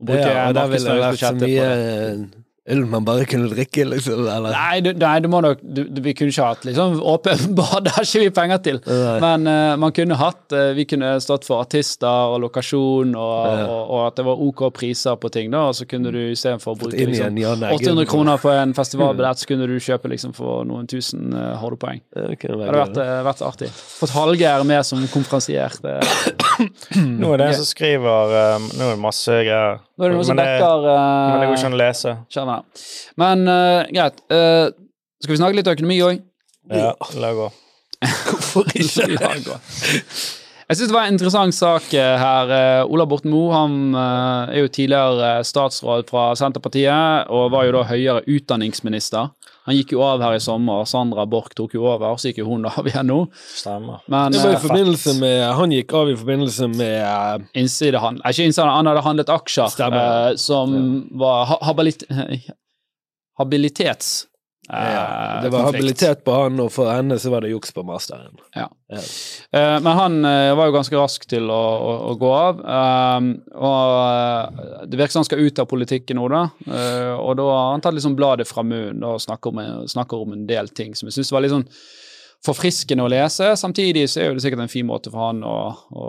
Å 0.00 0.06
bruke 0.08 0.30
ja 0.32 0.44
der 0.56 0.70
ville 0.72 0.94
det 0.96 1.02
vært 1.02 1.20
så 1.20 1.34
mye 1.36 1.42
på 1.44 1.66
det. 1.68 2.44
Øl 2.70 2.84
man 2.90 3.06
bare 3.06 3.26
kunne 3.28 3.50
drikke, 3.52 3.84
liksom. 3.90 4.22
Eller? 4.24 4.54
Nei, 4.54 4.80
du, 4.84 4.92
nei, 4.98 5.14
du 5.24 5.28
må 5.32 5.42
nok 5.44 5.62
du, 5.62 5.82
du, 5.88 6.00
Vi 6.04 6.14
kunne 6.18 6.32
ikke 6.32 6.48
hatt 6.52 6.66
liksom 6.68 6.98
åpen 7.12 7.44
bar, 7.58 7.80
det 7.84 7.94
har 7.96 8.06
ikke 8.06 8.24
vi 8.24 8.32
penger 8.40 8.62
til. 8.66 8.80
Nei. 8.86 9.16
Men 9.24 9.48
uh, 9.50 9.74
man 9.80 9.94
kunne 9.96 10.18
hatt 10.20 10.56
uh, 10.56 10.70
Vi 10.76 10.86
kunne 10.90 11.12
stått 11.22 11.48
for 11.48 11.64
artister 11.64 12.34
og 12.34 12.40
lokasjon, 12.46 13.14
og, 13.14 13.36
Ja. 13.50 13.66
og, 13.66 13.82
og 13.90 14.02
at 14.06 14.18
det 14.20 14.26
var 14.26 14.40
ok 14.46 14.64
priser 14.76 15.16
på 15.20 15.30
ting, 15.32 15.50
da, 15.52 15.66
og 15.70 15.76
så 15.78 15.86
kunne 15.88 16.12
du 16.14 16.20
istedenfor 16.30 16.74
å 16.74 16.78
bruke 16.80 16.96
liksom, 16.96 17.14
igjen 17.16 17.40
Jan 17.40 17.64
Eggen. 17.70 17.90
800 17.90 18.10
kroner 18.10 18.40
for 18.42 18.56
en 18.56 18.74
festivalbillett, 18.76 19.42
så 19.42 19.50
kunne 19.50 19.68
du 19.70 19.76
kjøpe 19.80 20.10
liksom 20.12 20.34
for 20.36 20.64
noen 20.68 20.88
tusen 20.90 21.34
uh, 21.34 21.54
hordepoeng. 21.60 22.02
Det 22.14 22.38
hadde 22.42 22.70
vært, 22.74 22.98
eh, 23.00 23.20
vært 23.26 23.42
artig. 23.46 23.70
Fått 23.72 24.14
Hallgeir 24.14 24.64
med 24.68 24.86
som 24.86 25.02
konferansier. 25.12 25.76
Nå 27.20 27.32
er 27.34 27.40
det 27.40 27.46
en 27.50 27.58
som 27.60 27.68
skriver 27.68 28.34
um, 28.56 28.66
Nå 28.76 28.88
er 28.88 28.96
det 28.96 29.00
masse 29.02 29.36
greier. 29.40 29.80
Nå 29.96 30.06
er 30.06 30.12
det 30.12 30.18
noen 30.18 30.28
som 30.28 30.40
dekker 30.40 30.84
Men 30.84 31.40
det 31.40 31.48
går 31.48 31.56
ikke 31.56 31.70
an 31.70 31.76
å 31.76 31.80
lese. 31.80 32.16
Kjenner 32.32 32.59
Men 33.20 33.46
uh, 33.48 33.86
greit. 33.90 34.20
Uh, 34.32 34.72
skal 35.20 35.34
vi 35.34 35.40
snakke 35.40 35.58
litt 35.58 35.70
økonomi 35.70 36.00
òg? 36.06 36.20
Ja, 36.70 36.92
la 37.20 37.32
gå. 37.36 37.48
Hvorfor 38.28 38.68
ikke? 38.72 39.00
Jeg 40.70 40.78
syns 40.78 40.86
det 40.86 40.94
var 40.94 41.08
en 41.08 41.16
interessant 41.16 41.56
sak 41.56 41.88
eh, 41.98 42.14
her. 42.22 42.52
Ola 42.86 43.04
Borten 43.10 43.32
Moe 43.32 43.50
han 43.50 43.96
er 43.98 44.60
jo 44.62 44.70
tidligere 44.70 45.42
statsråd 45.44 46.06
fra 46.08 46.28
Senterpartiet, 46.38 47.26
og 47.28 47.50
var 47.52 47.66
jo 47.66 47.74
da 47.74 47.82
høyere 47.90 48.22
utdanningsminister. 48.30 49.32
Han 49.68 49.76
gikk 49.76 49.92
jo 49.94 50.00
av 50.04 50.22
her 50.24 50.36
i 50.38 50.40
sommer. 50.40 50.84
Sandra 50.88 51.26
Borch 51.28 51.52
tok 51.58 51.74
jo 51.76 51.84
over, 51.88 52.16
så 52.16 52.30
gikk 52.30 52.40
jo 52.42 52.48
hun 52.48 52.68
av 52.70 52.86
igjen 52.88 53.10
nå. 53.10 53.18
Stemmer. 53.56 54.00
Men 54.10 54.32
Det 54.32 54.42
var 54.44 54.54
i 54.54 54.58
eh, 54.58 54.64
forbindelse 54.64 55.16
med 55.20 55.44
Han 55.60 55.74
gikk 55.74 55.92
av 55.96 56.10
i 56.10 56.16
forbindelse 56.16 56.68
med 56.72 56.96
uh, 57.04 57.44
innsidehandel 57.60 58.24
Ikke 58.24 58.46
innsidehandel, 58.48 58.76
han 58.78 58.90
hadde 58.90 59.04
handlet 59.06 59.32
aksjer 59.34 59.68
uh, 59.92 60.32
som 60.40 60.60
som 60.60 61.18
var 61.18 61.46
ha 61.46 61.58
habilit, 61.64 62.04
habilitets... 63.40 64.26
eh, 64.72 64.92
ja, 64.94 65.04
Det 65.42 65.50
var 65.52 65.64
konflikt. 65.66 65.82
habilitet 65.82 66.24
på 66.24 66.34
han, 66.36 66.60
og 66.62 66.72
for 66.72 66.90
henne 66.92 67.18
så 67.18 67.32
var 67.32 67.44
det 67.44 67.50
juks 67.52 67.72
på 67.76 67.84
masteren. 67.86 68.38
Ja. 68.56 68.68
Ja. 68.90 69.02
Eh, 69.52 69.76
men 69.82 69.92
han 69.98 70.18
eh, 70.24 70.54
var 70.58 70.70
jo 70.70 70.76
ganske 70.78 70.98
rask 70.98 71.26
til 71.30 71.50
å, 71.50 71.60
å, 71.60 71.94
å 72.10 72.16
gå 72.20 72.32
av. 72.34 72.60
Og 73.60 73.94
eh, 74.00 74.84
det 74.86 75.00
virker 75.00 75.14
som 75.16 75.24
han 75.24 75.30
skal 75.30 75.44
ut 75.46 75.62
av 75.62 75.70
politikken 75.70 76.20
nå, 76.20 76.28
da. 76.32 76.44
Eh, 76.66 77.14
og 77.14 77.36
da 77.40 77.48
har 77.50 77.72
han 77.74 77.84
tatt 77.84 77.98
liksom 77.98 78.18
bladet 78.18 78.48
fra 78.50 78.66
munnen 78.66 79.04
og 79.06 79.20
snakker 79.22 79.54
om, 79.54 79.64
snakker 79.90 80.26
om 80.26 80.38
en 80.38 80.46
del 80.50 80.70
ting 80.74 80.94
som 80.98 81.10
jeg 81.10 81.20
syns 81.20 81.34
var 81.34 81.44
litt 81.46 81.54
sånn 81.54 81.68
forfriskende 82.44 83.04
å 83.04 83.10
lese. 83.12 83.50
Samtidig 83.60 84.06
så 84.08 84.22
er 84.24 84.34
det 84.36 84.44
sikkert 84.44 84.64
en 84.64 84.72
fin 84.72 84.86
måte 84.88 85.12
for 85.12 85.26
han 85.28 85.42
å, 85.44 85.56
å 85.92 86.06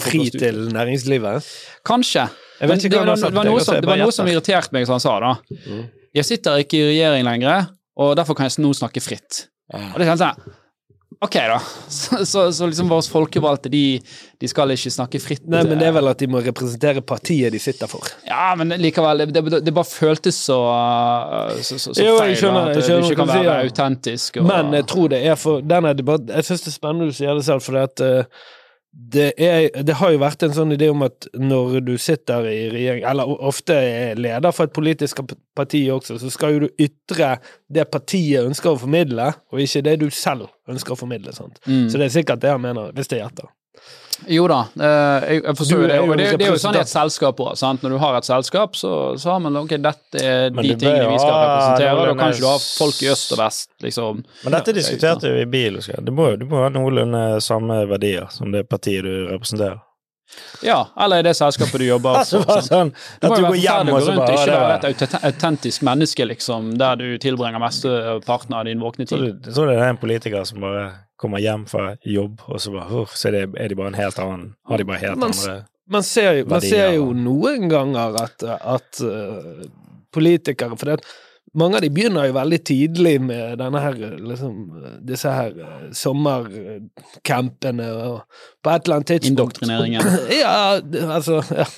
Fri 0.00 0.30
til 0.32 0.62
næringslivet. 0.72 1.44
Kanskje. 1.86 2.24
Men 2.60 2.80
det, 2.80 2.80
sagt, 2.80 2.94
det 2.94 3.36
var 3.36 3.44
noe 3.44 3.60
som, 3.60 3.76
det 3.76 3.90
var 3.90 4.00
noe 4.00 4.14
som 4.16 4.28
irriterte 4.30 4.72
meg, 4.72 4.86
som 4.88 4.96
han 4.96 5.04
sa 5.04 5.18
da. 5.20 5.34
Mm. 5.68 5.82
Jeg 6.16 6.24
sitter 6.28 6.62
ikke 6.62 6.78
i 6.80 6.86
regjering 6.94 7.26
lenger, 7.26 7.68
og 8.00 8.14
derfor 8.16 8.36
kan 8.38 8.48
jeg 8.48 8.62
nå 8.64 8.72
snakke 8.76 9.02
fritt. 9.04 9.46
Og 9.74 9.98
det 10.00 10.06
er 10.06 10.16
sånn 10.16 10.46
Ok, 11.20 11.32
da. 11.32 11.60
Så, 11.88 12.26
så, 12.26 12.52
så 12.52 12.66
liksom 12.68 12.90
våre 12.92 13.04
folkevalgte, 13.08 13.70
de, 13.72 14.00
de 14.40 14.48
skal 14.50 14.74
ikke 14.74 14.90
snakke 14.92 15.20
fritt. 15.22 15.46
Nei, 15.48 15.62
men 15.64 15.80
det 15.80 15.86
er 15.88 15.94
vel 15.96 16.10
at 16.10 16.20
de 16.20 16.28
må 16.28 16.42
representere 16.44 17.00
partiet 17.06 17.54
de 17.54 17.60
sitter 17.62 17.88
for. 17.88 18.04
Ja, 18.28 18.50
men 18.58 18.74
likevel. 18.82 19.24
Det, 19.24 19.40
det, 19.46 19.62
det 19.64 19.74
bare 19.76 19.88
føltes 19.88 20.36
så, 20.48 20.58
uh, 20.68 21.54
så, 21.64 21.78
så, 21.80 21.94
Jo, 21.96 22.18
feil. 22.20 22.34
skjønner- 22.36 22.68
at 22.68 22.82
skjønner 22.82 23.06
det 23.06 23.14
ikke 23.14 23.20
kan 23.22 23.32
være 23.32 23.46
være 23.46 23.62
ja. 23.62 23.70
autentisk. 23.70 24.36
Og, 24.42 24.48
Men 24.50 24.76
jeg 24.76 24.88
tror 24.92 25.08
det 25.14 25.22
er 25.30 25.40
for 25.40 25.64
denne 25.64 25.94
debatt, 25.96 26.28
Jeg 26.36 26.50
syns 26.50 26.66
det 26.66 26.72
er 26.74 26.76
spennende 26.76 27.08
du 27.08 27.16
sier 27.16 27.40
det 27.40 27.48
selv, 27.48 27.64
for 27.64 27.78
det 27.78 27.86
at 27.88 28.04
eh, 28.04 28.44
det, 28.96 29.32
er, 29.36 29.82
det 29.84 29.96
har 30.00 30.12
jo 30.14 30.20
vært 30.22 30.46
en 30.46 30.54
sånn 30.56 30.72
idé 30.72 30.88
om 30.88 31.02
at 31.04 31.28
når 31.36 31.80
du 31.84 31.92
sitter 32.00 32.46
i 32.48 32.68
regjering, 32.72 33.04
eller 33.10 33.28
ofte 33.44 33.76
er 33.76 34.20
leder 34.20 34.54
for 34.56 34.66
et 34.66 34.74
politisk 34.76 35.20
parti 35.56 35.82
også, 35.92 36.16
så 36.22 36.30
skal 36.32 36.54
jo 36.54 36.62
du 36.64 36.82
ytre 36.82 37.34
det 37.68 37.84
partiet 37.92 38.48
ønsker 38.48 38.72
å 38.72 38.80
formidle, 38.80 39.28
og 39.52 39.60
ikke 39.62 39.84
det 39.84 39.98
du 40.00 40.08
selv 40.14 40.48
ønsker 40.72 40.96
å 40.96 40.98
formidle. 40.98 41.34
Mm. 41.66 41.86
Så 41.92 42.00
det 42.00 42.08
er 42.08 42.16
sikkert 42.16 42.42
det 42.42 42.54
han 42.54 42.64
mener, 42.64 42.88
hvis 42.96 43.12
det 43.12 43.20
gjetter. 43.20 43.52
Jo 44.32 44.46
da, 44.48 44.58
eh, 44.80 45.26
jeg, 45.30 45.42
jeg 45.44 45.56
forstår 45.58 45.82
Du 45.82 45.86
det. 45.90 45.98
Og 46.00 46.12
det, 46.16 46.26
det 46.40 46.46
er 46.46 46.52
jo 46.54 46.60
sånn 46.60 46.78
i 46.78 46.82
et 46.82 46.90
selskap 46.90 47.40
òg. 47.44 47.52
Når 47.82 47.94
du 47.94 47.98
har 48.02 48.18
et 48.18 48.28
selskap, 48.28 48.76
så, 48.78 48.92
så 49.20 49.34
har 49.34 49.42
man 49.44 49.58
ok, 49.60 49.76
dette 49.82 50.22
er 50.22 50.50
de 50.50 50.56
du 50.56 50.72
tingene 50.80 51.10
vi 51.10 51.18
skal 51.20 51.36
representere. 51.42 52.06
Da 52.06 52.14
kan 52.20 52.34
ikke 52.34 52.44
du 52.44 52.48
ha 52.48 52.56
folk 52.62 53.02
i 53.04 53.10
øst 53.12 53.34
og 53.36 53.42
vest, 53.42 53.68
liksom. 53.84 54.22
Men 54.44 54.56
dette 54.56 54.76
diskuterte 54.76 55.34
vi 55.34 55.44
i 55.44 55.50
bil. 55.50 55.80
Du 56.00 56.12
må, 56.16 56.30
du 56.40 56.46
må 56.48 56.64
ha 56.64 56.70
noenlunde 56.72 57.26
samme 57.44 57.82
verdier 57.90 58.30
som 58.32 58.54
det 58.54 58.66
partiet 58.70 59.04
du 59.06 59.12
representerer. 59.34 59.82
Ja, 60.62 60.78
eller 61.00 61.20
i 61.22 61.26
det 61.26 61.34
selskapet 61.38 61.80
du 61.80 61.84
jobber 61.86 62.16
Altså, 62.20 62.40
for. 62.42 62.46
bare 62.50 62.62
sant? 62.66 62.96
sånn 62.96 63.22
at 63.22 63.30
må 63.30 63.36
du 63.36 63.40
jo 63.42 63.46
går 63.46 63.56
være 63.56 63.62
hjem 63.64 63.92
og 63.94 64.00
så 64.02 64.10
rundt 64.10 64.22
bare 64.22 64.34
ikke 64.36 64.58
være 64.60 64.90
et 65.06 65.14
autentisk 65.30 65.82
menneske, 65.86 66.26
liksom, 66.32 66.72
der 66.80 66.96
du 67.00 67.06
tilbringer 67.22 67.62
mesteparten 67.62 68.54
av 68.58 68.64
din 68.68 68.80
våkne 68.82 69.06
tid. 69.06 69.18
du- 69.18 69.50
jeg 69.50 69.54
tror 69.54 69.66
det 69.70 69.78
er 69.78 69.88
en 69.92 69.96
politiker 70.02 70.44
som 70.44 70.60
bare 70.60 70.86
kommer 71.16 71.38
hjem 71.40 71.64
fra 71.68 71.94
jobb, 72.04 72.40
og 72.48 72.60
så 72.60 72.72
bare 72.74 72.90
uh, 73.02 73.06
så 73.16 73.28
er, 73.28 73.32
det, 73.32 73.44
er 73.56 73.68
de 73.68 73.74
bare 73.78 73.88
en 73.94 73.94
helt 74.02 74.18
annen 74.18 74.54
Har 74.68 74.76
de 74.78 74.84
bare 74.84 74.98
helt 75.00 75.16
man, 75.18 75.30
andre 75.32 75.64
Man 75.88 76.02
ser, 76.02 76.32
jo- 76.40 76.46
man 76.50 76.60
ser 76.60 76.92
jo 76.98 77.12
noen 77.14 77.68
ganger 77.70 78.18
at, 78.24 78.42
at 78.42 79.00
uh, 79.06 79.62
politikere 80.12 80.76
For 80.76 80.86
det, 80.90 80.98
at 81.00 81.04
mange 81.54 81.78
av 81.78 81.84
de 81.84 81.90
begynner 81.94 82.28
jo 82.28 82.34
veldig 82.36 82.58
tidlig 82.66 83.14
med 83.22 83.58
denne 83.60 83.80
her, 83.80 83.96
liksom, 84.18 84.56
disse 85.06 85.32
her 85.32 85.54
eh, 85.62 85.86
sommercampene 85.96 87.86
og 87.94 88.42
på 88.64 88.72
et 88.72 88.86
eller 88.88 88.98
annet 88.98 89.12
tidspunkt 89.14 89.30
Indoktrineringen. 89.30 90.12
Ja, 90.42 90.80
altså 91.16 91.40
ja. 91.50 91.68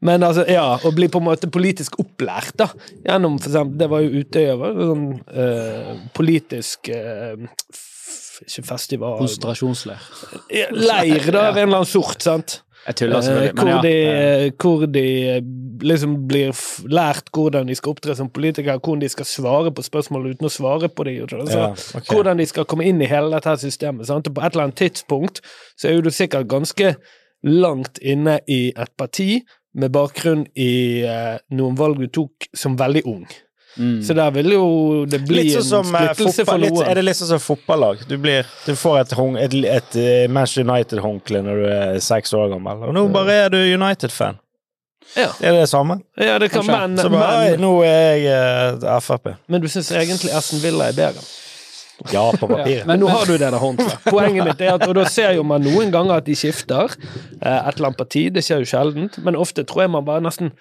Men 0.00 0.24
altså, 0.24 0.46
ja, 0.48 0.78
å 0.80 0.94
bli 0.96 1.10
på 1.12 1.20
en 1.20 1.26
måte 1.26 1.50
politisk 1.52 1.98
opplært, 2.00 2.54
da. 2.62 2.70
Gjennom 3.04 3.36
for 3.40 3.50
eksempel 3.52 3.82
Det 3.82 3.90
var 3.92 4.04
jo 4.04 4.22
Utøya, 4.22 4.56
var 4.60 4.78
sånn 4.78 5.06
eh, 5.28 5.92
politisk 6.16 6.88
eh, 6.94 7.44
Ikke 8.46 8.64
festival 8.70 9.18
Konsentrasjonsleir. 9.20 10.10
Leir, 10.72 11.28
da, 11.28 11.50
av 11.50 11.58
en 11.58 11.66
eller 11.66 11.82
annen 11.82 11.90
sort, 11.90 12.22
sant? 12.24 12.62
Jeg 12.86 12.96
tuller 12.96 13.16
Eh, 13.16 13.22
selvfølgelig, 13.22 13.54
men 13.54 13.66
hvor, 13.66 13.70
ja. 13.70 13.80
de, 13.82 14.52
hvor 14.60 14.86
de 14.86 15.86
liksom 15.88 16.16
blir 16.28 16.62
lært 16.88 17.30
hvordan 17.34 17.68
de 17.68 17.74
skal 17.74 17.94
opptre 17.94 18.16
som 18.16 18.30
politikere, 18.30 18.78
hvordan 18.78 19.04
de 19.04 19.08
skal 19.08 19.28
svare 19.28 19.72
på 19.74 19.84
spørsmål 19.84 20.30
uten 20.32 20.48
å 20.48 20.52
svare 20.52 20.88
på 20.88 21.04
dem. 21.04 21.22
Altså, 21.22 21.58
Ja, 21.58 21.70
okay. 21.70 22.14
Hvordan 22.14 22.38
de 22.38 22.46
skal 22.46 22.64
komme 22.64 22.88
inn 22.88 23.02
i 23.02 23.08
hele 23.10 23.30
dette 23.34 23.56
systemet. 23.60 24.06
Sant? 24.06 24.28
Og 24.28 24.34
på 24.34 24.44
et 24.44 24.52
eller 24.52 24.68
annet 24.68 24.80
tidspunkt 24.80 25.42
så 25.76 25.88
er 25.88 25.98
jo 25.98 26.06
du 26.08 26.10
sikkert 26.10 26.48
ganske 26.48 26.94
langt 27.44 28.00
inne 28.02 28.40
i 28.48 28.72
et 28.76 28.92
parti 28.98 29.42
med 29.74 29.92
bakgrunn 29.94 30.46
i 30.58 31.04
eh, 31.06 31.36
noen 31.54 31.78
valg 31.78 32.00
du 32.00 32.08
tok 32.10 32.48
som 32.56 32.78
veldig 32.78 33.04
ung. 33.06 33.28
Mm. 33.76 34.02
Så 34.04 34.14
der 34.18 34.30
vil 34.34 34.52
jo 34.52 34.66
det 35.06 35.20
bli 35.28 35.44
Litt 35.44 35.56
en 35.60 35.62
sånn 35.62 35.86
som 35.86 35.94
eh, 35.94 36.10
splittelse 36.10 36.44
for 36.48 36.58
noen. 36.60 36.82
er 36.84 36.98
det 36.98 37.04
litt 37.06 37.18
sånn 37.20 37.30
som 37.30 37.42
fotballag? 37.42 38.04
Du, 38.10 38.16
blir, 38.20 38.48
du 38.66 38.74
får 38.76 39.00
et, 39.04 39.16
et, 39.44 39.58
et, 39.76 39.98
eh, 40.00 40.24
Manchester 40.28 40.66
United-håndkle 40.66 41.42
når 41.46 41.60
du 41.62 41.66
er 41.70 42.00
seks 42.04 42.34
år 42.36 42.50
gammel, 42.54 42.88
og 42.88 42.96
nå 42.96 43.06
bare 43.14 43.44
er 43.46 43.52
du 43.54 43.60
United-fan. 43.60 44.40
Ja. 45.16 45.30
Er 45.40 45.54
det 45.54 45.60
det 45.64 45.68
samme? 45.70 46.00
Ja, 46.18 46.38
det 46.38 46.50
kan, 46.52 46.66
men, 46.66 46.98
Så 46.98 47.08
bare, 47.10 47.50
men, 47.50 47.62
nå 47.64 47.70
er 47.82 48.18
jeg 48.20 48.82
uh, 48.84 48.98
Frp. 49.02 49.32
men 49.50 49.62
du 49.62 49.66
syns 49.70 49.90
egentlig 49.96 50.30
Aston 50.36 50.60
Villa 50.62 50.90
er 50.90 50.98
bedre? 50.98 51.24
Ja, 52.12 52.30
på 52.32 52.48
papiret. 52.48 52.86
Men 52.88 53.00
nå 53.02 53.08
har 53.12 53.26
du 53.26 53.34
det 53.34 53.42
der 53.42 53.58
håndkleet. 53.60 54.06
Poenget 54.08 54.46
mitt 54.46 54.60
er 54.64 54.76
at 54.78 54.86
og 54.86 54.94
da 54.96 55.04
ser 55.10 55.34
jo 55.36 55.42
man 55.44 55.64
noen 55.64 55.90
ganger 55.92 56.22
at 56.22 56.28
de 56.28 56.36
skifter 56.38 56.94
eh, 56.94 57.58
et 57.58 57.74
eller 57.74 57.90
annet 57.90 57.98
parti, 57.98 58.28
det 58.32 58.44
skjer 58.46 58.62
jo 58.62 58.70
sjeldent, 58.70 59.18
men 59.24 59.36
ofte 59.36 59.66
tror 59.68 59.84
jeg 59.84 59.92
man 59.96 60.06
bare 60.06 60.24
nesten 60.24 60.54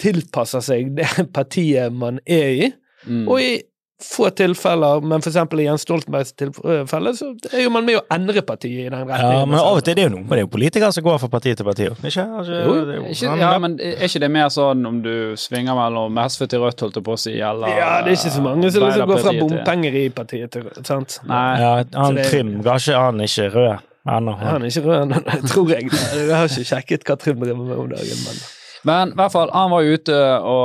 tilpasser 0.00 0.62
seg 0.64 0.94
det 0.96 1.08
partiet 1.36 1.92
man 1.92 2.20
er 2.26 2.54
i, 2.68 2.70
Mm. 3.08 3.22
og 3.32 3.38
i 3.40 3.62
få 4.00 4.26
tilfeller, 4.36 5.00
men 5.04 5.20
eksempel 5.24 5.60
i 5.60 5.64
Jens 5.66 5.82
Stoltenbergs 5.86 6.34
tilfelle, 6.36 7.10
så 7.16 7.26
er 7.52 7.62
jo 7.66 7.70
man 7.72 7.84
med 7.84 7.96
å 7.96 8.02
endre 8.12 8.40
partiet 8.44 8.86
i 8.86 8.90
den 8.92 9.06
retningen. 9.08 9.38
Ja, 9.38 9.46
men 9.48 9.56
av 9.60 9.78
og 9.78 9.82
til 9.84 9.94
det 9.96 10.04
er 10.04 10.08
jo 10.10 10.12
noen 10.14 10.26
men 10.28 10.36
det 10.36 10.38
er 10.42 10.44
jo 10.46 10.50
politikere 10.52 10.92
som 10.92 11.04
går 11.04 11.18
fra 11.22 11.28
parti 11.32 11.54
til 11.56 11.64
parti. 11.68 11.86
Ikke? 11.88 12.08
ikke, 12.08 12.26
Jo, 12.48 12.74
det 12.84 12.94
er 12.94 13.00
jo- 13.00 13.08
Ikke, 13.12 13.38
ja, 13.40 13.50
men 13.58 13.78
er 13.80 14.04
ikke 14.08 14.20
det 14.20 14.30
mer 14.30 14.48
sånn 14.52 14.86
om 14.88 15.00
du 15.02 15.32
svinger 15.36 15.76
mellom 15.80 16.16
SV 16.28 16.46
til 16.48 16.60
Rødt, 16.60 16.80
holdt 16.80 16.94
jeg 17.00 17.04
på 17.08 17.12
å 17.16 17.18
si, 17.18 17.34
eller 17.40 17.68
Ja, 17.68 17.90
det 18.04 18.12
er 18.12 18.16
ikke 18.20 18.34
så 18.36 18.42
mange 18.44 18.70
som 18.72 18.82
liksom 18.84 19.06
går 19.08 19.20
fra 19.24 19.32
bompenger 19.40 19.94
i 20.04 20.08
partiet 20.10 20.50
til 20.50 20.62
sant? 20.84 21.18
Nei. 21.24 21.58
ja, 21.60 21.74
han 21.94 22.16
trim, 22.16 22.24
Trym, 22.30 22.62
kanskje 22.64 22.94
han 23.00 23.20
ikke 23.20 23.50
rød 23.56 23.78
ennå. 24.08 24.36
Han 24.44 24.62
er 24.62 24.66
ikke 24.66 24.84
rød, 24.84 25.02
ennå, 25.08 25.24
tror 25.52 25.68
jeg. 25.72 25.88
Jeg 25.90 26.32
har 26.36 26.48
ikke 26.48 26.68
sjekket 26.72 27.04
hva 27.04 27.16
Trym 27.18 27.40
driver 27.40 27.64
med 27.64 27.78
om 27.78 27.88
dagen, 27.88 28.24
men 28.28 28.36
Men 28.82 29.12
i 29.12 29.14
hvert 29.18 29.32
fall, 29.32 29.50
han 29.52 29.70
var 29.72 29.80
jo 29.84 29.94
ute 29.98 30.18
og 30.48 30.64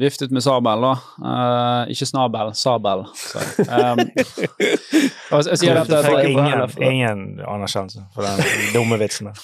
viftet 0.00 0.30
med 0.34 0.42
sabel, 0.42 0.80
da. 0.82 0.94
Uh, 1.22 1.82
ikke 1.92 2.06
snabel, 2.10 2.48
sabel. 2.58 2.98
Um, 3.68 3.98
og 5.32 5.38
jeg 5.46 5.58
sier 5.62 5.74
dette 5.78 5.98
for 6.04 6.18
ingen, 6.26 6.60
ingen 6.82 7.40
anerkjennelse 7.46 8.00
for 8.14 8.22
den 8.26 8.36
dumme 8.74 8.96
vitsen 9.02 9.26
der. 9.30 9.38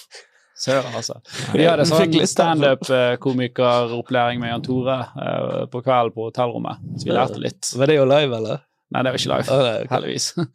Søren, 0.64 0.94
altså. 0.94 1.14
Vi 1.52 1.64
hadde 1.66 1.84
sånn 1.88 2.26
standup-komikeropplæring 2.30 4.40
med 4.42 4.48
Jan 4.52 4.62
Tore 4.64 4.98
uh, 5.14 5.64
på 5.70 5.78
kvelden 5.82 6.12
på 6.14 6.22
hotellrommet, 6.28 6.76
så 6.98 7.04
vi 7.08 7.12
lærte 7.16 7.38
litt. 7.42 7.62
Var 7.74 7.86
det 7.90 7.96
jo 7.98 8.04
live, 8.08 8.32
eller? 8.38 8.56
Nei, 8.94 9.00
det 9.02 9.10
var 9.10 9.18
ikke 9.18 9.32
live. 9.32 9.56
Heldigvis. 9.90 10.26
Uh, 10.38 10.46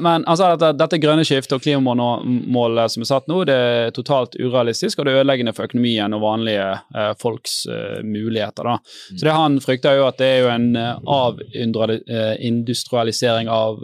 men 0.04 0.24
sa 0.26 0.48
at 0.48 0.58
dette, 0.58 0.74
dette 0.80 0.98
grønne 1.02 1.24
skiftet 1.26 1.54
og 1.54 1.62
klimamålet 1.62 2.90
som 2.90 3.02
er 3.04 3.08
satt 3.12 3.26
nå, 3.30 3.36
det 3.46 3.54
er 3.54 3.94
totalt 3.94 4.34
urealistisk, 4.40 4.98
og 4.98 5.04
det 5.06 5.12
er 5.12 5.18
ødeleggende 5.20 5.54
for 5.54 5.64
økonomien 5.70 6.14
og 6.16 6.24
vanlige 6.24 6.68
uh, 6.96 7.12
folks 7.20 7.52
uh, 7.70 8.00
muligheter. 8.02 8.62
Da. 8.66 8.74
Så 9.12 9.22
det 9.28 9.34
han 9.36 9.60
frykter, 9.62 9.90
er 9.92 9.96
jo 10.00 10.08
at 10.08 10.18
det 10.18 10.28
er 10.32 10.40
jo 10.42 10.50
en 10.50 10.76
avindustrialisering 11.18 13.46
av 13.52 13.78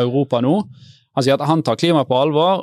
Europa 0.00 0.40
nå. 0.44 0.64
Han 1.18 1.24
sier 1.26 1.36
at 1.36 1.48
han 1.50 1.62
tar 1.66 1.76
klima 1.76 2.04
på 2.06 2.16
alvor, 2.16 2.62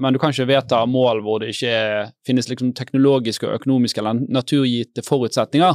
men 0.00 0.12
du 0.14 0.18
kan 0.18 0.30
ikke 0.32 0.48
vedta 0.48 0.86
mål 0.88 1.20
hvor 1.22 1.38
det 1.42 1.48
ikke 1.52 1.70
er, 1.70 2.08
finnes 2.26 2.48
liksom 2.48 2.72
teknologiske, 2.74 3.46
og 3.46 3.54
økonomiske 3.60 4.00
eller 4.00 4.14
naturgitte 4.32 5.02
forutsetninger 5.04 5.74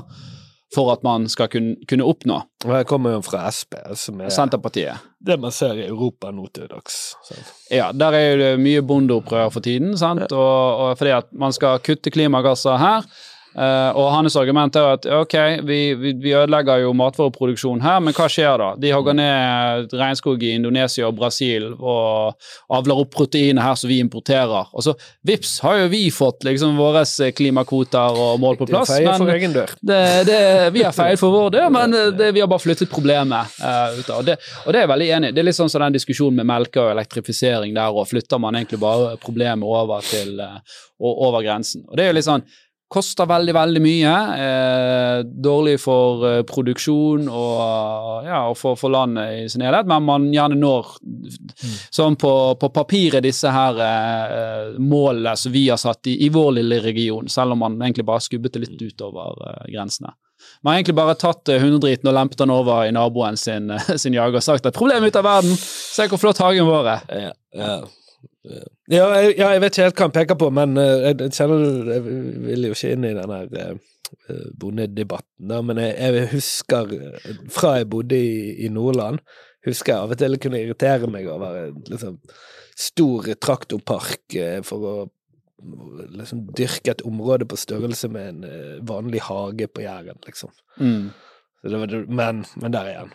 for 0.76 0.92
at 0.94 1.02
man 1.04 1.26
skal 1.30 1.48
kunne, 1.50 1.76
kunne 1.90 2.06
oppnå 2.06 2.36
Og 2.66 2.74
jeg 2.76 2.86
kommer 2.90 3.16
jo 3.16 3.22
fra 3.26 3.48
Sp, 3.50 3.74
som 3.98 4.20
er 4.22 4.30
Senterpartiet. 4.30 5.02
det 5.20 5.40
man 5.42 5.52
ser 5.52 5.80
i 5.80 5.88
Europa 5.88 6.30
nå 6.32 6.48
til 6.54 6.68
dags. 6.70 7.16
sant? 7.26 7.54
Ja, 7.72 7.92
der 7.92 8.14
er 8.14 8.26
jo 8.30 8.38
det 8.44 8.52
mye 8.62 8.82
bondeopprør 8.86 9.50
for 9.52 9.66
tiden, 9.66 9.98
sant? 9.98 10.32
Og, 10.32 10.84
og 10.84 10.98
fordi 11.00 11.12
at 11.18 11.32
man 11.34 11.54
skal 11.56 11.80
kutte 11.80 12.12
klimagasser 12.14 12.78
her. 12.78 13.08
Eh, 13.56 13.92
og 13.98 14.10
hans 14.14 14.36
argument 14.40 14.76
er 14.80 14.96
at 14.96 15.06
ok, 15.20 15.36
vi, 15.68 15.80
vi, 16.00 16.14
vi 16.22 16.34
ødelegger 16.36 16.84
jo 16.84 16.94
matvareproduksjon 16.98 17.82
her, 17.84 18.00
men 18.04 18.16
hva 18.16 18.28
skjer 18.32 18.62
da? 18.62 18.70
De 18.80 18.92
hogger 18.94 19.18
ned 19.18 19.96
regnskog 19.96 20.44
i 20.46 20.54
Indonesia 20.58 21.08
og 21.08 21.18
Brasil 21.18 21.70
og 21.74 22.36
avler 22.76 23.02
opp 23.04 23.12
proteinet 23.16 23.64
her 23.64 23.80
som 23.80 23.92
vi 23.92 24.00
importerer. 24.04 24.70
Og 24.74 24.86
så 24.86 24.96
vips, 25.26 25.58
har 25.66 25.82
jo 25.84 25.90
vi 25.94 26.06
fått 26.14 26.46
liksom 26.48 26.78
våre 26.80 27.06
klimakvoter 27.36 28.20
og 28.20 28.40
mål 28.44 28.60
på 28.60 28.70
plass. 28.70 28.94
Det 28.94 29.08
er 29.08 29.18
for 29.18 29.34
egen 29.34 29.56
dør. 29.56 29.74
det, 29.82 30.02
det, 30.30 30.40
vi 30.76 30.86
har 30.86 30.96
feil 30.96 31.18
for 31.22 31.36
vår 31.36 31.56
dør, 31.58 31.70
men 31.78 31.98
det, 32.18 32.32
vi 32.36 32.44
har 32.44 32.52
bare 32.52 32.64
flyttet 32.64 32.92
problemet 32.92 33.60
uh, 33.64 33.98
ut 33.98 34.10
av. 34.10 34.22
Og 34.22 34.30
det, 34.30 34.38
og 34.66 34.74
det 34.74 34.82
er 34.82 34.86
jeg 34.86 34.94
veldig 34.94 35.10
enig 35.18 35.32
i. 35.32 35.38
Det 35.38 35.44
er 35.44 35.50
litt 35.50 35.60
sånn 35.60 35.72
som 35.72 35.86
den 35.86 35.98
diskusjonen 35.98 36.42
med 36.42 36.50
melke 36.50 36.84
og 36.84 36.94
elektrifisering 36.94 37.76
der, 37.78 37.96
og 37.96 38.08
flytter 38.10 38.42
man 38.42 38.60
egentlig 38.60 38.82
bare 38.82 39.16
problemet 39.24 39.68
over 39.68 40.06
til 40.06 40.40
uh, 40.40 40.60
over 41.00 41.44
grensen. 41.46 41.86
Og 41.88 41.98
det 41.98 42.06
er 42.06 42.12
jo 42.12 42.18
litt 42.20 42.28
sånn 42.28 42.44
Koster 42.90 43.28
veldig, 43.30 43.54
veldig 43.54 43.82
mye. 43.86 44.14
Eh, 44.44 45.18
dårlig 45.46 45.76
for 45.82 46.24
eh, 46.26 46.40
produksjon 46.50 47.28
og, 47.30 48.26
ja, 48.26 48.40
og 48.50 48.58
for, 48.58 48.80
for 48.80 48.90
landet 48.94 49.44
i 49.44 49.50
sin 49.54 49.62
helhet, 49.62 49.86
men 49.90 50.08
man 50.08 50.26
gjerne 50.34 50.58
når 50.58 50.96
sånn 51.94 52.18
på, 52.18 52.32
på 52.58 52.72
papiret 52.74 53.22
disse 53.26 53.52
her 53.54 53.84
eh, 53.86 54.80
målene 54.82 55.36
som 55.38 55.54
vi 55.54 55.68
har 55.70 55.78
satt 55.78 56.10
i, 56.10 56.18
i 56.26 56.32
vår 56.34 56.56
lille 56.58 56.82
region, 56.82 57.30
selv 57.30 57.54
om 57.54 57.62
man 57.62 57.78
egentlig 57.78 58.08
bare 58.10 58.26
skubbet 58.26 58.58
det 58.58 58.66
litt 58.66 58.82
utover 58.82 59.38
eh, 59.38 59.70
grensene. 59.76 60.16
Man 60.62 60.72
har 60.72 60.80
egentlig 60.80 60.96
bare 60.96 61.16
tatt 61.20 61.50
eh, 61.52 61.62
hundedriten 61.62 62.10
og 62.10 62.16
lempet 62.16 62.42
den 62.42 62.54
over 62.54 62.88
i 62.88 62.94
naboen 62.96 63.38
sin, 63.38 63.70
eh, 63.76 63.94
sin 64.02 64.18
jager 64.18 64.42
og 64.42 64.46
sagt 64.46 64.66
at 64.66 64.78
problemet 64.78 65.12
ut 65.12 65.22
av 65.22 65.28
verden, 65.28 65.56
se 65.60 66.08
hvor 66.10 66.22
flott 66.22 66.42
hagen 66.44 66.68
vår 66.70 66.94
er. 66.96 67.08
Ja, 67.28 67.34
ja. 67.60 67.80
Ja, 68.90 69.06
jeg, 69.20 69.36
ja, 69.38 69.50
jeg 69.54 69.62
vet 69.62 69.76
ikke 69.78 69.84
helt 69.88 70.00
hva 70.00 70.06
han 70.08 70.16
peker 70.16 70.38
på, 70.42 70.50
men 70.56 70.78
eh, 70.82 71.04
jeg, 71.10 71.20
jeg 71.26 71.36
kjenner 71.38 71.92
Jeg 71.94 72.04
vil 72.48 72.68
jo 72.70 72.76
ikke 72.78 72.92
inn 72.96 73.06
i 73.10 73.14
den 73.18 73.34
her 73.36 73.54
eh, 73.62 74.48
bondedebatten, 74.60 75.50
da, 75.52 75.60
men 75.66 75.78
jeg, 75.84 75.94
jeg 76.00 76.32
husker 76.34 76.96
eh, 76.98 77.30
fra 77.54 77.76
jeg 77.78 77.90
bodde 77.94 78.18
i, 78.18 78.56
i 78.66 78.72
Nordland, 78.74 79.20
husker 79.68 79.94
jeg 79.94 80.02
av 80.08 80.16
og 80.16 80.22
til 80.22 80.38
kunne 80.42 80.62
irritere 80.64 81.10
meg 81.12 81.28
over 81.30 81.60
en 81.68 81.80
liksom, 81.92 82.18
stor 82.80 83.28
traktorpark 83.44 84.36
eh, 84.40 84.60
for 84.66 84.90
å 84.90 84.98
liksom 86.16 86.46
dyrke 86.56 86.94
et 86.94 87.02
område 87.08 87.46
på 87.50 87.58
størrelse 87.60 88.08
med 88.12 88.30
en 88.32 88.44
eh, 88.48 88.76
vanlig 88.88 89.22
hage 89.28 89.68
på 89.68 89.84
Jæren, 89.84 90.20
liksom. 90.26 90.54
Mm. 90.80 91.10
Så 91.60 91.68
det 91.74 91.80
var, 91.82 91.90
det- 91.92 92.08
men, 92.16 92.46
men 92.64 92.72
der 92.72 92.88
igjen. 92.94 93.10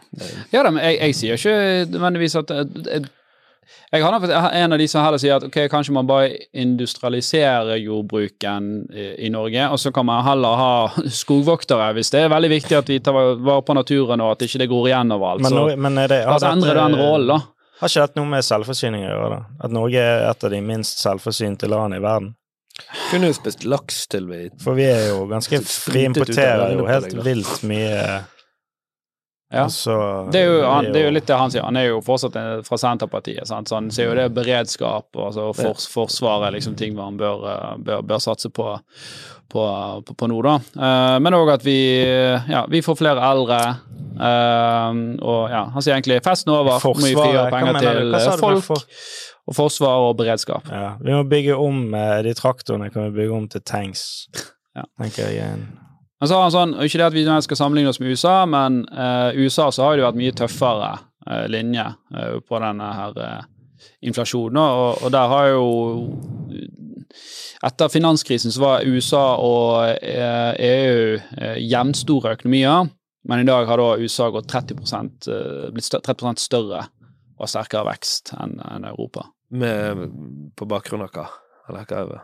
Ja 0.52 0.62
da, 0.66 0.70
men 0.70 0.84
jeg, 0.84 0.98
jeg 1.00 1.14
sier 1.16 1.38
ikke 1.40 1.92
nødvendigvis 1.94 2.34
at 2.42 2.50
jeg, 2.52 3.06
jeg, 3.92 4.02
har 4.02 4.50
en 4.50 4.72
av 4.72 4.78
de 4.78 4.88
som 4.90 5.04
heller 5.04 5.22
sier 5.22 5.36
at 5.36 5.46
ok, 5.46 5.58
kanskje 5.72 5.94
man 5.96 6.08
bare 6.08 6.30
industrialiserer 6.52 7.80
jordbruken 7.82 8.68
i, 8.92 9.08
i 9.26 9.32
Norge, 9.32 9.68
og 9.70 9.80
så 9.80 9.92
kan 9.94 10.06
man 10.08 10.24
heller 10.26 10.60
ha 10.60 10.74
skogvoktere 11.22 11.92
hvis 11.96 12.12
det 12.14 12.24
er 12.24 12.32
veldig 12.34 12.52
viktig 12.56 12.78
at 12.78 12.92
vi 12.92 13.00
tar 13.04 13.16
vare 13.16 13.64
på 13.64 13.76
naturen 13.76 14.22
og 14.24 14.36
at 14.36 14.46
ikke 14.46 14.62
det 14.64 14.70
går 14.72 14.92
igjen 14.92 15.16
overalt. 15.16 15.44
Men, 15.46 15.58
Så 15.58 15.66
men 15.76 15.98
er 16.04 16.14
det, 16.14 16.22
har 16.28 16.40
det, 16.40 16.54
endre 16.54 16.78
den 16.78 16.96
rollen, 17.00 17.34
da. 17.34 17.40
Har 17.80 17.90
ikke 17.90 18.06
dette 18.06 18.20
noe 18.20 18.30
med 18.30 18.46
selvforsyning 18.46 19.02
å 19.02 19.10
gjøre? 19.10 19.34
da? 19.34 19.66
At 19.66 19.74
Norge 19.74 20.00
er 20.00 20.24
et 20.30 20.46
av 20.46 20.52
de 20.52 20.60
minst 20.64 21.02
selvforsynte 21.02 21.68
landene 21.70 22.00
i 22.00 22.04
verden? 22.04 22.34
kunne 23.10 23.28
jo 23.30 23.34
spist 23.36 23.64
laks 23.70 24.06
til 24.10 24.24
vi 24.26 24.38
For 24.62 24.74
vi 24.74 24.86
er 24.90 25.04
jo 25.12 25.26
ganske 25.30 25.60
Vi 25.60 25.66
ut 25.66 25.94
av 25.94 25.98
importerer 26.02 26.72
jo 26.74 26.86
helt 26.88 27.12
vilt 27.26 27.62
mye 27.68 27.98
Ja. 29.54 29.64
Altså, 29.68 29.94
Det 30.34 30.40
er, 30.40 30.48
jo, 30.50 30.62
han, 30.66 30.88
det 30.90 31.00
er 31.00 31.04
jo 31.08 31.14
litt 31.14 31.28
det 31.30 31.36
han 31.38 31.52
sier. 31.54 31.62
Han 31.62 31.78
er 31.78 31.86
jo 31.92 32.00
fortsatt 32.02 32.36
fra 32.66 32.78
Senterpartiet. 32.80 33.46
Sant? 33.46 33.70
Så 33.70 33.78
han 33.78 33.90
sier 33.94 34.10
jo 34.10 34.16
det 34.18 34.26
er 34.26 34.34
beredskap 34.34 35.06
og 35.14 35.28
altså, 35.28 35.46
for, 35.54 35.84
Forsvaret 35.94 36.56
liksom 36.56 36.74
ting 36.80 36.96
man 36.98 37.18
bør, 37.20 37.44
bør, 37.78 38.02
bør 38.02 38.22
satse 38.24 38.50
på, 38.50 38.66
på, 39.54 39.66
på, 40.08 40.16
på 40.18 40.30
nå, 40.30 40.40
da. 40.46 40.56
Uh, 40.74 41.18
men 41.22 41.36
òg 41.38 41.52
at 41.54 41.66
vi, 41.66 41.76
ja, 42.50 42.64
vi 42.70 42.82
får 42.82 42.98
flere 42.98 43.22
eldre. 43.30 43.60
Uh, 44.14 45.14
og 45.22 45.54
ja, 45.54 45.62
han 45.74 45.82
sier 45.84 45.96
egentlig 45.96 46.18
festen 46.26 46.52
er 46.54 46.64
over. 46.64 46.82
Hvor 46.82 46.98
mye 46.98 47.14
frigjøre 47.14 47.46
Forsvaret, 47.46 47.54
penger 47.54 47.80
til 47.86 48.18
eh, 48.18 48.42
folk 48.42 48.66
for- 48.66 48.90
og 49.44 49.52
forsvar 49.58 50.02
og 50.06 50.14
beredskap. 50.16 50.70
Ja, 50.72 50.94
vi 51.04 51.12
må 51.12 51.20
bygge 51.28 51.52
om 51.60 51.82
de 52.24 52.30
traktorene 52.32 52.86
kan 52.88 53.10
vi 53.10 53.18
bygge 53.18 53.34
om 53.36 53.48
til 53.52 53.60
tanks, 53.60 54.04
Ja. 54.72 54.86
tenker 55.02 55.28
jeg. 55.28 55.58
En- 56.20 56.20
Men 56.20 56.28
så 56.28 56.34
har 56.34 56.42
han 56.42 56.52
sånn, 56.52 56.74
Ikke 56.84 56.98
det 56.98 57.06
at 57.06 57.12
vi 57.12 57.24
skal 57.42 57.56
sammenligne 57.56 57.88
oss 57.88 58.00
med 58.00 58.10
USA, 58.10 58.46
men 58.46 58.84
uh, 58.92 59.32
USA 59.34 59.70
så 59.70 59.82
har 59.82 59.96
det 59.96 60.04
vært 60.04 60.16
mye 60.16 60.32
tøffere 60.32 60.98
uh, 61.26 61.46
linje 61.48 61.84
uh, 62.14 62.40
på 62.40 62.60
denne 62.60 62.92
her 62.94 63.46
inflasjonen. 64.02 64.56
Og, 64.56 65.02
og 65.04 65.12
der 65.12 65.28
har 65.28 65.48
jo 65.48 65.64
Etter 67.64 67.88
finanskrisen 67.88 68.52
så 68.52 68.60
var 68.60 68.84
USA 68.88 69.22
og 69.40 69.86
EU 70.02 71.14
eh, 71.38 71.58
jevnstore 71.62 72.34
økonomier, 72.34 72.90
men 73.28 73.40
i 73.40 73.46
dag 73.48 73.68
har 73.70 73.80
da 73.80 73.94
USA 74.02 74.28
gått 74.34 74.50
30 74.50 74.74
eh, 75.30 75.70
blitt 75.72 75.86
stø 75.86 76.00
30 76.04 76.34
større 76.42 76.82
og 77.38 77.48
sterkere 77.50 77.86
vekst 77.88 78.34
enn 78.36 78.58
Europa. 78.90 79.28
med, 79.50 80.10
på 80.56 80.66
bakgrunn 80.66 81.06
av 81.06 81.14
hva? 81.14 81.28
Eller 81.68 81.86
hva 81.88 82.00
er 82.02 82.10
det? 82.10 82.20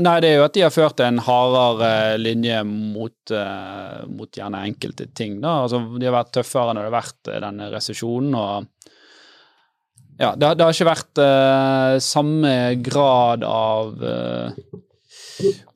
Nei, 0.00 0.16
det 0.20 0.28
er 0.30 0.36
jo 0.40 0.44
at 0.44 0.54
de 0.56 0.62
har 0.64 0.70
ført 0.74 1.00
en 1.04 1.18
hardere 1.22 2.18
linje 2.18 2.60
mot, 2.66 3.14
uh, 3.30 4.04
mot 4.10 4.30
gjerne 4.34 4.64
enkelte 4.68 5.06
ting. 5.14 5.40
da. 5.42 5.62
Altså, 5.64 5.80
De 5.98 6.06
har 6.08 6.16
vært 6.24 6.32
tøffere 6.38 6.74
når 6.74 6.82
det 6.86 6.90
har 6.92 6.96
vært 7.02 7.30
uh, 7.30 7.40
denne 7.46 7.70
resesjonen. 7.74 8.34
og 8.34 8.66
ja, 10.18 10.34
det, 10.38 10.46
har- 10.46 10.54
det 10.54 10.64
har 10.66 10.72
ikke 10.76 10.90
vært 10.90 11.18
uh, 11.22 11.98
samme 12.02 12.52
grad 12.86 13.42
av 13.46 13.94
uh, 13.98 14.50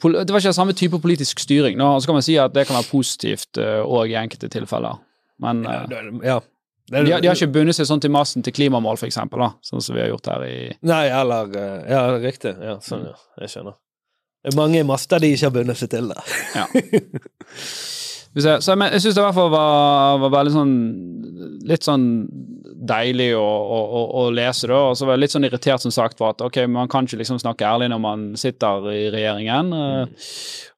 Det 0.03 0.31
var 0.31 0.39
ikke 0.41 0.55
samme 0.55 0.75
type 0.79 1.01
politisk 1.03 1.41
styring. 1.43 1.77
Nå 1.79 1.89
så 2.01 2.07
kan 2.07 2.15
man 2.21 2.23
si 2.27 2.37
at 2.39 2.55
det 2.55 2.67
kan 2.69 2.79
være 2.79 2.91
positivt 2.93 3.59
òg 3.59 4.13
i 4.13 4.19
enkelte 4.21 4.49
tilfeller. 4.55 5.01
Men 5.43 5.65
Ja, 5.67 5.81
det- 5.87 6.25
ja. 6.25 6.39
Det 6.89 7.03
de, 7.05 7.13
har- 7.13 7.21
de 7.21 7.29
har 7.29 7.35
ikke 7.37 7.53
bundet 7.53 7.77
seg 7.77 7.85
sånn 7.85 8.01
til 8.01 8.09
massen 8.11 8.43
til 8.43 8.55
klimamål, 8.57 8.97
for 8.97 9.05
eksempel, 9.11 9.43
da, 9.43 9.51
sånn 9.61 9.83
som 9.85 9.93
vi 9.95 10.01
har 10.01 10.09
gjort 10.09 10.27
her 10.31 10.45
i 10.47 10.55
Nei, 10.89 11.03
eller 11.13 11.51
eh, 11.61 11.83
Ja, 11.91 11.99
riktig. 12.17 12.55
Ja, 12.65 12.79
sånn, 12.81 13.03
ja. 13.11 13.17
Jeg 13.43 13.51
skjønner. 13.53 13.75
Det 14.49 14.55
er 14.55 14.61
mange 14.63 14.81
master 14.89 15.21
de 15.21 15.29
ikke 15.35 15.45
har 15.45 15.53
bundet 15.53 15.77
seg 15.77 15.91
til, 15.93 16.09
da. 16.09 16.23
Ja. 16.57 16.65
Så 18.39 18.53
jeg, 18.55 18.79
men, 18.79 18.93
jeg 18.95 19.03
syns 19.03 19.17
det 19.17 19.23
i 19.23 19.25
hvert 19.25 19.37
fall 19.37 19.51
var, 19.51 20.19
var 20.23 20.31
veldig 20.31 20.53
sånn 20.55 20.75
Litt 21.67 21.87
sånn 21.87 22.05
deilig 22.89 23.33
å, 23.37 23.43
å, 23.45 24.03
å, 24.21 24.23
lese, 24.33 24.69
da. 24.71 24.79
Og 24.89 24.97
så 24.97 25.05
var 25.05 25.17
jeg 25.17 25.25
litt 25.25 25.35
sånn 25.35 25.45
irritert, 25.49 25.83
som 25.83 25.93
sagt, 25.93 26.17
for 26.21 26.33
at 26.33 26.41
ok, 26.45 26.63
man 26.71 26.89
kan 26.89 27.05
ikke 27.05 27.19
liksom 27.21 27.41
snakke 27.43 27.67
ærlig 27.67 27.91
når 27.93 28.01
man 28.01 28.23
sitter 28.39 28.87
i 28.93 29.03
regjeringen. 29.13 29.73
Mm. 29.75 30.13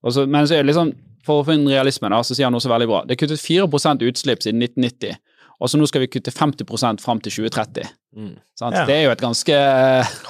Og 0.03 0.17
så, 0.17 0.25
men 0.27 0.49
så 0.49 0.57
er 0.57 0.65
det 0.65 0.73
liksom 0.73 0.95
For 1.27 1.43
å 1.43 1.47
finne 1.47 1.71
realismen, 1.71 2.11
da, 2.15 2.23
så 2.25 2.35
sier 2.35 2.49
han 2.49 2.57
noe 2.57 2.65
så 2.65 2.73
veldig 2.73 2.89
bra. 2.91 3.03
Det 3.07 3.15
er 3.15 3.21
kuttet 3.21 3.43
4% 3.45 4.07
utslipp 4.09 4.43
siden 4.43 4.65
1990. 4.65 5.21
Og 5.61 5.69
så 5.69 5.77
nå 5.77 5.87
skal 5.87 6.07
vi 6.07 6.09
kutte 6.09 6.33
50% 6.33 7.05
fram 7.05 7.21
til 7.21 7.35
2030. 7.37 7.89
Mm. 8.17 8.33
Sant? 8.59 8.79
Ja. 8.79 8.87
Det 8.89 8.97
er 8.97 9.03
jo 9.05 9.13
et 9.13 9.23
ganske 9.23 9.57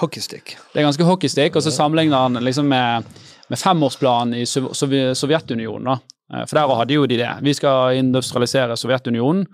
Hockeystick. 0.01 0.57
det 0.73 0.83
er 0.83 0.89
ganske 0.89 1.07
hockeystick, 1.07 1.57
og 1.57 1.63
så 1.63 1.71
sammenligner 1.71 2.27
han 2.27 2.43
liksom 2.43 2.67
med, 2.69 3.07
med 3.51 3.59
femårsplanen 3.59 4.39
i 4.39 4.47
Sov 4.47 4.71
Sov 4.79 4.95
Sovjetunionen. 5.19 5.85
da. 5.91 5.99
Eh, 6.33 6.47
For 6.47 6.57
der 6.59 6.77
hadde 6.77 6.95
jo 6.95 7.07
de 7.07 7.19
det. 7.21 7.33
Vi 7.43 7.55
skal 7.55 7.99
industrialisere 7.99 8.77
Sovjetunionen. 8.77 9.47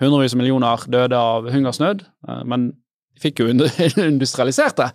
Hundrevis 0.00 0.34
av 0.34 0.40
millioner 0.42 0.86
døde 0.90 1.16
av 1.16 1.50
hungersnød, 1.50 2.04
eh, 2.28 2.44
men 2.44 2.72
de 3.14 3.20
fikk 3.22 3.40
jo 3.40 3.48
industrialisert 4.10 4.76
det 4.76 4.90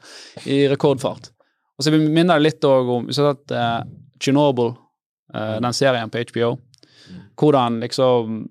i 0.46 0.68
rekordfart. 0.68 1.32
Og 1.80 1.86
så 1.86 1.94
minner 1.96 2.36
det 2.36 2.44
litt 2.44 2.66
om 2.68 3.08
Vi 3.08 3.16
har 3.16 3.34
sett 3.34 3.54
uh, 3.56 3.82
Chernobyl, 4.20 4.74
eh, 5.34 5.60
den 5.64 5.74
serien 5.74 6.12
på 6.12 6.20
HBO, 6.28 6.58
hvordan 7.40 7.80
liksom 7.80 8.42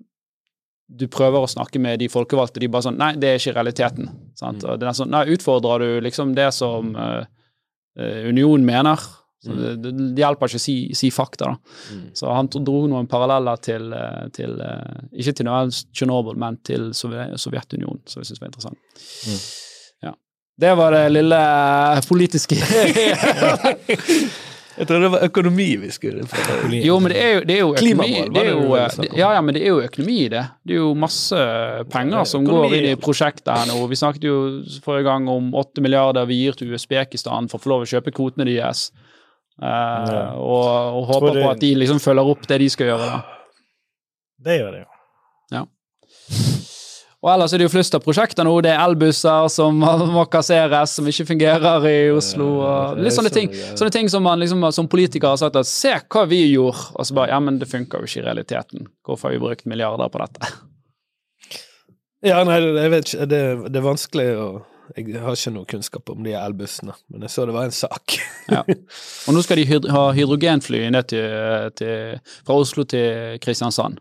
du 0.89 1.05
prøver 1.07 1.45
å 1.45 1.49
snakke 1.49 1.77
med 1.77 1.99
de 2.01 2.07
folkevalgte, 2.09 2.59
de 2.63 2.67
bare 2.67 2.87
sånn 2.87 2.97
Nei, 2.97 3.11
det 3.21 3.29
er 3.29 3.37
ikke 3.37 3.53
realiteten. 3.59 4.09
Sant? 4.33 4.63
Og 4.65 4.79
det 4.81 4.87
er 4.89 4.95
sånn, 4.97 5.11
nei, 5.13 5.27
Utfordrer 5.35 5.83
du 5.83 5.99
liksom 6.01 6.33
det 6.33 6.47
som 6.57 6.95
eh, 6.97 7.27
unionen 8.25 8.65
mener? 8.65 9.03
Så 9.39 9.55
det, 9.55 9.75
det, 9.79 9.91
det 10.17 10.19
hjelper 10.19 10.51
ikke 10.51 10.59
å 10.59 10.63
si, 10.63 10.75
si 10.97 11.09
fakta, 11.15 11.53
da. 11.53 11.75
Mm. 11.95 12.03
Så 12.19 12.33
han 12.35 12.49
dro 12.51 12.81
noen 12.91 13.07
paralleller 13.07 13.61
til, 13.63 13.87
eh, 13.95 14.25
til 14.35 14.59
eh, 14.59 14.97
Ikke 15.21 15.35
til 15.39 15.51
Tsjernobyl, 15.93 16.35
men 16.39 16.59
til 16.67 16.89
Sovjetunionen, 16.91 18.03
som 18.09 18.19
jeg 18.19 18.31
syns 18.31 18.43
var 18.43 18.51
interessant. 18.51 18.79
Mm. 19.23 19.39
Ja. 20.09 20.13
Det 20.59 20.75
var 20.81 20.97
det 20.97 21.05
lille 21.15 21.41
politiske 22.09 22.59
Jeg 24.79 24.87
tror 24.87 25.01
det 25.03 25.09
var 25.11 25.23
økonomi 25.27 25.67
vi 25.81 25.89
skulle 25.91 26.23
få. 26.29 26.43
Jo, 26.71 26.99
men 27.03 27.11
det 27.11 27.19
er 27.19 27.33
jo, 27.33 27.39
det 27.47 27.55
er 27.55 27.59
jo 27.59 27.71
økonomi. 27.73 28.05
Klimamål, 28.05 28.29
var 28.29 28.35
Det 28.35 28.43
er 28.43 28.53
jo, 28.53 28.75
eh, 28.77 29.17
ja, 29.19 29.31
ja, 29.35 29.41
men 29.43 29.57
det 29.57 29.63
er 29.63 29.73
jo 29.73 29.81
økonomi 29.83 30.15
i 30.23 30.29
det. 30.31 30.43
Det 30.63 30.75
er 30.75 30.79
jo 30.79 30.93
masse 30.95 31.41
penger 31.91 32.29
som 32.31 32.47
går 32.47 32.75
inn 32.77 32.87
i 32.93 32.95
prosjektet 32.99 33.51
her 33.51 33.67
nå. 33.67 33.75
Vi 33.91 33.99
snakket 33.99 34.29
jo 34.29 34.37
forrige 34.85 35.09
gang 35.09 35.27
om 35.31 35.51
åtte 35.59 35.83
milliarder 35.83 36.29
vi 36.29 36.39
gir 36.45 36.55
til 36.55 36.71
Usbekistan 36.77 37.51
for 37.51 37.59
å 37.59 37.65
få 37.65 37.73
lov 37.73 37.83
å 37.83 37.89
kjøpe 37.91 38.15
kvotene 38.15 38.47
deres. 38.47 38.87
Ja. 39.59 40.35
og, 40.39 40.99
og 40.99 41.09
håper 41.09 41.35
det, 41.35 41.43
på 41.43 41.49
at 41.51 41.59
de 41.59 41.73
liksom 41.81 41.99
følger 41.99 42.31
opp 42.31 42.47
det 42.47 42.61
de 42.61 42.69
skal 42.71 42.93
gjøre. 42.93 43.09
da. 43.11 43.19
Det 44.45 44.61
gjør 44.61 44.71
det 44.77 44.85
jo. 44.85 44.89
Og 47.19 47.27
ellers 47.33 47.51
er 47.51 47.59
det 47.59 47.65
jo 47.67 47.71
flust 47.73 47.95
av 47.97 48.03
prosjekter 48.03 48.47
nå. 48.47 48.53
Det 48.63 48.71
er 48.71 48.79
elbusser 48.79 49.49
som 49.51 49.81
må 50.15 50.23
kasseres, 50.31 50.93
som 50.95 51.07
ikke 51.11 51.25
fungerer 51.33 51.87
i 51.89 51.97
Oslo. 52.15 52.47
Og 52.63 53.01
litt 53.03 53.15
sånne 53.15 53.31
ting, 53.35 53.51
sånne 53.75 53.91
ting 53.91 54.07
som 54.11 54.23
man 54.23 54.39
liksom 54.39 54.63
som 54.75 54.87
politiker 54.87 55.33
har 55.33 55.41
sagt 55.41 55.59
at 55.59 55.67
se 55.67 55.91
hva 55.99 56.23
vi 56.31 56.45
gjorde, 56.53 56.93
og 56.95 57.09
så 57.09 57.17
bare 57.17 57.33
ja, 57.33 57.41
men 57.43 57.59
det 57.59 57.67
funker 57.71 57.99
jo 57.99 58.07
ikke 58.07 58.21
i 58.21 58.25
realiteten. 58.29 58.87
Hvorfor 59.03 59.27
har 59.27 59.35
vi 59.35 59.43
brukt 59.43 59.67
milliarder 59.67 60.11
på 60.13 60.23
dette? 60.23 60.51
Ja, 62.23 62.39
nei, 62.47 62.61
jeg 62.63 62.93
vet 62.95 63.11
ikke. 63.11 63.27
Det, 63.31 63.43
det 63.67 63.79
er 63.79 63.85
vanskelig 63.85 64.29
å 64.39 64.47
Jeg 64.97 65.21
har 65.21 65.35
ikke 65.37 65.51
noe 65.53 65.65
kunnskap 65.69 66.09
om 66.09 66.23
de 66.25 66.31
elbussene, 66.33 66.93
men 67.11 67.21
jeg 67.27 67.29
så 67.33 67.45
det 67.45 67.53
var 67.53 67.67
en 67.69 67.75
sak. 67.75 68.15
Ja. 68.49 68.63
Og 69.27 69.35
nå 69.35 69.43
skal 69.45 69.59
de 69.61 69.65
hyd 69.69 69.85
ha 69.93 70.07
hydrogenfly 70.17 70.81
ned 70.95 71.09
til, 71.11 71.27
til, 71.77 72.17
fra 72.47 72.57
Oslo 72.57 72.83
til 72.89 73.37
Kristiansand. 73.43 73.99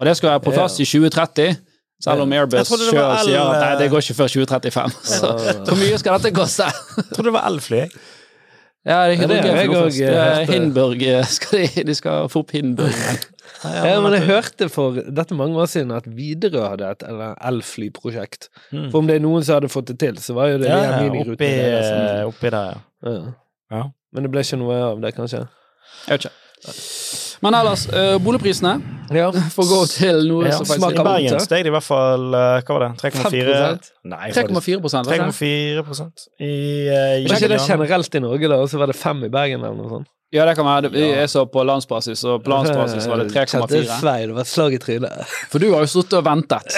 Og 0.00 0.06
det 0.08 0.16
skal 0.18 0.30
være 0.34 0.40
på 0.44 0.52
Ja. 0.52 0.62
plass 0.62 0.80
i 0.80 0.86
2030, 0.88 1.56
selv 2.02 2.24
om 2.24 2.32
Airbus 2.34 2.68
sjøl 2.68 3.12
sier 3.22 3.38
at 3.44 3.60
nei, 3.62 3.70
det 3.82 3.90
går 3.92 4.02
ikke 4.02 4.16
før 4.18 4.32
2035. 4.32 4.96
Så 5.06 5.30
hvor 5.68 5.78
mye 5.78 6.00
skal 6.02 6.18
dette 6.18 6.32
koste? 6.36 6.66
Jeg 6.98 7.06
trodde 7.12 7.28
det 7.30 7.36
var 7.36 7.46
elfly. 7.52 7.76
jeg. 7.84 7.90
Ja, 8.84 8.96
det 9.06 9.14
er 9.14 9.22
Ja, 9.22 9.26
det 9.28 9.36
har 9.38 9.46
jeg 9.46 9.68
hydrogenfly 9.68 9.72
nå 9.72 9.84
også. 9.86 9.98
Det 10.02 10.16
hørte. 10.18 10.52
Hindenburg 10.52 11.02
eh, 11.06 11.26
skal 11.36 11.58
de, 11.62 11.84
de 11.86 11.94
skal 11.94 12.28
få 12.32 12.42
opp 12.42 12.50
Hindenburg. 12.56 12.96
Ja, 13.64 13.96
men 14.02 14.12
jeg 14.16 14.26
hørte 14.26 14.68
for 14.72 14.96
dette 15.06 15.34
mange 15.38 15.58
år 15.62 15.68
siden 15.70 15.92
at 15.94 16.06
Widerøe 16.06 16.68
hadde 16.72 16.90
et 16.96 17.02
elflyprosjekt. 17.06 18.48
Mm. 18.72 18.88
For 18.90 18.98
om 19.02 19.08
det 19.10 19.16
er 19.18 19.24
noen 19.24 19.44
som 19.46 19.58
hadde 19.58 19.70
fått 19.72 19.90
det 19.92 19.98
til, 20.02 20.18
så 20.22 20.34
var 20.38 20.52
jo 20.52 20.60
det 20.62 20.68
Ja, 20.70 20.76
de 20.76 20.86
her 20.86 20.92
ja, 20.92 21.02
minirutene 21.10 21.36
oppi, 21.36 21.50
der. 21.56 22.20
eh, 22.20 22.26
oppi 22.30 22.50
der, 22.54 22.78
ja. 23.02 23.10
ja. 23.12 23.34
Ja. 23.72 23.82
Men 24.12 24.26
det 24.26 24.30
ble 24.34 24.42
ikke 24.44 24.58
noe 24.60 24.78
av 24.92 25.02
det, 25.02 25.14
kanskje? 25.16 25.44
Jeg 26.06 26.16
vet 26.18 26.26
ikke. 26.26 26.38
Men 27.42 27.56
ellers, 27.58 27.88
øh, 27.90 28.16
boligprisene 28.22 28.72
Ja. 29.10 29.30
får 29.56 29.66
gå 29.72 29.78
til 29.90 30.20
noe 30.30 30.44
Ja, 30.46 30.52
som 30.54 30.62
I 30.62 30.68
faktisk 30.70 30.78
smaker 30.78 31.06
Bergen 31.08 31.40
steg 31.42 31.64
det 31.66 31.72
i 31.72 31.74
hvert 31.74 31.86
fall 31.88 32.26
eh, 32.38 32.60
Hva 32.62 32.76
var 32.76 32.84
det? 32.84 32.90
3,4 33.02 33.56
5%? 33.56 33.88
Nei, 34.12 34.28
faktisk 34.36 34.60
3,4 34.62 34.80
prosent, 34.84 35.08
var 35.10 35.18
det 35.18 35.26
ikke? 35.26 35.38
3,4 35.42 35.86
prosent 35.88 36.26
i 36.38 36.52
uh, 36.86 36.94
Var 37.26 37.38
ikke 37.40 37.50
det 37.50 37.58
generelt 37.66 38.14
i 38.14 38.22
Norge, 38.22 38.48
da? 38.54 38.60
Og 38.62 38.70
så 38.70 38.78
var 38.78 38.92
det 38.92 38.96
5 39.00 39.24
i 39.26 39.32
Bergen, 39.34 39.64
eller 39.66 39.74
noe 39.80 39.90
sånt? 39.96 40.12
Ja, 40.32 40.46
det 40.48 40.54
kan 40.56 40.64
være. 40.64 40.88
Vi 40.94 41.02
er 41.12 41.26
så 41.28 41.42
på 41.44 41.60
landsbasis, 41.68 42.22
og 42.24 42.44
på 42.44 42.48
landsbasis 42.48 43.04
var 43.10 43.20
det 43.20 43.26
3,4. 43.36 43.82
Svei, 44.00 44.14
det 44.24 44.32
var 44.32 44.46
et 44.46 44.48
slag 44.48 44.76
i 44.76 44.78
trynet. 44.80 45.34
For 45.52 45.60
du 45.60 45.66
har 45.74 45.84
jo 45.84 45.90
sittet 45.92 46.16
og 46.22 46.24
ventet. 46.24 46.76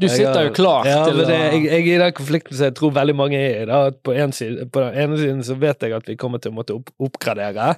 Du 0.00 0.06
sitter 0.08 0.46
jo 0.48 0.54
klar 0.56 0.88
ja, 0.88 1.02
til 1.04 1.20
men 1.20 1.28
det, 1.28 1.36
jeg, 1.36 1.60
jeg 1.66 1.82
er 1.82 1.90
i 1.90 1.98
den 2.06 2.14
konflikten 2.16 2.56
som 2.56 2.70
jeg 2.70 2.76
tror 2.78 2.94
veldig 2.96 3.16
mange 3.18 3.42
er 3.42 3.68
i. 3.68 3.76
at 3.82 4.00
På, 4.00 4.16
en 4.16 4.32
side, 4.32 4.64
på 4.72 4.86
den 4.86 4.96
ene 5.04 5.20
siden 5.20 5.44
så 5.44 5.58
vet 5.60 5.84
jeg 5.84 5.92
at 5.98 6.08
vi 6.08 6.16
kommer 6.16 6.40
til 6.40 6.54
å 6.54 6.56
måtte 6.56 6.78
opp, 6.78 6.88
oppgradere. 6.96 7.74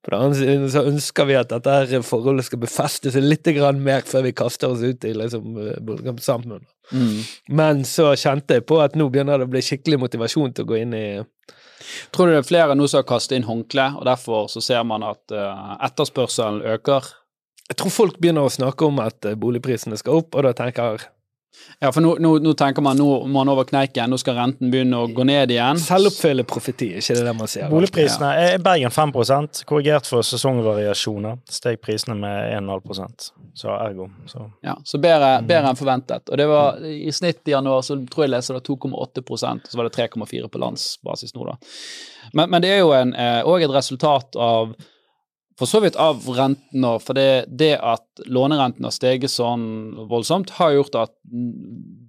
På 0.00 0.14
den 0.14 0.24
andre 0.24 0.40
siden 0.40 0.64
så 0.72 0.86
ønsker 0.88 1.28
vi 1.28 1.36
at 1.42 1.52
dette 1.52 2.00
forholdet 2.08 2.48
skal 2.48 2.64
befeste 2.64 3.12
seg 3.12 3.28
litt 3.28 3.52
mer 3.76 4.08
før 4.08 4.24
vi 4.24 4.32
kaster 4.32 4.72
oss 4.72 4.80
ut 4.80 5.04
i 5.04 5.12
liksom, 5.12 6.16
sammen. 6.18 6.64
Mm. 6.90 7.20
Men 7.48 7.84
så 7.84 8.14
kjente 8.16 8.56
jeg 8.56 8.64
på 8.72 8.80
at 8.80 8.96
nå 8.96 9.10
begynner 9.12 9.36
det 9.36 9.50
å 9.50 9.52
bli 9.52 9.60
skikkelig 9.64 10.00
motivasjon 10.06 10.56
til 10.56 10.64
å 10.64 10.72
gå 10.72 10.80
inn 10.80 10.96
i 10.96 11.06
Tror 12.12 12.28
du 12.28 12.34
det 12.34 12.42
er 12.42 12.48
flere 12.48 12.76
nå 12.78 12.86
som 12.88 13.02
har 13.02 13.08
kastet 13.08 13.38
inn 13.38 13.48
håndkle, 13.48 13.88
og 13.98 14.06
derfor 14.08 14.48
så 14.52 14.62
ser 14.64 14.84
man 14.88 15.04
at 15.06 15.34
uh, 15.34 15.76
etterspørselen 15.84 16.62
øker? 16.74 17.08
Jeg 17.68 17.78
tror 17.80 17.94
folk 17.94 18.20
begynner 18.20 18.46
å 18.46 18.52
snakke 18.52 18.84
om 18.84 18.98
at 19.00 19.24
eh, 19.24 19.38
boligprisene 19.38 19.96
skal 19.96 20.18
opp, 20.20 20.34
og 20.36 20.44
da 20.44 20.50
tenker 20.56 21.06
Ja, 21.78 21.90
for 21.92 22.00
nå, 22.04 22.14
nå, 22.22 22.36
nå 22.42 22.52
tenker 22.58 22.84
man 22.84 22.96
nå 22.98 23.06
må 23.28 23.42
han 23.42 23.50
over 23.52 23.66
kneiken, 23.68 24.10
nå 24.10 24.18
skal 24.20 24.36
renten 24.38 24.70
begynne 24.72 25.02
å 25.02 25.08
gå 25.12 25.24
ned 25.28 25.52
igjen. 25.52 25.80
Selvoppfyllende 25.82 26.46
profeti, 26.48 26.92
ikke 27.00 27.16
det 27.18 27.24
der 27.26 27.36
man 27.36 27.50
sier? 27.50 27.68
Boligprisene 27.72 28.30
er 28.38 28.56
i 28.56 28.62
Bergen 28.62 28.94
5 28.94 29.14
korrigert 29.68 30.08
for 30.08 30.26
sesongvariasjoner. 30.26 31.40
Steg 31.50 31.80
prisene 31.82 32.16
med 32.18 32.54
1,5 32.58 33.32
så 33.54 33.74
ergo. 33.74 34.08
Så. 34.26 34.46
Ja, 34.64 34.78
så 34.84 35.00
bedre, 35.02 35.34
bedre 35.44 35.72
enn 35.72 35.78
forventet. 35.78 36.30
Og 36.30 36.40
det 36.40 36.48
var 36.48 36.80
i 36.86 37.12
snitt 37.12 37.42
i 37.48 37.54
januar 37.56 37.84
så 37.86 37.98
tror 38.08 38.26
jeg 38.26 38.32
leser 38.32 38.58
det 38.58 38.64
2,8 38.70 39.26
og 39.26 39.38
så 39.42 39.78
var 39.78 39.88
det 39.88 39.96
3,4 39.98 40.48
på 40.48 40.62
landsbasis 40.62 41.34
nå, 41.36 41.50
da. 41.50 41.58
Men, 42.32 42.48
men 42.48 42.64
det 42.64 42.72
er 42.72 42.80
jo 42.80 42.94
òg 42.94 43.66
et 43.66 43.74
resultat 43.74 44.38
av 44.40 44.72
for 45.62 45.70
så 45.70 45.78
vidt 45.84 45.96
av 46.02 46.24
rentene, 46.34 46.92
for 47.02 47.14
det, 47.14 47.46
det 47.48 47.76
at 47.78 48.22
lånerenten 48.26 48.84
har 48.88 48.94
steget 48.94 49.30
sånn 49.30 49.62
voldsomt, 50.10 50.50
har 50.58 50.74
gjort 50.74 50.98
at 51.04 51.12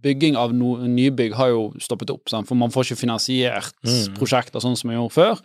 bygging 0.03 0.35
av 0.39 0.53
no, 0.57 0.75
nybygg 0.89 1.35
har 1.37 1.53
jo 1.53 1.67
stoppet 1.81 2.11
opp. 2.13 2.25
Sant? 2.31 2.49
For 2.49 2.57
man 2.59 2.73
får 2.73 2.89
ikke 2.89 3.03
finansiert 3.05 3.75
Mm. 3.85 4.17
prosjekter 4.17 4.63
sånn 4.63 4.75
som 4.79 4.89
man 4.89 4.97
gjorde 4.99 5.15
før. 5.15 5.39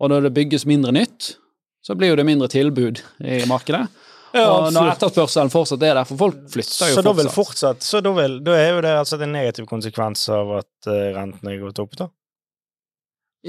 Og 0.00 0.10
når 0.12 0.28
det 0.28 0.34
bygges 0.36 0.66
mindre 0.68 0.92
nytt, 0.94 1.36
så 1.84 1.94
blir 1.98 2.12
jo 2.12 2.18
det 2.20 2.26
mindre 2.28 2.48
tilbud 2.52 3.00
i 3.24 3.40
markedet. 3.48 3.86
og 4.34 4.72
når 4.74 4.90
etterspørselen 4.92 5.48
fortsatt 5.50 5.82
er 5.82 5.94
der, 5.96 6.04
for 6.04 6.16
folk 6.20 6.36
flytter 6.52 6.90
jo 6.90 6.98
Så 6.98 7.02
da 7.02 7.12
fortsatt. 7.14 7.34
fortsatt 7.38 7.82
Så 7.82 8.02
da, 8.04 8.12
vil, 8.12 8.38
da 8.44 8.52
er 8.58 8.74
jo 8.74 8.80
det 8.84 8.92
altså 8.98 9.20
en 9.22 9.32
negativ 9.32 9.66
konsekvens 9.66 10.26
av 10.28 10.58
at 10.58 10.90
uh, 10.90 11.14
rentene 11.16 11.54
er 11.54 11.62
gått 11.62 11.80
opp, 11.80 11.96
da? 11.96 12.10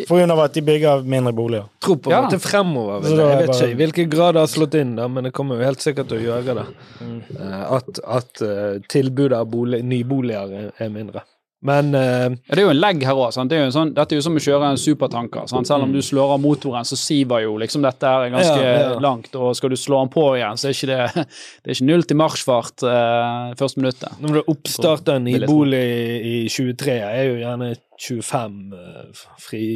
For 0.07 0.19
grunn 0.19 0.31
av 0.31 0.39
at 0.43 0.53
de 0.53 0.61
bygger 0.61 1.01
mindre 1.09 1.33
boliger. 1.33 1.63
Tro 1.81 1.95
på 1.97 2.11
Ja. 2.11 2.19
en 2.19 2.25
måte 2.29 2.39
fremover. 2.39 3.01
Jeg. 3.01 3.17
vet 3.17 3.47
bare- 3.47 3.55
ikke 3.57 3.71
i 3.71 3.75
hvilken 3.75 4.09
grad 4.09 4.35
det 4.35 4.39
har 4.39 4.47
slått 4.47 4.75
inn, 4.75 4.95
da, 4.95 5.07
men 5.07 5.23
det 5.23 5.33
kommer 5.33 5.57
jo 5.57 5.63
helt 5.65 5.79
sikkert 5.81 6.07
til 6.09 6.19
å 6.19 6.21
gjøre 6.43 6.55
det. 6.55 6.65
Mm. 7.01 7.23
Eh, 7.39 7.71
At, 7.73 7.99
at 8.05 8.41
eh, 8.41 8.79
tilbudet 8.87 9.33
av 9.33 9.47
bolig, 9.49 9.83
nyboliger 9.83 10.53
er, 10.53 10.71
er 10.79 10.89
mindre. 10.89 11.23
Men 11.65 11.91
uh, 11.91 12.31
ja, 12.31 12.55
Det 12.55 12.61
er 12.61 12.63
jo 12.63 12.71
en 12.71 12.79
legg 12.79 13.01
her 13.03 13.17
òg. 13.19 13.35
Det 13.51 13.59
sånn, 13.75 13.91
dette 13.95 14.15
er 14.15 14.21
jo 14.21 14.25
som 14.29 14.37
å 14.39 14.43
kjøre 14.43 14.69
en 14.71 14.79
supertanker. 14.79 15.47
Sant? 15.51 15.67
Selv 15.67 15.87
om 15.87 15.95
du 15.95 15.99
slår 16.05 16.35
av 16.37 16.43
motoren, 16.43 16.87
så 16.87 16.95
siver 16.99 17.43
jo 17.43 17.57
liksom 17.59 17.83
dette 17.83 18.07
er 18.07 18.31
ganske 18.31 18.61
ja, 18.61 18.75
ja. 18.85 18.93
langt. 19.03 19.33
Og 19.35 19.51
skal 19.59 19.73
du 19.73 19.79
slå 19.79 19.99
den 20.05 20.13
på 20.13 20.23
igjen, 20.37 20.59
så 20.59 20.69
er 20.69 20.77
ikke 20.77 20.91
det, 20.91 21.25
det 21.63 21.73
er 21.73 21.75
ikke 21.75 21.89
null 21.89 22.07
til 22.07 22.21
marsjfart 22.21 22.85
uh, 22.87 23.49
første 23.59 23.83
minuttet. 23.83 24.21
Når 24.23 24.39
du 24.39 24.53
oppstarter 24.55 25.19
en 25.19 25.27
nybolig 25.27 25.83
i 26.31 26.37
23, 26.47 26.95
er 27.09 27.27
jo 27.27 27.35
gjerne 27.43 27.73
25 27.99 28.57
uh, 28.71 29.27
fri 29.43 29.67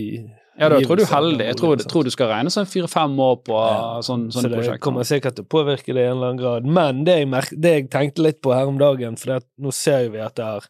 ja, 0.53 0.67
da 0.69 0.77
tror 0.85 0.99
du 0.99 1.05
heldig. 1.09 1.45
Jeg 1.47 1.57
tror, 1.57 1.79
tror, 1.89 2.05
du 2.05 2.13
skal 2.13 2.29
regne 2.29 2.51
sånn 2.53 2.67
fire-fem 2.69 3.15
år 3.25 3.39
på 3.41 3.55
ja, 3.57 4.01
sånn, 4.05 4.27
sånn 4.33 4.45
så 4.45 4.51
det 4.53 4.75
kommer 4.85 5.07
sikkert 5.07 5.39
til 5.39 5.47
å 5.47 5.49
påvirke 5.49 5.95
det 5.97 6.03
i 6.03 6.09
en 6.11 6.19
eller 6.19 6.29
annen 6.29 6.41
grad. 6.41 6.67
Men 6.77 6.99
det 7.07 7.15
jeg, 7.23 7.57
det 7.57 7.71
jeg 7.73 7.87
tenkte 7.93 8.27
litt 8.27 8.37
på 8.45 8.53
her 8.53 8.69
om 8.69 8.77
dagen, 8.77 9.17
for 9.17 9.33
det, 9.33 9.39
nå 9.57 9.73
ser 9.73 10.11
vi 10.13 10.21
at 10.21 10.37
det 10.37 10.45
er 10.45 10.67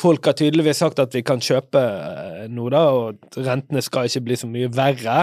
Folk 0.00 0.28
har 0.28 0.36
tydeligvis 0.36 0.82
sagt 0.82 1.00
at 1.00 1.14
vi 1.16 1.22
kan 1.24 1.40
kjøpe 1.40 1.80
eh, 1.80 2.44
noe, 2.52 2.72
da, 2.72 2.82
og 2.92 3.40
rentene 3.40 3.82
skal 3.84 4.10
ikke 4.10 4.26
bli 4.26 4.36
så 4.36 4.50
mye 4.50 4.68
verre, 4.74 5.22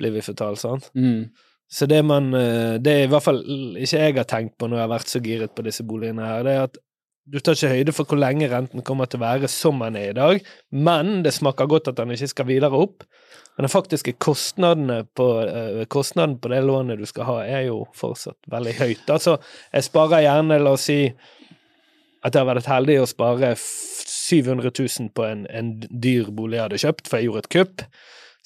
blir 0.00 0.14
vi 0.16 0.24
fortalt, 0.24 0.62
sant? 0.62 0.90
Mm. 0.98 1.30
Så 1.70 1.86
det 1.86 2.00
man 2.02 2.32
eh, 2.34 2.80
Det 2.82 2.90
er 2.92 3.04
i 3.04 3.10
hvert 3.12 3.22
fall 3.22 3.44
ikke 3.78 4.00
jeg 4.00 4.16
har 4.16 4.26
tenkt 4.26 4.56
på 4.58 4.66
når 4.66 4.80
jeg 4.80 4.86
har 4.86 4.94
vært 4.96 5.12
så 5.12 5.20
giret 5.22 5.54
på 5.54 5.62
disse 5.66 5.86
boligene 5.86 6.26
her, 6.26 6.46
det 6.46 6.56
er 6.56 6.64
at 6.66 6.80
du 7.30 7.38
tar 7.38 7.54
ikke 7.54 7.70
høyde 7.70 7.92
for 7.94 8.10
hvor 8.10 8.18
lenge 8.18 8.48
renten 8.50 8.82
kommer 8.82 9.06
til 9.06 9.20
å 9.20 9.22
være 9.22 9.50
som 9.50 9.78
den 9.84 9.98
er 10.00 10.10
i 10.10 10.16
dag, 10.16 10.40
men 10.74 11.20
det 11.22 11.34
smaker 11.36 11.68
godt 11.70 11.92
at 11.92 12.00
den 12.00 12.10
ikke 12.16 12.30
skal 12.32 12.48
videre 12.48 12.74
opp. 12.74 13.04
Men 13.54 13.66
den 13.68 13.72
faktiske 13.72 14.16
kostnadene 14.22 15.02
på, 15.14 15.26
uh, 15.44 15.82
kostnaden 15.92 16.38
på 16.40 16.50
det 16.50 16.62
lånet 16.66 16.98
du 16.98 17.06
skal 17.06 17.28
ha, 17.28 17.36
er 17.44 17.68
jo 17.68 17.84
fortsatt 17.94 18.38
veldig 18.50 18.74
høyt. 18.80 19.04
Altså, 19.12 19.36
jeg 19.70 19.86
sparer 19.86 20.24
gjerne, 20.24 20.58
la 20.64 20.74
oss 20.74 20.88
si, 20.90 20.98
at 22.20 22.34
jeg 22.34 22.42
har 22.42 22.50
vært 22.50 22.68
heldig 22.68 22.98
å 23.00 23.08
spare 23.08 23.54
700 23.56 24.72
000 24.72 25.12
på 25.16 25.26
en, 25.26 25.46
en, 25.48 25.72
dyr 25.90 26.28
bolig 26.34 26.58
jeg 26.58 26.66
hadde 26.66 26.82
kjøpt, 26.84 27.08
for 27.08 27.18
jeg 27.18 27.30
gjorde 27.30 27.44
et 27.46 27.54
kupp, 27.56 27.86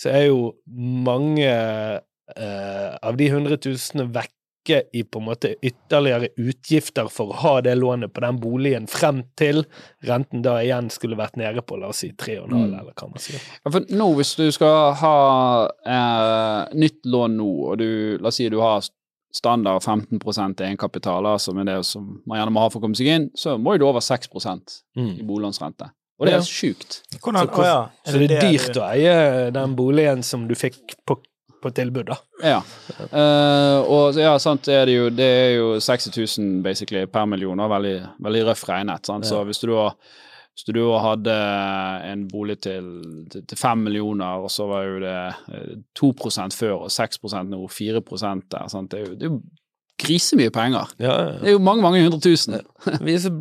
så 0.00 0.14
er 0.14 0.28
jo 0.28 0.54
mange 0.76 1.50
uh, 1.50 2.94
av 3.02 3.18
de 3.18 3.28
100 3.30 3.58
000 3.66 4.08
vekke 4.14 4.80
i 4.96 5.02
på 5.04 5.20
en 5.20 5.26
måte 5.26 5.50
ytterligere 5.60 6.30
utgifter 6.40 7.10
for 7.12 7.34
å 7.34 7.40
ha 7.42 7.52
det 7.66 7.74
lånet 7.76 8.14
på 8.16 8.22
den 8.24 8.38
boligen 8.40 8.86
frem 8.88 9.20
til 9.36 9.66
renten 10.08 10.40
da 10.46 10.54
igjen 10.62 10.88
skulle 10.94 11.18
vært 11.20 11.36
nede 11.36 11.60
på 11.66 11.76
la 11.76 11.90
oss 11.92 12.00
si 12.00 12.14
3,5, 12.14 12.46
mm. 12.48 12.62
eller 12.78 12.94
hva 12.94 13.10
man 13.10 13.20
sier. 13.20 13.42
Ja, 13.60 13.74
for 13.74 13.92
nå, 13.92 14.08
hvis 14.16 14.32
du 14.40 14.46
skal 14.56 14.94
ha 15.02 15.18
eh, 15.68 16.78
nytt 16.80 17.04
lån 17.04 17.36
nå, 17.42 17.50
og 17.68 17.76
du, 17.82 17.90
la 18.22 18.32
oss 18.32 18.40
si 18.40 18.48
du 18.48 18.56
har 18.62 18.80
standard 19.34 19.82
15% 19.82 20.62
egenkapital, 20.62 21.28
som 21.42 21.58
er 21.58 21.68
det 21.72 21.80
som 21.88 22.06
man 22.24 22.38
gjerne 22.38 22.54
må 22.54 22.62
ha 22.64 22.70
for 22.70 22.80
å 22.80 22.86
komme 22.86 22.98
seg 22.98 23.10
inn, 23.10 23.28
så 23.38 23.56
må 23.58 23.76
du 23.78 23.86
over 23.88 24.04
6 24.04 24.30
mm. 24.30 25.12
i 25.18 25.26
boliglånsrente. 25.26 25.90
Og 26.20 26.28
det 26.28 26.36
er 26.36 26.44
sjukt. 26.46 27.00
Hvordan, 27.18 27.48
så, 27.48 27.58
å, 27.58 27.64
ja. 27.66 27.78
så, 28.06 28.18
det 28.22 28.36
er 28.38 28.52
dyrt 28.52 28.76
å 28.78 28.84
eie 28.86 29.14
den 29.54 29.74
boligen 29.74 30.22
som 30.22 30.46
du 30.48 30.54
fikk 30.58 30.98
på 31.06 31.18
på 31.64 31.70
tilbud, 31.72 32.10
da. 32.10 32.16
Ja. 32.44 32.58
Uh, 33.08 33.78
og 33.88 34.18
ja, 34.20 34.34
sant, 34.42 34.66
det 34.68 34.74
er 34.76 34.90
det 34.90 34.96
jo, 34.98 35.06
det 35.16 35.28
er 35.28 35.52
jo 35.54 35.68
60 35.80 36.12
000 36.12 36.58
basically 36.64 37.06
per 37.08 37.24
million, 37.30 37.62
veldig, 37.70 37.94
veldig 38.26 38.42
røft 38.50 38.68
regnet. 38.68 39.08
Sant? 39.08 39.24
Så 39.24 39.40
hvis 39.48 39.62
du 39.62 39.70
da 39.70 39.86
hvis 40.54 40.68
du 40.70 40.78
hadde 41.02 41.34
en 42.06 42.28
bolig 42.30 42.60
til, 42.62 42.86
til, 43.32 43.42
til 43.50 43.58
5 43.58 43.80
millioner, 43.88 44.44
og 44.44 44.52
så 44.54 44.68
var 44.70 44.84
jo 44.86 45.00
det 45.02 45.16
2 45.98 46.10
eh, 46.14 46.46
før 46.54 46.84
og 46.86 46.92
6 46.94 47.18
nå, 47.50 47.58
4 47.66 48.02
der, 48.06 48.68
sant? 48.70 48.92
Det 48.92 49.00
er 49.00 49.08
jo, 49.08 49.14
det 49.18 49.26
er 49.26 49.32
jo 49.32 49.40
grisemye 49.98 50.50
penger. 50.54 50.94
Ja, 51.02 51.10
ja. 51.10 51.32
Det 51.40 51.50
er 51.50 51.56
jo 51.56 51.62
mange, 51.62 51.82
mange 51.82 52.02
hundre 52.02 52.20
tusen. 52.22 52.60
Vi 53.02 53.14
er 53.14 53.22
så 53.24 53.32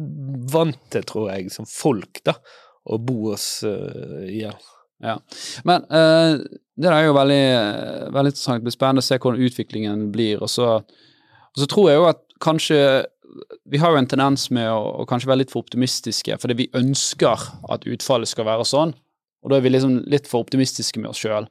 vant 0.54 0.82
til, 0.90 1.06
tror 1.06 1.30
jeg, 1.36 1.52
som 1.54 1.70
folk, 1.70 2.24
da, 2.26 2.34
å 2.90 2.98
bo 2.98 3.34
oss 3.34 3.48
uh, 3.62 4.26
i 4.26 4.42
ja. 4.42 4.54
Ja. 5.04 5.18
Men 5.68 5.86
uh, 5.94 6.42
det 6.80 6.90
er 6.90 7.06
jo 7.06 7.16
veldig, 7.18 7.46
veldig, 8.16 8.34
interessant. 8.34 8.62
Det 8.62 8.70
blir 8.70 8.76
spennende 8.76 9.04
å 9.04 9.06
se 9.06 9.20
hvordan 9.20 9.46
utviklingen 9.46 10.06
blir. 10.14 10.42
Og 10.42 10.50
så, 10.50 10.80
og 10.82 11.62
så 11.62 11.70
tror 11.70 11.92
jeg 11.92 12.00
jo 12.00 12.08
at 12.10 12.24
kanskje 12.44 12.80
Vi 13.70 13.80
har 13.82 13.94
jo 13.94 14.00
en 14.02 14.10
tendens 14.10 14.50
med 14.54 14.70
å, 14.72 14.82
å 15.04 15.08
kanskje 15.10 15.30
være 15.32 15.44
litt 15.44 15.54
for 15.54 15.66
optimistiske, 15.66 16.38
fordi 16.42 16.58
vi 16.60 16.72
ønsker 16.78 17.48
at 17.74 17.88
utfallet 17.90 18.30
skal 18.30 18.48
være 18.50 18.68
sånn. 18.68 18.94
Og 19.44 19.52
da 19.52 19.58
er 19.58 19.66
vi 19.66 19.74
liksom 19.74 20.02
litt 20.12 20.30
for 20.30 20.46
optimistiske 20.46 21.02
med 21.02 21.12
oss 21.12 21.22
sjøl. 21.24 21.50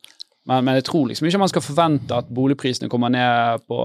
Men, 0.48 0.64
men, 0.66 0.78
jeg 0.80 0.88
tror 0.88 1.10
liksom 1.10 1.28
ikke 1.28 1.42
man 1.42 1.50
skal 1.52 1.64
forvente 1.64 2.16
at 2.16 2.30
boligprisene 2.34 2.90
kommer 2.90 3.12
ned 3.12 3.66
på 3.70 3.82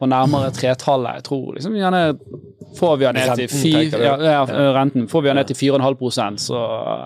på 0.00 0.08
nærmere 0.10 0.50
tretallet. 0.54 1.20
Jeg 1.20 1.24
tror 1.28 1.54
liksom 1.54 1.76
gjerne 1.78 2.02
får 2.78 2.96
vi 2.98 3.06
den 3.06 3.18
ned 3.20 3.38
til 3.38 3.50
fire, 3.52 4.00
ja, 4.02 4.14
ja, 4.26 4.40
renten. 4.74 5.06
Får 5.08 5.22
vi 5.22 5.30
den 5.30 5.38
ned 5.38 5.50
til 5.50 5.58
4,5% 5.70 6.42
så 6.42 6.62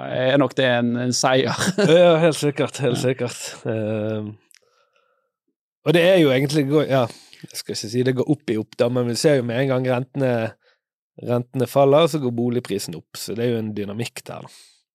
er 0.08 0.40
nok 0.40 0.56
det 0.56 0.68
en, 0.78 0.94
en 1.04 1.12
seier. 1.12 1.64
ja, 2.00 2.16
helt 2.22 2.38
sikkert. 2.38 2.80
Helt 2.80 3.00
sikkert. 3.02 3.38
Uh, 3.66 4.32
og 5.84 5.94
det 5.94 6.02
er 6.04 6.16
jo 6.22 6.32
egentlig 6.32 6.64
Ja, 6.88 7.06
jeg 7.44 7.60
skal 7.60 7.76
ikke 7.76 7.90
si 7.92 8.06
det 8.06 8.16
går 8.18 8.32
opp 8.34 8.50
i 8.50 8.58
opp, 8.60 8.74
da, 8.80 8.88
men 8.92 9.10
vi 9.10 9.18
ser 9.18 9.38
jo 9.38 9.46
med 9.48 9.62
en 9.62 9.72
gang 9.74 9.86
rentene, 9.92 10.32
rentene 11.22 11.70
faller, 11.70 12.08
så 12.10 12.20
går 12.22 12.34
boligprisen 12.34 12.98
opp. 12.98 13.18
Så 13.18 13.36
det 13.38 13.46
er 13.46 13.54
jo 13.54 13.62
en 13.62 13.72
dynamikk 13.76 14.24
der. 14.26 14.48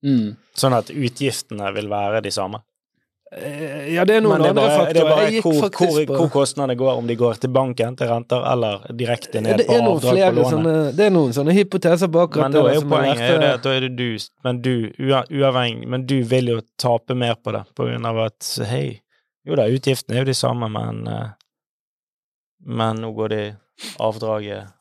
Mm. 0.03 0.35
Sånn 0.59 0.75
at 0.75 0.91
utgiftene 0.91 1.71
vil 1.77 1.89
være 1.91 2.23
de 2.25 2.31
samme? 2.35 2.63
Eh, 3.33 3.93
ja, 3.95 4.03
det 4.05 4.17
er 4.19 4.23
noen 4.23 4.41
andre 4.43 4.65
faktorer. 4.69 4.93
Det 4.93 5.01
er 5.01 5.09
bare 5.09 5.41
hvor, 5.41 5.69
hvor, 5.73 5.99
hvor, 6.11 6.27
kostnadene 6.33 6.75
går, 6.77 6.99
om 7.01 7.07
de 7.09 7.15
går 7.17 7.39
til 7.41 7.51
banken, 7.53 7.95
til 7.97 8.09
renter, 8.11 8.43
eller 8.49 8.83
direkte 8.99 9.41
ned 9.41 9.63
på 9.65 9.77
avdrag 9.79 10.19
på 10.19 10.35
lånet. 10.37 10.49
Sånne, 10.51 10.73
det 10.97 11.07
er 11.07 11.13
noen 11.15 11.33
sånne 11.35 11.55
hypoteser 11.57 12.11
bak 12.13 12.37
men 12.41 12.53
da 12.53 12.65
er 12.69 12.77
jo 12.77 12.83
poenget 12.91 13.23
er 13.25 13.39
det 13.41 13.53
at 13.57 13.65
da 13.65 13.77
er 13.77 13.87
det 13.87 13.93
du, 13.97 14.25
men 14.45 14.59
du, 14.65 14.73
uavhengig, 14.99 15.89
men 15.95 16.05
du 16.09 16.19
vil 16.29 16.51
jo 16.53 16.59
tape 16.81 17.17
mer 17.17 17.39
på 17.39 17.55
det, 17.55 17.63
på 17.77 17.87
grunn 17.89 18.09
av 18.09 18.21
at 18.27 18.51
hei, 18.69 18.85
jo 19.47 19.57
da, 19.57 19.69
utgiftene 19.71 20.19
er 20.19 20.25
jo 20.25 20.29
de 20.29 20.37
samme, 20.37 20.69
men 20.75 21.07
eh, 21.09 21.31
men 22.65 23.01
nå 23.03 23.11
går 23.17 23.35
de 23.35 23.43
avdraget 24.03 24.71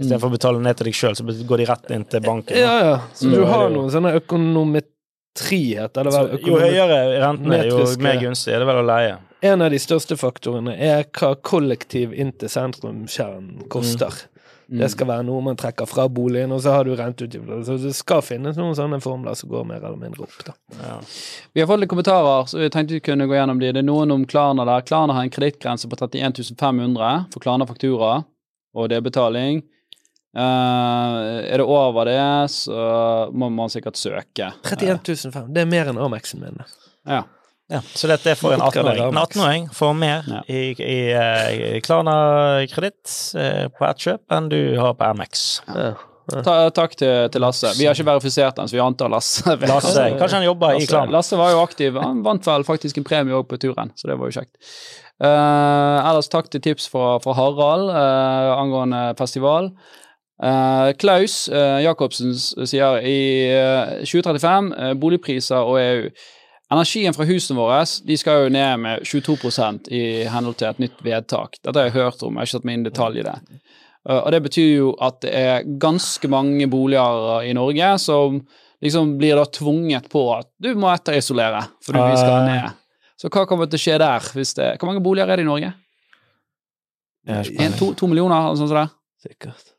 Istedenfor 0.00 0.30
å 0.30 0.32
betale 0.32 0.60
ned 0.64 0.78
til 0.78 0.88
deg 0.88 0.96
sjøl, 0.96 1.14
så 1.18 1.24
går 1.46 1.60
de 1.60 1.64
rett 1.68 1.90
inn 1.92 2.04
til 2.08 2.22
banken. 2.24 2.56
Ja, 2.56 2.76
ja. 2.80 2.94
Så 3.12 3.28
du 3.28 3.42
har 3.44 3.66
noen 3.70 3.90
sånne 3.92 4.14
økonometri 4.16 4.88
frihet. 5.38 5.96
Eller 5.96 6.10
vel, 6.10 6.32
jo 6.46 6.58
høyere 6.60 6.98
rentene, 7.22 7.60
jo 7.68 7.84
mer 8.02 8.18
gunstig 8.20 8.54
er 8.54 8.62
det 8.62 8.68
vel 8.68 8.82
å 8.82 8.86
leie. 8.86 9.18
En 9.42 9.64
av 9.64 9.72
de 9.74 9.78
største 9.82 10.16
faktorene 10.18 10.74
er 10.78 11.06
hva 11.18 11.32
kollektiv 11.42 12.12
inn 12.14 12.30
til 12.38 12.52
sentrumskjernen 12.52 13.66
koster. 13.72 14.14
Mm. 14.14 14.31
Mm. 14.72 14.80
Det 14.80 14.88
skal 14.94 15.08
være 15.10 15.26
noe 15.28 15.44
man 15.44 15.58
trekker 15.60 15.84
fra 15.84 16.06
boligen, 16.08 16.52
og 16.56 16.62
så 16.64 16.72
har 16.72 16.88
du 16.88 16.94
renteutgifter. 16.96 17.62
Så 17.68 17.76
det 17.82 17.92
skal 17.98 18.22
finnes 18.24 18.56
noen 18.56 18.72
sånne 18.78 19.02
formler 19.04 19.36
som 19.36 19.52
går 19.52 19.66
mer 19.68 19.84
eller 19.84 20.00
mindre 20.00 20.24
opp. 20.24 20.38
da. 20.46 20.56
Ja. 20.80 20.98
Vi 21.52 21.60
har 21.60 21.68
fått 21.68 21.82
litt 21.82 21.92
kommentarer, 21.92 22.48
så 22.48 22.62
vi 22.62 22.70
tenkte 22.72 22.96
vi 22.96 23.04
kunne 23.04 23.28
gå 23.28 23.36
gjennom 23.36 23.60
de. 23.60 23.74
Det 23.76 23.84
er 23.84 23.88
noen 23.88 24.16
om 24.16 24.24
Klarna 24.26 24.64
der. 24.64 24.86
Klarna 24.88 25.18
har 25.18 25.28
en 25.28 25.34
kredittgrense 25.34 25.92
på 25.92 26.00
31 26.00 26.56
500 26.56 27.28
for 27.34 27.44
Klarna 27.44 27.68
faktura 27.68 28.22
og 28.72 28.88
det 28.88 28.98
er 28.98 29.04
betaling. 29.04 29.62
Uh, 30.32 31.44
er 31.44 31.60
det 31.60 31.66
over 31.68 32.08
det, 32.08 32.50
så 32.54 33.28
må 33.36 33.50
man 33.52 33.72
sikkert 33.72 34.00
søke. 34.00 34.48
31 34.64 35.28
500. 35.28 35.52
Det 35.52 35.64
er 35.64 35.68
mer 35.68 35.92
enn 35.92 36.00
Amexen 36.00 36.40
min. 36.40 36.62
Ja. 37.08 37.24
Ja. 37.72 37.80
Så 37.96 38.08
dette 38.10 38.32
er 38.32 38.38
for 38.38 38.54
en 38.54 38.62
18-åring. 38.62 39.02
En 39.08 39.20
18-åring 39.20 39.68
får 39.74 39.92
mer 39.98 40.28
ja. 40.28 40.40
i, 40.46 40.62
i, 40.76 41.00
i 41.76 41.82
Klarna 41.84 42.14
kreditt 42.70 43.10
uh, 43.38 43.68
på 43.72 43.86
ett 43.88 44.06
kjøp 44.06 44.36
enn 44.36 44.48
du 44.52 44.60
har 44.78 44.96
på 44.98 45.08
Amex. 45.08 45.62
Ja. 45.68 45.92
Ta, 46.32 46.54
takk 46.70 46.94
til, 46.96 47.26
til, 47.34 47.42
Lasse. 47.42 47.72
Vi 47.76 47.88
har 47.88 47.96
ikke 47.96 48.06
verifisert 48.06 48.56
den, 48.56 48.68
så 48.70 48.76
vi 48.76 48.82
antar 48.84 49.10
Lasse. 49.12 49.56
Lasse 49.72 50.04
Kanskje 50.20 50.38
han 50.38 50.46
jobber 50.46 50.76
Lasse, 50.76 50.84
i 50.84 50.90
Klarna. 50.90 51.16
Lasse 51.16 51.40
var 51.40 51.54
jo 51.54 51.62
aktiv. 51.64 51.98
Han 52.00 52.22
vant 52.26 52.46
vel 52.46 52.66
faktisk 52.68 53.00
en 53.00 53.08
premie 53.08 53.36
òg 53.36 53.48
på 53.50 53.58
turen, 53.62 53.90
så 53.98 54.10
det 54.10 54.18
var 54.20 54.30
jo 54.30 54.38
kjekt. 54.38 54.54
Uh, 55.22 55.98
ellers 56.02 56.30
takk 56.30 56.48
til 56.50 56.62
tips 56.62 56.88
fra, 56.90 57.16
fra 57.22 57.34
Harald 57.38 57.90
angående 57.92 59.10
festival. 59.18 59.72
Uh, 60.42 60.90
Klaus 60.98 61.46
uh, 61.52 61.78
Jacobsen 61.84 62.32
sier 62.34 62.98
i 63.06 63.18
uh, 63.54 64.00
2035 64.02 64.72
boligpriser 64.98 65.62
og 65.62 65.78
EU 65.78 66.08
Energien 66.72 67.12
fra 67.12 67.26
husene 67.28 67.58
våre 67.58 67.82
de 68.06 68.16
skal 68.16 68.46
jo 68.46 68.52
ned 68.54 68.80
med 68.80 69.04
22% 69.04 69.90
i 69.92 70.02
henhold 70.32 70.56
til 70.60 70.70
et 70.70 70.82
nytt 70.82 71.00
vedtak. 71.04 71.58
Dette 71.60 71.76
har 71.76 71.90
jeg 71.90 71.98
hørt 71.98 72.22
om, 72.24 72.36
jeg 72.36 72.40
har 72.40 72.48
ikke 72.48 72.56
satt 72.56 72.68
meg 72.68 72.78
inn 72.78 72.86
i 72.86 72.90
detalj 72.90 73.20
i 73.20 73.26
det. 73.26 73.38
og 74.14 74.30
det 74.32 74.40
betyr 74.42 74.70
jo 74.70 74.92
at 74.98 75.20
det 75.22 75.32
er 75.36 75.66
ganske 75.82 76.28
mange 76.32 76.66
boliger 76.70 77.44
i 77.46 77.52
Norge 77.54 77.90
som 78.02 78.40
liksom 78.82 79.16
blir 79.18 79.36
da 79.38 79.44
tvunget 79.46 80.08
på 80.10 80.24
at 80.34 80.48
du 80.58 80.72
må 80.74 80.90
etterisolere 80.90 81.66
fordi 81.84 82.06
vi 82.08 82.16
skal 82.18 82.38
ah. 82.40 82.48
ned. 82.48 82.80
Så 83.20 83.30
hva 83.30 83.44
kommer 83.46 83.68
til 83.70 83.78
å 83.78 83.82
skje 83.84 84.00
der? 84.02 84.32
Hvis 84.34 84.56
det, 84.58 84.72
hvor 84.80 84.90
mange 84.90 85.04
boliger 85.04 85.30
er 85.30 85.38
det 85.38 85.44
i 85.44 85.50
Norge? 85.50 85.74
En, 87.30 87.76
to, 87.78 87.92
to 87.94 88.08
millioner, 88.10 88.48
eller 88.48 88.58
sånt 88.58 88.74
Der? 88.74 88.90
Sikkert. 89.22 89.76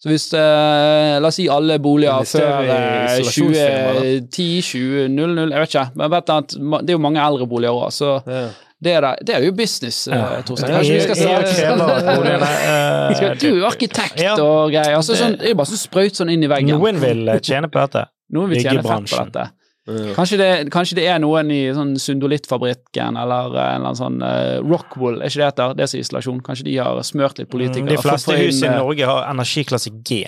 Så 0.00 0.08
hvis 0.08 0.30
eh, 0.32 1.18
La 1.20 1.28
oss 1.28 1.36
si 1.36 1.44
alle 1.52 1.76
boliger 1.82 2.24
før 2.24 2.64
eh, 2.64 3.18
2010, 3.20 4.62
2000, 4.64 5.20
jeg 5.52 5.60
vet 5.60 5.74
ikke. 5.74 5.86
Men 6.00 6.12
vet 6.14 6.32
at 6.36 6.56
det 6.56 6.94
er 6.94 6.96
jo 6.96 7.02
mange 7.04 7.20
eldre 7.20 7.48
boliger 7.50 7.76
òg, 7.76 7.92
så 7.94 8.16
ja. 8.24 8.48
Det 8.80 8.94
er, 8.96 9.04
det, 9.04 9.26
det 9.28 9.34
er 9.36 9.42
jo 9.44 9.52
business, 9.52 10.06
eh. 10.08 10.38
Torstein. 10.48 10.70
Kanskje 10.72 10.94
vi 10.94 11.00
skal 11.04 11.82
boligene, 12.16 12.46
eh, 13.28 13.34
Du 13.36 13.48
er 13.50 13.66
arkitekt 13.68 14.22
Ja. 14.24 14.38
og 14.40 14.70
greier. 14.72 14.96
Altså, 14.96 15.18
sånn, 15.20 15.34
det 15.36 15.50
er 15.50 15.52
jo 15.52 15.58
bare 15.60 15.68
sånn 15.68 15.82
sprøyt 15.82 16.16
sånn 16.16 16.32
inn 16.32 16.46
i 16.46 16.48
veggen. 16.48 16.78
Noen 16.80 16.96
vil 17.02 17.28
eh, 17.28 17.42
tjene 17.44 17.68
på 17.68 17.76
dette. 17.82 18.06
Noen 18.32 18.48
vil 18.54 18.62
tjene 18.64 18.80
fett 18.80 19.12
på 19.12 19.18
dette. 19.20 19.44
Ja. 19.88 20.12
Kanskje 20.14 20.36
det, 20.38 20.48
kanskje 20.70 20.96
det 21.00 21.06
er 21.08 21.18
noen 21.22 21.48
i 21.50 21.62
sånn 21.74 21.94
Sundolittfabrikken 21.98 23.16
eller 23.18 23.54
eh, 23.56 23.62
en 23.64 23.80
eller 23.80 23.88
annen 23.88 23.98
sånn 23.98 24.20
uh, 24.22 24.60
Rockwool, 24.62 25.16
er 25.22 25.30
ikke 25.32 25.40
det 25.40 25.48
heter? 25.48 25.74
Det 25.78 25.88
som 25.88 25.98
er 25.98 26.04
isolasjon. 26.04 26.42
Kanskje 26.46 26.66
de 26.68 26.76
har 26.78 27.00
smørt 27.06 27.40
litt 27.40 27.50
politikere. 27.50 27.88
Mm, 27.88 27.96
De 27.96 28.02
fleste 28.04 28.36
inn, 28.36 28.44
hus 28.46 28.60
i 28.62 28.68
eh, 28.68 28.76
Norge 28.76 29.08
har 29.10 29.26
energiklasse 29.32 29.90
G. 30.06 30.20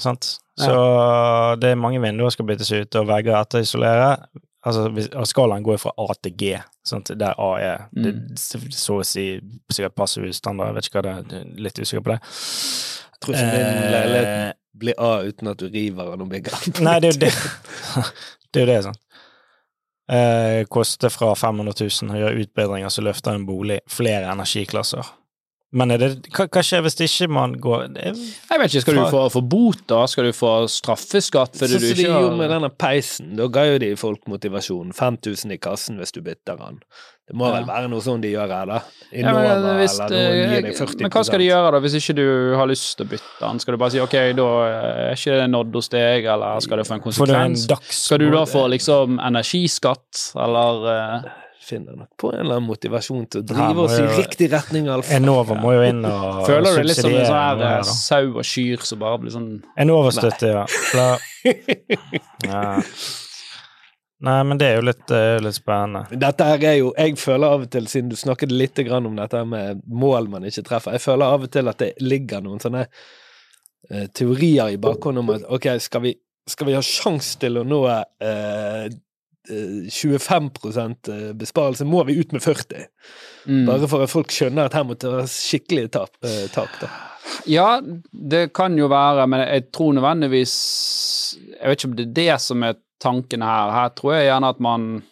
Sant? 0.00 0.34
Så 0.60 0.74
det 1.62 1.70
er 1.72 1.78
mange 1.80 2.00
vinduer 2.02 2.32
skal 2.34 2.48
byttes 2.50 2.68
ut, 2.74 2.96
og 3.00 3.06
vegger 3.08 3.38
etterisolere. 3.38 4.10
Altså, 4.68 4.90
skalaen 5.24 5.64
går 5.64 5.78
fra 5.80 5.94
A 5.96 6.08
til 6.20 6.34
G, 6.36 6.50
sant? 6.84 7.08
der 7.16 7.38
A 7.40 7.50
er 7.64 7.86
det, 7.96 8.12
Mm. 8.12 8.72
så 8.76 8.98
å 9.00 9.04
si 9.06 9.24
sikkert 9.72 9.94
passivhusstandard, 9.96 10.74
jeg 10.74 10.76
vet 10.76 10.88
ikke 10.90 11.00
hva 11.00 11.06
det 11.06 11.38
er, 11.38 11.46
litt 11.64 11.80
usikker 11.80 12.04
på 12.04 12.12
det. 12.12 12.18
Jeg 12.20 13.22
tror 13.24 13.38
ikke 13.38 13.54
din 13.54 13.88
leilighet 13.94 14.58
blir 14.80 15.00
A 15.00 15.10
uten 15.24 15.48
at 15.54 15.58
du 15.60 15.66
river 15.72 16.12
den 16.12 16.26
og 16.26 16.28
bygger 16.34 16.52
den. 16.66 16.84
Nei, 16.84 16.98
det 17.00 17.08
er 17.08 17.16
jo 17.16 17.22
det. 17.24 17.32
det 18.50 18.62
er 18.62 18.66
jo 18.66 18.72
det, 18.72 18.82
sant. 18.88 19.00
Eh, 20.10 20.64
koster 20.66 21.12
fra 21.14 21.34
500 21.38 21.74
000 21.78 22.14
å 22.14 22.18
gjøre 22.18 22.42
utbedringer 22.42 22.90
som 22.90 23.06
løfter 23.06 23.36
en 23.36 23.46
bolig 23.46 23.78
flere 23.90 24.30
energiklasser. 24.32 25.06
Men 25.70 25.94
er 25.94 26.00
det, 26.02 26.08
hva, 26.34 26.48
hva 26.50 26.62
skjer 26.66 26.82
hvis 26.82 26.96
ikke 27.04 27.28
man 27.30 27.52
går 27.62 27.84
det 27.94 28.08
Jeg 28.10 28.58
vet 28.58 28.72
ikke, 28.72 28.82
skal 28.82 28.96
du 28.98 29.04
få, 29.12 29.20
få 29.30 29.42
bot 29.52 29.84
da? 29.90 30.00
Skal 30.10 30.26
du 30.26 30.32
få 30.34 30.54
straffeskatt 30.66 31.54
fordi 31.54 31.76
Sånn 31.76 31.84
du 31.84 31.86
som 31.86 32.00
de 32.00 32.06
ikke 32.08 32.24
gjorde 32.24 32.40
med 32.40 32.50
denne 32.50 32.70
peisen. 32.74 33.30
Da 33.38 33.46
ga 33.54 33.68
jo 33.68 33.78
de 33.82 33.92
folk 34.00 34.26
motivasjon. 34.30 34.90
5000 34.98 35.54
i 35.54 35.60
kassen 35.62 36.02
hvis 36.02 36.14
du 36.16 36.20
bytter 36.26 36.58
den. 36.58 36.82
Det 37.30 37.36
må 37.38 37.46
vel 37.54 37.62
være 37.68 37.86
noe 37.86 38.02
sånn 38.02 38.18
de 38.18 38.32
gjør 38.32 38.50
her, 38.50 38.66
da? 38.66 38.78
ja, 39.14 39.30
men, 39.30 39.44
Innova 39.46 39.74
hvis, 39.78 39.92
eh, 40.02 40.64
40 40.74 41.04
men 41.04 41.12
hva 41.14 41.20
skal 41.28 41.38
de 41.38 41.46
gjøre 41.46 41.68
da, 41.76 41.80
hvis 41.84 41.94
ikke 42.00 42.16
du 42.18 42.24
har 42.58 42.66
lyst 42.66 42.96
til 42.98 43.06
å 43.06 43.10
bytte 43.12 43.36
den? 43.44 43.60
Skal 43.62 43.76
du 43.76 43.78
bare 43.78 43.94
si 43.94 44.00
ok, 44.02 44.16
da 44.34 44.48
er 44.66 45.14
ikke 45.14 45.36
det 45.38 45.44
nådd 45.52 45.78
hos 45.78 45.90
deg, 45.94 46.26
eller 46.34 46.64
skal 46.66 46.82
det 46.82 46.88
få 46.88 46.96
en 46.96 47.04
konsekvens? 47.04 47.68
en? 47.70 47.86
Skal 48.00 48.18
du 48.24 48.26
da 48.34 48.42
få 48.50 48.64
liksom 48.74 49.20
energiskatt, 49.22 50.24
eller 50.42 50.90
eh, 50.96 51.30
Finner 51.70 51.94
nok 52.00 52.10
på 52.18 52.32
en 52.32 52.40
eller 52.42 52.58
annen 52.58 52.66
motivasjon 52.66 53.28
til 53.30 53.44
å 53.44 53.46
drive 53.46 53.84
oss 53.84 53.96
i 54.00 54.04
riktig 54.18 54.50
retning, 54.50 54.88
Alf. 54.90 55.10
Enova 55.14 55.54
må 55.58 55.76
jo 55.76 55.86
inn 55.86 56.02
og 56.08 56.42
Føler 56.50 56.66
du 56.66 56.80
deg 56.80 56.88
litt 56.90 56.98
som 56.98 57.10
en 57.12 57.16
subsidiere 57.16 57.30
sånn 57.30 57.64
her 57.64 57.78
eh, 57.78 57.94
sau 57.94 58.30
og 58.34 58.46
kyr 58.50 58.86
som 58.90 59.02
bare 59.04 59.22
blir 59.22 59.34
sånn 59.36 59.50
Enova-støtte, 59.86 60.54
ja. 60.56 60.64
Ja. 62.50 62.64
Nei, 64.20 64.40
men 64.44 64.58
det 64.60 64.66
er 64.68 64.74
jo 64.76 64.84
litt, 64.84 65.04
det 65.08 65.16
er 65.16 65.30
jo 65.38 65.44
litt 65.46 65.56
spennende. 65.56 66.18
Dette 66.20 66.44
her 66.50 66.64
er 66.68 66.74
jo 66.76 66.90
Jeg 66.92 67.16
føler 67.20 67.54
av 67.54 67.62
og 67.64 67.70
til, 67.72 67.86
siden 67.88 68.10
du 68.12 68.18
snakket 68.20 68.52
litt 68.52 68.80
grann 68.84 69.08
om 69.08 69.16
dette 69.16 69.40
med 69.48 69.80
mål 69.88 70.28
man 70.32 70.44
ikke 70.48 70.66
treffer, 70.66 70.96
jeg 70.96 71.04
føler 71.06 71.36
av 71.36 71.46
og 71.46 71.52
til 71.54 71.70
at 71.72 71.80
det 71.80 71.94
ligger 72.04 72.44
noen 72.44 72.60
sånne 72.60 72.82
eh, 72.88 74.10
teorier 74.12 74.74
i 74.74 74.80
bakhånd 74.80 75.22
om 75.22 75.32
at 75.36 75.46
ok, 75.48 75.70
skal 75.80 76.04
vi, 76.04 76.12
skal 76.50 76.68
vi 76.68 76.76
ha 76.76 76.82
sjanse 76.84 77.40
til 77.40 77.62
å 77.62 77.64
nå 77.64 77.80
eh, 77.88 78.90
25% 79.48 81.10
besparelse, 81.40 81.84
må 81.88 82.04
vi 82.04 82.18
ut 82.20 82.32
med 82.32 82.42
40. 82.44 82.84
mm. 83.46 83.66
Bare 83.66 83.88
for 83.88 84.04
at 84.04 84.12
folk 84.12 84.32
skjønner 84.34 84.68
at 84.68 84.76
her 84.76 84.84
må 84.84 84.94
det 84.94 85.10
være 85.10 85.30
skikkelig 85.32 85.86
tap. 85.96 86.12
Eh, 86.24 86.44
tap 86.52 86.74
da. 86.82 86.90
Ja, 87.48 87.80
det 88.12 88.50
kan 88.56 88.76
jo 88.78 88.90
være, 88.90 89.26
men 89.30 89.40
jeg 89.44 89.70
tror 89.72 89.92
nødvendigvis 89.94 90.54
Jeg 91.60 91.68
vet 91.68 91.78
ikke 91.78 91.90
om 91.90 91.96
det 91.96 92.06
er 92.06 92.14
det 92.16 92.40
som 92.42 92.62
er 92.66 92.78
tanken 93.00 93.42
her. 93.42 93.72
Her 93.72 93.88
tror 93.96 94.14
jeg 94.14 94.28
gjerne 94.28 94.48
at 94.48 94.60
man 94.60 95.02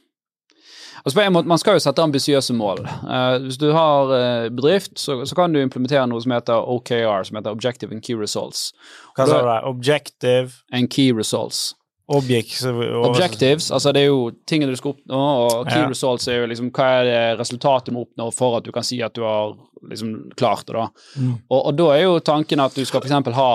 Altså 1.05 1.15
på 1.15 1.23
en 1.23 1.33
måte, 1.33 1.49
Man 1.49 1.59
skal 1.59 1.77
jo 1.79 1.79
sette 1.79 2.03
ambisiøse 2.03 2.55
mål. 2.55 2.83
Uh, 2.85 3.39
hvis 3.45 3.57
du 3.57 3.71
har 3.73 4.11
uh, 4.11 4.49
bedrift, 4.53 4.99
så, 4.99 5.25
så 5.25 5.35
kan 5.35 5.53
du 5.53 5.61
implementere 5.61 6.07
noe 6.11 6.21
som 6.21 6.35
heter 6.35 6.69
OKR, 6.69 7.23
som 7.25 7.39
heter 7.39 7.55
Objective 7.55 7.95
and 7.95 8.03
Key 8.03 8.19
Results. 8.19 8.73
Hva 9.17 9.27
sa 9.29 9.39
du 9.41 9.47
der? 9.47 9.65
Objective, 9.65 10.51
And 10.73 10.91
Key 10.91 11.13
Results. 11.17 11.75
Object 12.09 12.63
Objectives, 12.65 13.71
altså 13.71 13.93
det 13.93 14.03
er 14.07 14.09
jo 14.09 14.31
tingene 14.49 14.73
du 14.73 14.81
skal 14.81 14.95
oppnå, 14.95 15.19
og 15.45 15.69
key 15.69 15.83
Ja. 15.83 15.89
results 15.91 16.29
er 16.29 16.41
jo 16.41 16.47
liksom 16.49 16.71
hva 16.73 16.87
er 17.01 17.05
det 17.05 17.41
resultatet 17.41 17.91
du 17.91 17.97
må 17.99 18.07
oppnå 18.07 18.31
for 18.33 18.57
at 18.59 18.65
du 18.65 18.73
kan 18.73 18.87
si 18.87 19.03
at 19.05 19.15
du 19.15 19.23
har 19.27 19.53
liksom 19.91 20.15
klart 20.37 20.67
det, 20.67 20.79
da. 20.79 20.89
Mm. 21.21 21.35
Og, 21.51 21.61
og 21.61 21.77
da 21.77 21.91
er 21.95 22.03
jo 22.07 22.19
tanken 22.25 22.65
at 22.65 22.75
du 22.75 22.85
skal 22.89 23.05
f.eks. 23.05 23.35
ha 23.37 23.51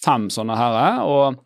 fem 0.00 0.28
sånne 0.32 0.56
her, 0.56 1.04
og 1.04 1.40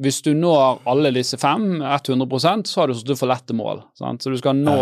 hvis 0.00 0.22
du 0.24 0.32
når 0.34 0.80
alle 0.88 1.12
disse 1.12 1.36
fem, 1.38 1.82
100% 1.84 2.70
så 2.70 2.80
har 2.80 2.88
du 2.88 2.96
sittet 2.96 3.20
for 3.20 3.28
lette 3.28 3.52
mål. 3.56 3.82
Sant? 3.98 4.22
Så 4.24 4.32
du 4.32 4.38
skal 4.40 4.56
nå 4.56 4.76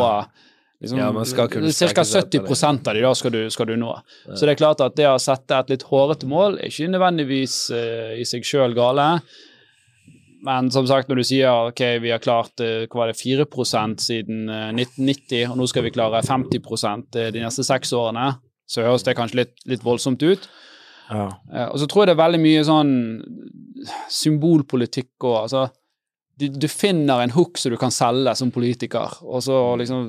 liksom, 0.80 0.98
Ja, 1.00 1.10
man 1.12 1.26
Ca. 1.26 1.48
strekke 1.74 2.04
seg 2.06 2.30
70 2.30 2.88
av 2.88 2.94
de 2.94 3.02
da 3.02 3.12
skal 3.18 3.34
du, 3.34 3.40
skal 3.50 3.66
du 3.66 3.74
nå. 3.80 3.96
Så 4.30 4.46
det 4.46 4.54
er 4.54 4.60
klart 4.62 4.80
at 4.84 4.94
det 4.98 5.08
å 5.10 5.18
sette 5.18 5.58
et 5.58 5.72
litt 5.74 5.86
hårete 5.90 6.28
mål 6.30 6.60
er 6.60 6.70
ikke 6.70 6.90
nødvendigvis 6.94 7.56
uh, 7.74 8.14
i 8.14 8.26
seg 8.28 8.46
sjøl 8.46 8.76
gale. 8.78 9.08
Men 10.46 10.70
som 10.70 10.86
sagt, 10.86 11.08
når 11.10 11.20
du 11.20 11.26
sier 11.26 11.70
ok, 11.70 11.82
vi 12.02 12.12
har 12.12 12.22
klart 12.22 12.62
eh, 12.62 12.86
hva 12.86 13.02
var 13.02 13.10
det, 13.10 13.18
4 13.18 13.46
siden 13.98 14.48
eh, 14.52 14.70
1990, 14.74 15.48
og 15.50 15.58
nå 15.58 15.66
skal 15.70 15.86
vi 15.86 15.94
klare 15.94 16.22
50 16.22 16.60
eh, 17.18 17.32
de 17.34 17.42
neste 17.42 17.66
seks 17.66 17.92
årene, 17.96 18.36
så 18.68 18.84
høres 18.84 19.06
det 19.06 19.16
kanskje 19.18 19.42
litt, 19.42 19.54
litt 19.66 19.84
voldsomt 19.84 20.22
ut. 20.22 20.48
Ja. 21.08 21.26
Eh, 21.52 21.66
og 21.66 21.78
så 21.80 21.88
tror 21.88 22.04
jeg 22.04 22.10
det 22.10 22.16
er 22.16 22.22
veldig 22.22 22.42
mye 22.44 22.64
sånn 22.68 22.94
symbolpolitikk 24.12 25.24
og 25.24 25.36
altså 25.46 25.66
du, 26.38 26.46
du 26.48 26.68
finner 26.70 27.22
en 27.24 27.32
hook 27.34 27.58
som 27.58 27.72
du 27.72 27.76
kan 27.80 27.90
selge 27.94 28.34
som 28.38 28.50
politiker, 28.54 29.16
og 29.26 29.42
så 29.42 29.56
liksom 29.80 30.04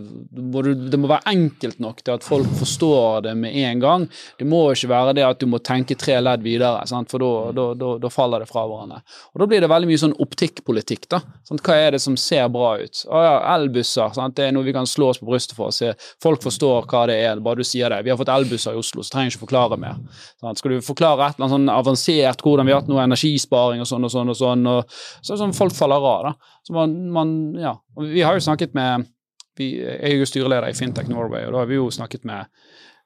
må 0.54 0.62
du, 0.66 0.74
Det 0.90 1.00
må 1.02 1.10
være 1.10 1.32
enkelt 1.32 1.80
nok 1.82 2.04
til 2.06 2.14
at 2.14 2.26
folk 2.26 2.48
forstår 2.60 3.24
det 3.26 3.34
med 3.38 3.56
en 3.58 3.80
gang. 3.82 4.06
Det 4.38 4.46
må 4.48 4.62
ikke 4.74 4.92
være 4.92 5.16
det 5.18 5.26
at 5.26 5.40
du 5.42 5.48
må 5.50 5.60
tenke 5.66 5.98
tre 6.00 6.20
ledd 6.22 6.44
videre, 6.46 6.86
sant? 6.90 7.10
for 7.12 7.20
da- 7.20 8.10
faller 8.14 8.44
det 8.44 8.50
fra 8.50 8.66
hverandre. 8.68 9.02
Og 9.34 9.40
Da 9.42 9.48
blir 9.50 9.62
det 9.62 9.70
veldig 9.70 9.90
mye 9.90 10.02
sånn 10.02 10.16
optikkpolitikk. 10.22 11.08
da. 11.10 11.20
Sant? 11.48 11.62
Hva 11.66 11.76
er 11.88 11.92
det 11.92 12.02
som 12.02 12.18
ser 12.18 12.48
bra 12.50 12.76
ut? 12.80 13.04
Å 13.10 13.24
ja, 13.24 13.36
elbusser. 13.56 14.14
Sant? 14.14 14.36
Det 14.36 14.48
er 14.48 14.52
noe 14.56 14.64
vi 14.64 14.74
kan 14.74 14.86
slå 14.90 15.10
oss 15.10 15.20
på 15.22 15.30
brystet 15.30 15.56
for. 15.58 15.72
Se. 15.72 15.94
Folk 16.22 16.42
forstår 16.44 16.86
hva 16.90 17.06
det 17.08 17.18
er, 17.24 17.40
bare 17.44 17.62
du 17.62 17.64
sier 17.68 17.90
det. 17.90 18.04
Vi 18.06 18.10
har 18.14 18.18
fått 18.20 18.32
elbusser 18.34 18.74
i 18.76 18.80
Oslo, 18.80 19.02
så 19.04 19.14
trenger 19.16 19.30
jeg 19.32 19.38
ikke 19.38 19.46
forklare 19.48 19.78
mer. 19.80 19.96
Sant? 20.42 20.58
Skal 20.62 20.72
du 20.78 20.82
forklare 20.86 21.30
et 21.30 21.40
eller 21.40 21.48
annet 21.48 21.56
sånn 21.58 21.74
avansert 21.74 22.42
hvordan 22.46 22.66
vi 22.66 22.74
har 22.74 22.82
hatt 22.82 22.90
noe 22.92 23.04
energisparing 23.04 23.82
og 23.84 23.88
sånn 23.90 24.06
og 24.06 24.14
sånn, 24.14 24.30
og 24.34 24.38
sånn, 24.40 24.68
og 24.68 24.86
så 24.90 25.34
er 25.34 25.38
det 25.38 25.44
sånn 25.44 25.56
folk 25.58 25.74
faller 25.78 25.96
av. 26.12 26.19
da. 26.24 26.34
Så 26.64 26.74
man, 26.76 26.96
man 27.12 27.32
ja. 27.60 27.76
Og 27.96 28.10
vi 28.12 28.22
har 28.26 28.34
jo 28.38 28.40
snakket 28.40 28.74
med 28.78 29.08
vi, 29.60 29.74
Jeg 29.82 30.12
er 30.14 30.16
jo 30.22 30.26
styreleder 30.26 30.70
i 30.70 30.74
Fintech 30.78 31.10
Norway, 31.12 31.46
og 31.46 31.54
da 31.54 31.60
har 31.60 31.68
vi 31.68 31.76
jo 31.76 31.90
snakket 31.92 32.24
med 32.26 32.48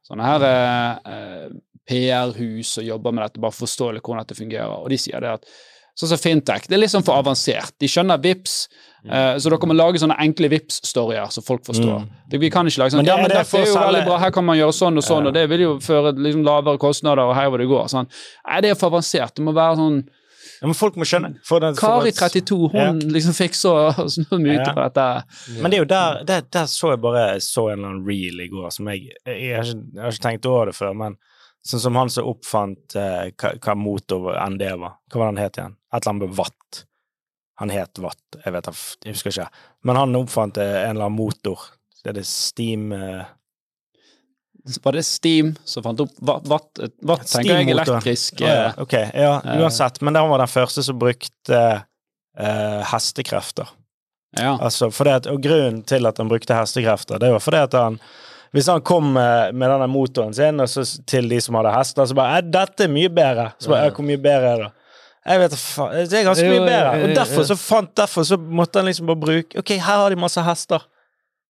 sånne 0.06 0.26
her 0.28 0.44
eh, 0.48 1.54
PR-hus 1.90 2.78
og 2.82 2.86
jobber 2.88 3.12
med 3.16 3.24
dette, 3.26 3.42
bare 3.42 3.56
for 3.56 3.66
forstå 3.66 3.92
litt 3.96 4.04
hvordan 4.06 4.24
dette 4.26 4.38
fungerer. 4.38 4.76
Og 4.84 4.90
de 4.94 5.00
sier 5.02 5.24
det 5.24 5.38
at 5.40 5.48
Sånn 5.94 6.10
som 6.10 6.18
Fintech, 6.18 6.64
det 6.66 6.74
er 6.74 6.80
litt 6.82 6.90
sånn 6.90 7.04
for 7.06 7.20
avansert. 7.22 7.76
De 7.78 7.86
skjønner 7.86 8.18
VIPs, 8.18 8.54
eh, 9.06 9.36
så 9.38 9.52
dere 9.52 9.68
må 9.70 9.76
lage 9.78 10.00
sånne 10.02 10.16
enkle 10.24 10.50
VIPs-storyer 10.50 11.30
som 11.30 11.46
folk 11.46 11.62
forstår. 11.68 12.00
Mm. 12.08 12.24
Det, 12.32 12.40
vi 12.42 12.50
kan 12.50 12.66
ikke 12.66 12.82
lage 12.82 12.96
sånn 12.96 13.04
Men 13.04 13.06
det- 13.06 13.12
Ja, 13.14 13.18
men 13.22 13.30
det 13.30 13.38
er 13.38 13.66
jo 13.68 13.76
veldig 13.78 14.06
bra, 14.08 14.18
her 14.18 14.32
kan 14.32 14.44
man 14.44 14.58
gjøre 14.58 14.74
sånn 14.74 14.98
og 14.98 15.04
sånn, 15.06 15.22
Ja. 15.22 15.28
og 15.28 15.34
det 15.36 15.48
vil 15.50 15.60
jo 15.60 15.78
føre 15.78 16.18
liksom 16.18 16.44
lavere 16.44 16.80
kostnader, 16.80 17.22
og 17.30 17.36
her 17.36 17.48
hvor 17.48 17.60
det 17.60 17.68
går. 17.70 17.86
Sånn. 17.94 18.10
Nei, 18.48 18.62
det 18.62 18.72
er 18.72 18.76
for 18.76 18.90
avansert. 18.90 19.36
Det 19.36 19.46
må 19.46 19.54
være 19.54 19.76
sånn 19.78 20.10
Ja, 20.62 20.68
men 20.70 20.76
folk 20.78 20.96
må 21.00 21.06
skjønne 21.08 21.34
den, 21.34 21.76
Kari 21.80 22.12
32, 22.16 22.58
hun 22.74 23.00
liksom 23.14 23.36
fikk 23.38 23.56
så, 23.58 23.74
så 24.14 24.24
mye 24.40 24.60
ut 24.60 24.64
Ja. 24.68 24.72
av 24.74 24.82
dette. 24.88 25.06
Men 25.62 25.72
det 25.72 25.78
er 25.78 25.84
jo 25.84 25.90
der, 25.92 26.24
der, 26.30 26.48
der 26.54 26.66
så 26.72 26.94
jeg 26.94 27.02
bare 27.04 27.26
så 27.44 27.68
en 27.72 27.78
eller 27.80 27.92
annen 27.94 28.08
reel 28.08 28.42
i 28.46 28.50
går 28.52 28.72
som 28.76 28.88
jeg 28.92 29.10
Jeg 29.26 29.56
har 29.58 29.64
ikke, 29.68 29.84
jeg 29.96 30.04
har 30.04 30.16
ikke 30.18 30.26
tenkt 30.28 30.50
over 30.50 30.72
det 30.72 30.76
før, 30.78 30.96
men 31.04 31.18
sånn 31.64 31.80
som 31.80 31.96
han 31.96 32.10
som 32.12 32.28
oppfant 32.28 32.96
eh, 33.00 33.30
hva, 33.40 33.54
hva 33.64 33.76
motor 33.80 34.34
ND 34.50 34.66
var. 34.82 34.98
Hva 35.08 35.20
var 35.22 35.30
det 35.30 35.32
han 35.34 35.44
het 35.46 35.60
igjen? 35.62 35.78
Et 35.94 36.02
eller 36.02 36.12
annet 36.12 36.28
med 36.28 36.36
watt. 36.42 36.84
Han 37.62 37.70
het 37.70 38.00
Watt, 38.02 38.40
jeg 38.44 38.52
vet 38.56 38.68
jeg 39.06 39.14
husker 39.14 39.30
ikke. 39.32 39.46
Men 39.86 39.96
han 40.00 40.16
oppfant 40.18 40.58
eh, 40.60 40.80
en 40.88 40.96
eller 40.96 41.06
annen 41.08 41.20
motor. 41.20 41.62
Det 42.04 42.10
er 42.12 42.18
det 42.18 42.26
Steam 42.28 42.92
eh, 42.92 43.24
Var 44.84 44.92
det 44.96 45.04
Steam 45.04 45.56
som 45.68 45.84
fant 45.84 46.00
opp 46.00 46.12
Watt? 46.24 46.80
Watt, 47.04 47.26
tenker 47.28 47.58
jeg 47.60 47.74
elektrisk 47.74 48.40
Å, 48.40 48.46
ja, 48.46 48.52
eh, 48.70 48.78
Ok, 48.84 48.94
ja, 48.96 49.34
eh, 49.44 49.58
uansett. 49.60 50.00
Men 50.02 50.16
han 50.16 50.30
var 50.32 50.40
den 50.40 50.52
første 50.52 50.84
som 50.86 51.00
brukte 51.00 51.60
eh, 52.40 52.84
hestekrefter. 52.94 53.74
Ja. 54.40 54.56
Altså, 54.56 54.88
at, 55.12 55.28
og 55.30 55.42
grunnen 55.44 55.84
til 55.88 56.08
at 56.10 56.22
han 56.22 56.32
brukte 56.32 56.56
hestekrefter, 56.58 57.20
det 57.22 57.34
var 57.36 57.44
fordi 57.44 57.66
at 57.68 57.76
han 57.78 58.00
hvis 58.54 58.68
han 58.70 58.84
kom 58.86 59.08
med, 59.16 59.56
med 59.58 59.72
denne 59.72 59.88
motoren 59.90 60.34
sin 60.38 60.62
og 60.62 60.70
så 60.70 60.84
til 61.10 61.26
de 61.32 61.40
som 61.42 61.58
hadde 61.58 61.72
hester, 61.74 62.06
så 62.06 62.18
bare 62.18 62.38
«Eh, 62.38 62.44
'Dette 62.54 62.86
er 62.86 62.92
mye 62.94 63.10
bedre.' 63.10 63.48
Så 63.58 63.72
bare, 63.72 63.90
'Hvor 63.90 64.06
mye 64.06 64.22
bedre 64.22 64.52
er 64.52 64.62
det?' 64.62 64.72
Jeg 65.24 65.40
vet 65.40 65.54
faen. 65.56 65.94
Det 66.12 66.20
er 66.20 66.26
ganske 66.28 66.50
mye 66.52 66.66
bedre. 66.68 66.92
Og 67.04 67.16
derfor 67.16 67.46
så 67.48 67.56
fant 67.58 67.94
Derfor 67.96 68.26
så 68.28 68.38
måtte 68.38 68.82
han 68.82 68.90
liksom 68.90 69.08
bare 69.08 69.22
bruke 69.22 69.60
Ok, 69.62 69.72
her 69.80 70.02
har 70.02 70.10
de 70.12 70.20
masse 70.20 70.42
hester. 70.44 70.84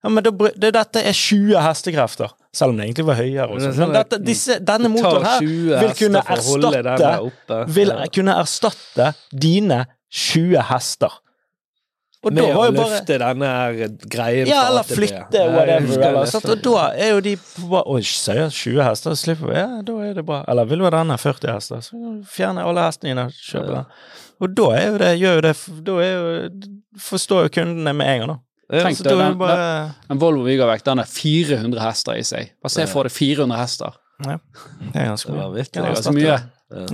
Ja, 0.03 0.09
men 0.11 0.23
det, 0.25 0.33
det, 0.59 0.73
dette 0.75 0.99
er 0.99 1.15
20 1.15 1.55
hestekrefter. 1.63 2.33
Selv 2.53 2.73
om 2.73 2.77
det 2.77 2.89
egentlig 2.89 3.05
var 3.07 3.17
høyere. 3.17 3.47
Også. 3.47 3.69
Men 3.69 3.75
sånn 3.77 3.93
dette, 3.95 4.19
disse, 4.21 4.59
denne 4.61 4.91
motoren 4.91 5.25
her 5.25 5.43
vil 5.43 5.93
kunne 5.97 6.23
erstatte 6.35 7.61
vil 7.73 7.93
kunne 8.13 8.35
erstatte 8.43 9.13
dine 9.31 9.85
20 10.13 10.59
hester. 10.69 11.19
Og 12.23 12.31
Med 12.31 12.55
å 12.55 12.67
løfte 12.71 13.17
denne 13.19 13.47
her 13.51 13.79
greien 14.07 14.47
Ja, 14.47 14.61
eller 14.69 14.85
flytte, 14.87 15.41
whatever. 15.51 16.05
Eller. 16.07 16.29
Og 16.39 16.61
da 16.63 16.85
er 16.95 17.09
jo 17.11 17.23
de 17.25 17.33
bare 17.67 17.83
Oi, 17.91 17.99
sier 18.07 18.47
20 18.47 18.79
hester? 18.85 19.17
Slipper 19.19 19.49
vi? 19.49 19.57
Ja, 19.59 19.81
da 19.83 19.97
er 20.05 20.13
det 20.15 20.23
bra. 20.27 20.39
Eller 20.47 20.69
vil 20.69 20.79
du 20.79 20.87
ha 20.87 20.93
denne? 20.93 21.17
40 21.19 21.51
hester? 21.51 21.83
Så 21.83 22.13
fjerner 22.31 22.69
alle 22.69 22.85
hestene 22.87 23.11
dine 23.11 23.27
og 23.27 23.35
kjøper 23.35 23.75
den. 23.75 23.91
Og 24.43 24.55
da 24.55 24.69
er 24.77 24.87
jo 24.87 25.01
det, 25.01 25.11
gjør 25.19 25.37
jo 25.37 25.43
det 25.45 25.53
Da 25.87 25.97
jo 26.07 26.23
Forstår 27.03 27.47
jo 27.47 27.53
kundene 27.59 27.93
med 27.97 28.13
en 28.13 28.23
gang, 28.23 28.33
da. 28.35 28.39
Tenk 28.73 29.01
deg 29.05 29.17
den, 29.19 29.37
bare 29.37 29.65
En 30.09 30.19
Volvo 30.21 30.45
Vigavec 30.47 30.83
den 30.85 31.01
er 31.03 31.09
400 31.09 31.83
hester 31.83 32.17
i 32.17 32.23
seg. 32.25 32.53
Bare 32.63 32.73
se 32.73 32.87
for 32.89 33.09
deg 33.09 33.13
400 33.13 33.59
hester. 33.59 33.99
Det 34.23 34.39
er 34.95 35.09
ganske 35.11 35.31
Det 35.31 35.37
mye. 35.37 35.65
Det 35.67 35.81
er 35.81 35.93
ganske 35.93 36.15
mye. 36.15 36.39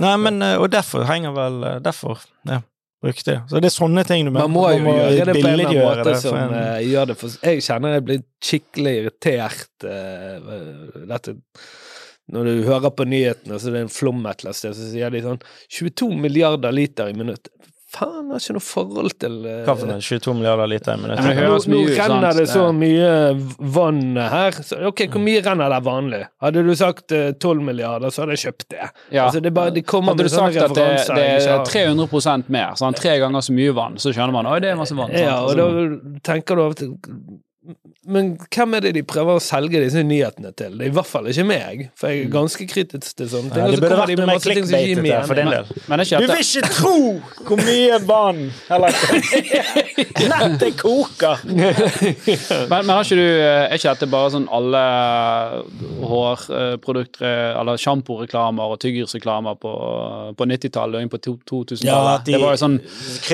Nei, 0.00 0.16
men 0.20 0.42
eh, 0.44 0.56
Og 0.60 0.68
derfor 0.72 1.06
henger 1.08 1.32
vel 1.36 1.62
eh, 1.64 1.76
Derfor 1.80 2.20
ja, 2.48 2.60
brukte. 3.00 3.38
Så 3.48 3.60
det 3.62 3.70
er 3.70 3.74
sånne 3.74 4.04
ting 4.08 4.26
du 4.28 4.32
Man 4.34 4.52
må 4.52 4.66
jo 4.74 4.82
gjøre 4.92 5.30
det 5.30 5.36
på 5.38 5.46
en 5.46 5.52
eller 5.54 5.70
annen 5.70 5.86
måte 5.86 6.16
som 6.20 6.36
en- 6.36 6.56
eh, 6.58 6.80
gjør 6.90 7.12
det 7.12 7.16
for 7.20 7.36
Jeg 7.46 7.62
kjenner 7.64 7.96
jeg 7.96 8.04
blir 8.08 8.24
skikkelig 8.44 8.96
irritert 9.02 9.86
uh, 9.88 11.06
dette 11.08 11.38
når 12.30 12.44
du 12.46 12.60
hører 12.62 12.92
på 12.94 13.04
nyhetene, 13.10 13.56
så 13.58 13.72
det 13.72 13.80
er 13.80 13.86
en 13.88 13.90
flom 13.90 14.20
et 14.30 14.38
eller 14.38 14.52
annet 14.52 14.58
sted, 14.60 14.76
så 14.78 14.84
sier 14.92 15.10
de 15.10 15.22
sånn 15.24 15.40
22 15.74 16.10
milliarder 16.14 16.70
liter 16.70 17.10
i 17.10 17.16
minutt. 17.18 17.48
Faen, 17.90 18.28
jeg 18.28 18.36
har 18.36 18.42
ikke 18.44 18.54
noe 18.54 18.62
forhold 18.62 19.14
til 19.18 19.32
uh, 19.42 19.54
Hva 19.66 19.74
for 19.74 19.90
noe? 19.90 20.02
22 20.06 20.34
milliarder 20.38 20.68
liter 20.70 20.94
i 20.94 21.00
minuttet? 21.02 21.40
nå, 21.40 21.56
nå 21.72 21.80
renner 21.88 22.36
det 22.38 22.44
så 22.52 22.68
mye 22.76 23.08
vann 23.74 24.20
her. 24.20 24.60
Så, 24.62 24.78
ok, 24.92 25.02
hvor 25.10 25.24
mye 25.24 25.40
renner 25.42 25.74
det 25.74 25.80
vanlig? 25.88 26.20
Hadde 26.44 26.64
du 26.68 26.70
sagt 26.78 27.16
uh, 27.16 27.32
12 27.34 27.66
milliarder, 27.66 28.14
så 28.14 28.22
hadde 28.22 28.38
jeg 28.38 28.44
kjøpt 28.44 28.68
det. 28.76 28.86
Ja. 29.10 29.26
Altså, 29.26 29.42
det 29.42 29.54
bare, 29.56 29.74
det 29.74 29.82
kommer 29.90 30.14
Hadde 30.14 30.28
du 30.28 30.30
med 30.30 30.36
sånne 30.36 30.54
sagt 30.54 30.70
at 30.70 30.78
det, 30.78 30.88
det 31.18 31.26
er 31.34 31.50
har. 31.56 31.66
300 31.66 32.46
mer, 32.46 32.78
sånn, 32.78 32.98
tre 33.00 33.18
ganger 33.24 33.46
så 33.48 33.58
mye 33.58 33.74
vann, 33.74 33.98
så 33.98 34.14
skjønner 34.14 34.38
man 34.38 34.52
at 34.52 34.62
det 34.62 34.70
er 34.70 34.78
masse 34.78 34.94
vann. 34.94 35.10
sant? 35.10 35.26
Ja, 35.26 35.40
og 35.42 35.58
da 35.58 36.20
tenker 36.30 36.54
du 36.54 36.66
av 36.68 36.76
og 36.76 36.78
til 36.78 36.94
Men 38.08 38.30
hvem 38.48 38.74
er 38.78 38.84
det 38.86 38.90
de 38.96 39.02
prøver 39.04 39.36
å 39.36 39.40
selge 39.44 39.82
disse 39.82 40.00
nyhetene 40.06 40.48
til? 40.56 40.78
Det 40.80 40.86
er 40.86 40.92
i 40.92 40.94
hvert 40.96 41.08
fall 41.08 41.26
ikke 41.28 41.44
meg, 41.44 41.82
for 41.98 42.08
jeg 42.08 42.22
er 42.24 42.30
ganske 42.32 42.66
kritisk 42.70 43.18
til 43.18 43.28
sånne 43.28 43.52
ting. 43.52 43.60
Ja, 43.60 43.74
det 43.74 43.82
burde 43.82 43.98
vært 44.00 44.12
de 44.12 44.16
med 44.16 44.30
mer 44.30 44.38
masse 44.38 44.54
ting 44.56 44.68
som 44.70 44.80
gir 44.80 45.26
for 45.28 45.36
din 45.36 45.50
mening. 45.50 45.68
del. 45.68 45.82
men 45.92 46.04
Du 46.08 46.24
vil 46.30 46.40
ikke 46.40 46.70
tro 46.72 46.94
hvor 47.50 47.60
mye 47.60 47.98
vann 48.08 48.40
Eller 48.74 48.96
nettet 50.30 50.76
koker! 50.80 51.40
Men, 52.70 52.86
men 52.86 52.90
har 52.94 53.04
ikke 53.04 53.16
du, 53.18 53.24
eh, 53.24 53.66
er 53.70 53.74
ikke 53.78 53.92
dette 53.94 54.06
bare 54.10 54.30
sånn 54.34 54.46
alle 54.52 54.80
hårprodukter 56.10 57.56
eller 57.60 57.78
sjamporeklamer 57.80 58.74
og 58.74 58.80
tyggisreklamer 58.82 59.56
på, 59.60 59.72
på 60.38 60.46
90-tallet 60.50 60.98
og 61.00 61.06
inn 61.06 61.12
på 61.12 61.20
2000-tallet? 61.26 62.26
det 62.28 62.40
var 62.42 62.54
jo 62.56 62.60
sånn 62.64 62.76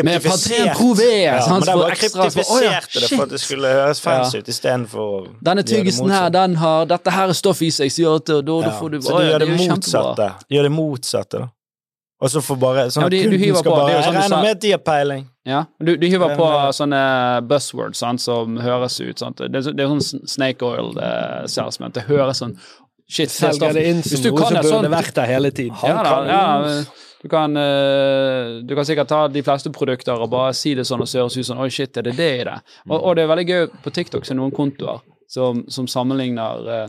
med 0.07 0.24
Patren 0.26 0.70
Prové, 0.76 1.11
Ja, 1.24 1.38
men 1.50 1.66
de 1.66 1.76
var 1.80 1.94
ekstra 1.96 2.28
så- 2.30 2.61
ja, 2.62 2.80
det 2.80 3.09
for 3.11 3.26
at 3.26 3.34
det 3.34 3.40
skulle 3.42 3.72
høres 3.72 4.00
fancy 4.04 4.38
ut 4.42 4.48
istedenfor 4.52 5.28
Denne 5.44 5.64
tyggisen 5.66 6.11
her, 6.12 6.30
den 6.34 6.57
har 6.61 6.86
dette 6.90 7.11
her 7.14 7.28
er 7.32 7.36
stoff 7.36 7.62
i 7.62 7.70
seg, 7.74 7.90
så 7.92 8.02
gjør 8.07 8.20
at 8.22 8.26
da, 8.32 8.40
da 8.46 8.59
Ja, 8.66 8.72
får 8.80 8.90
du 8.90 9.00
så 9.00 9.18
de 9.18 9.24
ja, 9.24 9.30
gjør 9.30 9.38
det, 9.44 9.48
det 9.48 9.68
motsatte. 9.70 10.30
Gjør 10.52 10.62
det 10.68 10.72
motsatte, 10.72 11.38
da. 11.44 11.48
Og 12.21 12.31
så 12.33 12.41
får 12.41 12.57
bare 12.59 12.85
sånn 12.89 13.03
Ja, 13.05 13.09
de- 13.12 13.19
du 13.19 13.29
kunden 13.29 13.43
hiver 13.45 13.59
skal 13.61 13.71
på, 13.73 13.77
det 13.77 13.83
bare 13.83 13.93
er 13.93 13.97
jo 13.97 14.03
sånn 14.07 14.12
du 14.12 14.19
Jeg 14.19 14.23
regner 14.25 14.37
sa- 14.37 14.43
med 14.43 14.51
at 14.57 14.61
de 14.61 14.71
har 14.71 14.79
peiling. 14.87 15.25
Ja, 15.47 15.59
du, 15.85 15.97
du 16.01 16.07
hiver 16.09 16.37
på 16.37 16.47
eh, 16.49 16.71
sånne 16.79 17.03
buzzwords 17.47 17.99
sant, 17.99 18.21
som 18.25 18.57
høres 18.59 19.01
ut. 19.01 19.19
Sant? 19.19 19.37
Det, 19.37 19.53
det 19.53 19.85
er 19.85 19.89
sånn 19.93 20.27
snake 20.27 20.62
oil 20.67 20.95
salesman. 21.47 21.93
Det 21.93 22.07
høres 22.09 22.41
sånn 22.43 22.57
Shit, 23.09 23.29
det 23.31 23.39
er. 23.47 23.53
Selger 23.53 23.73
det 23.77 23.83
inn 23.87 24.01
Hvis 24.03 24.17
som 24.17 24.23
du 24.25 24.31
noe 24.33 24.39
kan 24.41 24.49
som 24.49 24.57
sånn 24.67 24.83
burde 24.83 24.91
vært 24.97 25.14
der 25.14 25.27
hele 25.31 25.51
tiden. 25.55 25.77
Ja, 25.85 26.03
da, 26.03 26.14
ja, 26.27 26.83
du 27.23 27.29
kan, 27.31 27.55
eh, 27.57 28.62
du 28.67 28.75
kan 28.75 28.85
sikkert 28.85 29.07
ta 29.12 29.21
de 29.29 29.43
fleste 29.47 29.71
produkter 29.71 30.19
og 30.21 30.31
bare 30.33 30.53
si 30.59 30.75
det 30.75 30.83
sånn 30.89 31.01
og 31.05 31.07
så 31.07 31.21
høres 31.23 31.37
ut 31.39 31.47
sånn 31.47 31.61
Oi, 31.62 31.69
shit, 31.71 31.97
er 31.97 32.03
det 32.03 32.17
det 32.17 32.41
i 32.41 32.45
det? 32.49 32.57
Og, 32.91 32.97
og 32.99 33.14
det 33.14 33.23
er 33.23 33.31
veldig 33.31 33.47
gøy 33.47 33.67
på 33.85 33.93
TikTok 33.95 34.25
så 34.27 34.33
er 34.33 34.35
det 34.35 34.41
noen 34.43 34.57
kontoer 34.57 35.01
som, 35.31 35.62
som 35.71 35.87
sammenligner 35.87 36.67
eh, 36.75 36.89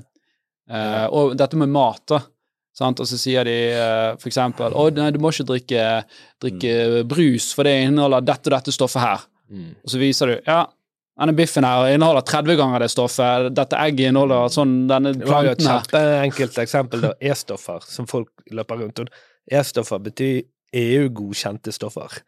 eh, 0.73 1.05
Og 1.11 1.35
dette 1.37 1.53
med 1.55 1.69
mat, 1.69 2.01
da. 2.09 2.19
Sant? 2.77 2.99
Og 3.01 3.09
så 3.09 3.17
sier 3.17 3.47
de 3.47 3.55
eh, 3.73 4.15
for 4.21 4.29
eksempel 4.29 4.75
Å, 4.77 4.87
nei, 4.93 5.09
du 5.15 5.17
må 5.23 5.31
ikke 5.33 5.47
drikke, 5.49 5.85
drikke 6.43 7.03
brus, 7.09 7.51
for 7.57 7.65
det 7.65 7.73
inneholder 7.87 8.25
dette 8.27 8.51
og 8.51 8.57
dette 8.59 8.73
stoffet 8.75 9.01
her. 9.01 9.23
Og 9.81 9.93
så 9.93 10.01
viser 10.01 10.29
du 10.29 10.35
Ja, 10.49 10.65
denne 11.17 11.33
biffen 11.33 11.65
her 11.65 11.87
inneholder 11.95 12.21
30 12.27 12.59
ganger 12.59 12.83
det 12.83 12.91
stoffet. 12.93 13.47
Dette 13.57 13.79
egget 13.81 14.11
inneholder 14.11 14.51
sånn 14.53 14.75
denne 14.91 15.15
Det 15.17 15.25
var 15.25 15.47
jo 15.47 15.55
et 15.55 15.63
enkelt 15.65 16.53
her. 16.59 16.63
eksempel, 16.67 17.01
da. 17.07 17.13
E-stoffer, 17.31 17.81
som 17.89 18.05
folk 18.09 18.29
løper 18.53 18.83
rundt. 18.83 18.99
om. 19.01 19.09
E-stoffer 19.49 20.03
betyr 20.03 20.43
EU-godkjente 20.77 21.73
stoffer. 21.73 22.19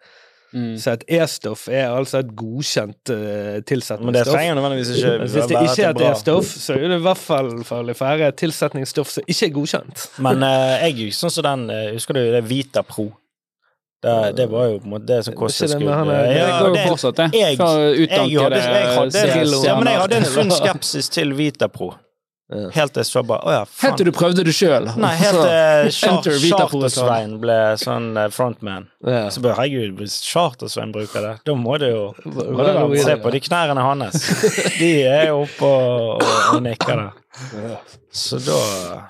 Mm. 0.54 0.78
Så 0.82 0.92
et 0.98 1.04
E-stoff 1.20 1.68
er 1.70 1.92
altså 1.94 2.24
et 2.24 2.32
godkjent 2.36 3.12
uh, 3.14 3.16
Men 3.20 3.60
det 3.60 3.66
tilsetningsstoff. 3.70 4.34
trenger 4.34 4.56
nødvendigvis 4.58 4.90
ikke 4.98 5.12
Hvis 5.22 5.34
det 5.34 5.62
ikke 5.62 5.84
er 5.86 5.94
et. 5.94 6.02
E-stoff, 6.10 6.46
så 6.66 6.74
er 6.74 6.88
det 6.90 6.98
i 6.98 7.04
hvert 7.06 7.22
fall 7.22 7.52
farlig 7.64 7.96
for 8.00 8.06
er 8.26 8.34
et 8.34 8.40
tilsetningsstoff 8.42 9.12
som 9.14 9.24
ikke 9.30 9.46
er 9.46 9.54
godkjent. 9.60 10.08
Men 10.26 10.42
uh, 10.42 10.76
jeg 10.88 10.98
sånn 11.20 11.30
som 11.38 11.46
den 11.46 11.70
eh, 11.70 11.92
Husker 11.94 12.18
du 12.18 12.24
det 12.34 12.44
Vita 12.50 12.82
Pro? 12.82 13.12
Det, 14.02 14.36
det 14.38 14.46
var 14.50 14.70
jo 14.72 14.78
på 14.80 14.88
en 14.88 14.92
måte 14.96 15.06
det 15.12 15.24
som 15.28 15.34
kostet 15.36 15.70
skudd. 15.74 15.84
Ja, 15.84 15.98
er- 16.08 16.34
Det 16.34 16.44
går 16.64 16.70
jo 16.70 16.84
fortsatt, 16.94 17.16
det. 17.18 17.26
jeg- 17.34 17.42
jeg, 17.44 17.58
jeg 17.60 18.40
hadde, 18.40 18.60
jeg 18.64 19.32
hadde, 19.34 19.66
ja, 19.68 19.76
men 19.76 19.88
jeg 19.92 20.00
hadde 20.02 20.16
en 20.22 20.26
sunn 20.26 20.52
skepsis 20.56 21.10
til 21.12 21.34
Vita 21.36 21.68
Pro. 21.68 21.94
Helt 22.50 22.96
til 22.96 23.04
jeg 23.04 23.06
så 23.06 23.22
bare 23.30 23.46
Å 23.46 23.52
ja, 23.54 23.66
Helt 23.84 24.00
til 24.00 24.08
du 24.10 24.12
prøvde 24.16 24.42
det 24.48 24.56
sjøl. 24.58 24.88
Nei, 24.98 25.12
helt 25.20 25.44
til 26.26 26.40
Charter-Svein 26.48 27.36
ble 27.44 27.58
sånn 27.78 28.18
eh, 28.18 28.30
frontman. 28.34 28.88
Yeah. 29.06 29.28
Så 29.30 29.44
bare, 29.46 29.54
herregud, 29.60 29.94
hvis 30.00 30.18
Charter-Svein 30.26 30.94
bruker 30.96 31.28
det, 31.28 31.36
da 31.46 31.56
må 31.58 31.78
det 31.82 31.92
jo 31.94 32.08
må 32.26 32.58
det 32.66 32.74
være, 32.74 33.04
Se 33.06 33.18
på 33.22 33.34
de 33.36 33.44
knærne 33.46 33.86
hans. 33.86 34.26
De 34.80 34.92
er 35.06 35.30
jo 35.30 35.44
oppe 35.44 35.70
og, 35.70 36.24
og, 36.24 36.38
og 36.56 36.62
nikker 36.66 37.04
der. 37.04 37.16
Så 38.12 38.40
da, 38.42 38.58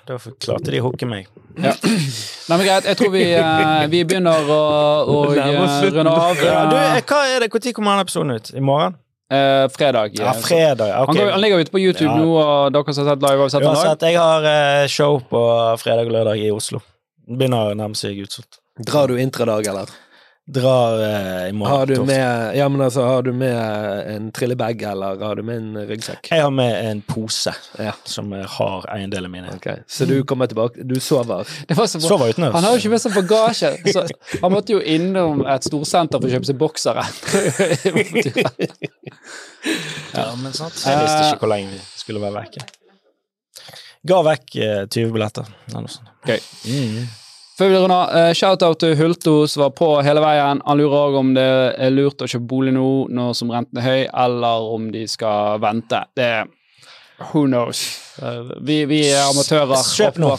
da 0.06 0.18
klarte 0.20 0.74
de 0.74 0.82
å 0.82 0.90
hooke 0.90 1.08
meg. 1.08 1.30
Ja. 1.56 1.72
Nei, 1.80 2.58
men 2.58 2.66
greit, 2.68 2.88
jeg 2.92 3.00
tror 3.00 3.14
vi, 3.14 3.24
eh, 3.40 3.86
vi 3.92 4.04
begynner 4.04 4.52
å, 4.52 4.64
å 5.08 5.22
eh, 5.32 5.86
runde 5.96 6.12
av. 6.12 6.44
Ja, 6.44 6.66
du, 6.68 6.76
hva 6.76 7.22
er 7.32 7.46
det, 7.46 7.54
Når 7.56 7.72
kommer 7.72 7.96
denne 7.96 8.04
episoden 8.04 8.36
ut? 8.36 8.52
I 8.52 8.64
morgen? 8.64 9.00
Eh, 9.32 9.68
fredag. 9.70 10.12
Ja, 10.20 10.34
fredag. 10.34 10.94
Han, 10.94 11.10
Ok. 11.10 11.16
går, 11.18 11.32
han 11.32 11.42
ligger 11.42 11.60
ute 11.60 11.72
på 11.72 11.80
YouTube 11.80 12.10
Ja. 12.10 12.18
nå, 12.18 12.38
og 12.38 12.74
dere 12.74 12.94
som 12.94 13.06
har 13.06 13.16
sett 13.16 13.22
live, 13.24 13.40
har 13.42 13.50
sett. 13.50 13.64
Uansett, 13.64 14.02
jeg 14.02 14.18
har 14.18 14.44
eh, 14.46 14.88
show 14.88 15.20
på 15.30 15.78
fredag 15.80 16.06
og 16.08 16.12
lørdag 16.18 16.38
i 16.46 16.52
Oslo. 16.52 16.82
Begynner 17.30 17.72
å 17.72 17.78
nærme 17.78 17.96
seg 17.96 18.18
utsolgt. 18.24 18.60
Drar 18.80 19.08
du 19.08 19.18
intradag, 19.20 19.68
eller? 19.68 19.90
Drar 20.50 20.96
eh, 21.06 21.50
i 21.50 21.52
morgen. 21.54 21.76
Har 21.78 21.86
du 21.86 22.06
med, 22.06 22.56
ja, 22.58 22.66
men 22.70 22.82
altså, 22.82 23.04
har 23.06 23.22
du 23.22 23.32
med 23.38 24.08
en 24.16 24.32
trillebag, 24.34 24.82
eller 24.82 25.20
har 25.22 25.36
du 25.38 25.44
med 25.46 25.58
en 25.62 25.78
ryggsekk? 25.92 26.26
Jeg 26.32 26.42
har 26.42 26.50
med 26.50 26.74
en 26.90 27.02
pose 27.06 27.54
Ja. 27.78 27.92
som 28.10 28.34
eh, 28.34 28.46
har 28.58 28.88
eiendelene 28.96 29.30
mine. 29.30 29.52
Okay. 29.60 29.84
Så 29.88 30.06
du 30.10 30.24
kommer 30.24 30.50
tilbake 30.50 30.82
Du 30.90 30.96
sover? 31.00 31.46
Det 31.70 31.78
var 31.78 31.86
så 31.92 32.02
bra. 32.02 32.08
Sover 32.10 32.34
utendørs. 32.34 32.54
Han 32.58 32.64
har 32.66 32.74
jo 32.74 32.82
ikke 32.82 32.94
med 32.96 33.04
seg 33.04 33.14
bagasje, 33.20 33.72
så 33.94 34.08
han 34.42 34.52
måtte 34.56 34.74
jo 34.74 34.82
innom 34.82 35.46
et 35.46 35.70
storsenter 35.70 36.18
for 36.18 36.26
å 36.26 36.34
kjøpe 36.34 36.50
seg 36.50 36.58
boksere. 36.66 37.06
Ja, 40.14 40.32
men 40.42 40.54
sant. 40.56 40.74
Jeg 40.86 40.98
visste 41.04 41.24
ikke 41.30 41.44
hvor 41.44 41.52
lenge 41.52 41.74
vi 41.76 41.80
skulle 42.00 42.22
være 42.24 42.42
vekke. 42.42 42.64
Ga 44.10 44.20
vekk 44.26 44.56
eh, 44.64 44.84
20 44.88 45.12
billetter. 45.14 45.50
eller 45.68 45.84
noe 45.86 45.92
sånt. 45.94 46.10
Okay. 46.24 46.40
Mm. 46.66 47.04
Før 47.60 47.74
vi 47.74 47.80
runder 47.82 48.14
eh, 48.16 48.30
shout-out 48.40 48.80
til 48.80 48.94
Hulto 48.96 49.34
som 49.52 49.66
var 49.66 49.74
på 49.76 49.90
hele 50.06 50.22
veien. 50.24 50.62
Han 50.64 50.80
lurer 50.80 50.96
òg 51.10 51.18
om 51.20 51.34
det 51.36 51.50
er 51.76 51.92
lurt 51.92 52.24
å 52.24 52.30
kjøpe 52.30 52.48
bolig 52.48 52.72
nå, 52.72 52.86
nå 53.12 53.26
som 53.36 53.52
renten 53.52 53.82
er 53.82 53.84
høy, 53.84 54.04
eller 54.08 54.70
om 54.78 54.86
de 54.94 55.02
skal 55.12 55.60
vente. 55.60 56.00
Det 56.16 56.30
er 56.38 56.48
Who 57.34 57.50
knows? 57.50 57.82
Vi, 58.64 58.86
vi 58.88 59.02
er 59.10 59.26
amatører. 59.26 59.76
Kjøp 59.76 60.22
nå. 60.24 60.32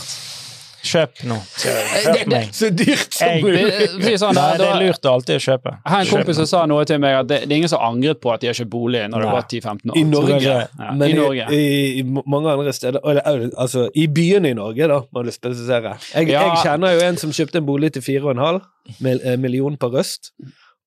Kjøp 0.83 1.22
nå. 1.28 1.37
Kjøp 1.61 2.28
meg. 2.33 2.49
Så 2.57 2.70
dyrt 2.72 3.12
som 3.12 3.35
mulig! 3.45 3.64
Det, 4.01 4.14
sånn, 4.22 4.33
Nei, 4.39 4.47
det 4.61 4.66
er 4.66 4.78
lurt 4.81 5.05
å 5.05 5.12
alltid 5.18 5.43
kjøpe. 5.45 5.72
jeg 5.76 5.93
har 5.93 6.01
en 6.07 6.11
kompis 6.14 6.39
som 6.41 6.47
sa 6.49 6.62
noe 6.70 6.87
til 6.89 7.01
meg 7.03 7.18
at 7.18 7.28
det, 7.28 7.41
det 7.45 7.53
er 7.53 7.59
ingen 7.61 7.72
som 7.72 7.83
angret 7.85 8.20
på 8.22 8.33
at 8.33 8.41
de 8.41 8.49
har 8.49 8.57
kjøpt 8.57 8.70
bolig 8.72 9.03
når 9.12 9.24
det 9.26 9.33
var 9.35 9.45
10-15 9.45 9.93
år. 9.93 9.99
I 10.01 10.05
Norge. 10.09 10.41
Ja, 10.47 10.93
Men 10.97 11.05
I 11.11 11.18
Norge. 11.18 11.49
i, 11.53 12.01
i 12.01 12.05
mange 12.09 12.55
andre 12.55 12.72
steder 12.76 13.01
eller, 13.05 13.51
Altså, 13.61 13.89
i 13.95 14.07
byene 14.09 14.55
i 14.55 14.57
Norge, 14.57 14.89
da, 14.89 15.01
må 15.12 15.24
du 15.26 15.31
spesifisere. 15.35 15.97
Jeg, 16.14 16.28
Ja. 16.33 16.47
jeg 16.49 16.64
kjenner 16.64 16.97
jo 16.97 17.05
en 17.11 17.20
som 17.20 17.31
kjøpte 17.37 17.61
en 17.61 17.66
bolig 17.68 17.93
til 17.99 18.03
4,5 18.07 18.61
mil, 19.05 19.20
eh, 19.24 19.37
million 19.37 19.76
på 19.76 19.91
Røst. 19.93 20.33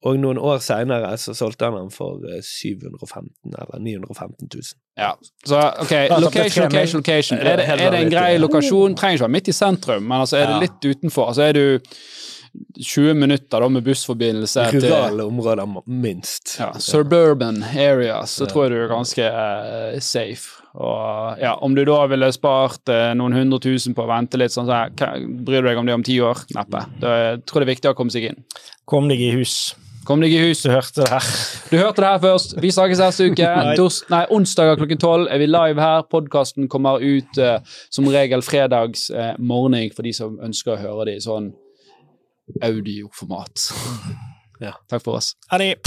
Og 0.03 0.17
noen 0.19 0.39
år 0.41 0.59
seinere 0.63 1.13
så 1.21 1.35
solgte 1.37 1.69
han 1.69 1.77
den 1.77 1.91
for 1.93 2.23
eh, 2.27 2.41
715 2.43 3.29
eller 3.53 3.79
915 3.79 4.49
000. 4.49 4.73
Ja. 4.99 5.13
Så 5.47 5.59
ok, 5.59 5.93
location, 6.21 6.67
location, 6.67 6.99
location. 6.99 7.39
Er 7.39 7.61
det, 7.61 7.69
er 7.71 7.93
det 7.95 8.01
en 8.01 8.11
grei 8.11 8.33
lokasjon? 8.41 8.97
Trenger 8.99 9.21
ikke 9.21 9.27
være 9.29 9.37
midt 9.37 9.53
i 9.53 9.55
sentrum, 9.55 10.03
men 10.03 10.25
altså 10.25 10.41
er 10.41 10.51
det 10.51 10.59
litt 10.67 10.89
utenfor. 10.91 11.31
Altså 11.31 11.47
er 11.47 11.57
du 11.57 11.63
20 12.83 13.13
minutter 13.13 13.63
da 13.63 13.69
med 13.69 13.85
bussforbindelse 13.85 14.65
til 14.69 14.83
Rurale 14.85 15.23
områder, 15.25 15.71
minst. 15.85 16.57
ja, 16.59 16.69
suburban 16.79 17.63
areas, 17.63 18.35
så 18.37 18.45
tror 18.45 18.67
jeg 18.67 18.75
du 18.75 18.81
er 18.83 18.91
ganske 18.91 19.29
uh, 19.31 19.99
safe. 19.99 20.59
Og 20.73 21.39
ja, 21.41 21.53
om 21.61 21.75
du 21.75 21.83
da 21.85 21.99
ville 22.09 22.29
spart 22.33 22.89
uh, 22.89 23.13
noen 23.17 23.37
hundre 23.37 23.61
tusen 23.63 23.95
på 23.97 24.05
å 24.05 24.09
vente 24.09 24.37
litt 24.41 24.53
sånn, 24.53 24.69
så 24.69 25.13
bryr 25.45 25.63
du 25.63 25.71
deg 25.71 25.81
om 25.81 25.89
det 25.89 25.97
om 25.97 26.05
ti 26.05 26.19
år? 26.21 26.45
Neppe. 26.57 26.85
Da 27.01 27.15
jeg 27.21 27.41
tror 27.47 27.63
det 27.63 27.69
er 27.69 27.73
viktig 27.75 27.93
å 27.93 27.97
komme 27.97 28.13
seg 28.13 28.29
inn. 28.31 28.43
Kom 28.89 29.09
deg 29.09 29.21
i 29.21 29.33
hus. 29.37 29.73
Kom 30.07 30.23
deg 30.23 30.33
i 30.35 30.41
hus. 30.43 30.63
Du 30.65 30.71
hørte 30.71 31.01
det 31.01 31.09
her. 31.11 31.27
Du 31.71 31.77
hørte 31.77 32.01
det 32.03 32.09
her 32.09 32.21
først. 32.23 32.55
Vi 32.61 32.71
snakkes 32.75 32.99
neste 32.99 33.29
uke. 33.31 33.49
Tors 33.79 34.01
nei, 34.11 34.23
onsdager 34.35 34.79
klokken 34.79 34.99
tolv 34.99 35.31
er 35.31 35.39
vi 35.39 35.47
live 35.47 35.81
her. 35.81 36.03
Podkasten 36.11 36.67
kommer 36.71 37.03
ut 37.03 37.39
uh, 37.39 37.57
som 37.93 38.09
regel 38.11 38.43
fredags 38.43 39.09
uh, 39.13 39.33
morgen 39.39 39.79
for 39.95 40.03
de 40.03 40.13
som 40.15 40.35
ønsker 40.43 40.75
å 40.75 40.81
høre 40.81 41.11
det 41.11 41.19
i 41.21 41.23
sånn 41.23 41.53
audioformat. 42.63 43.69
Ja. 44.63 44.75
Takk 44.91 45.07
for 45.07 45.21
oss. 45.21 45.33
Ha 45.51 45.61
det. 45.61 45.77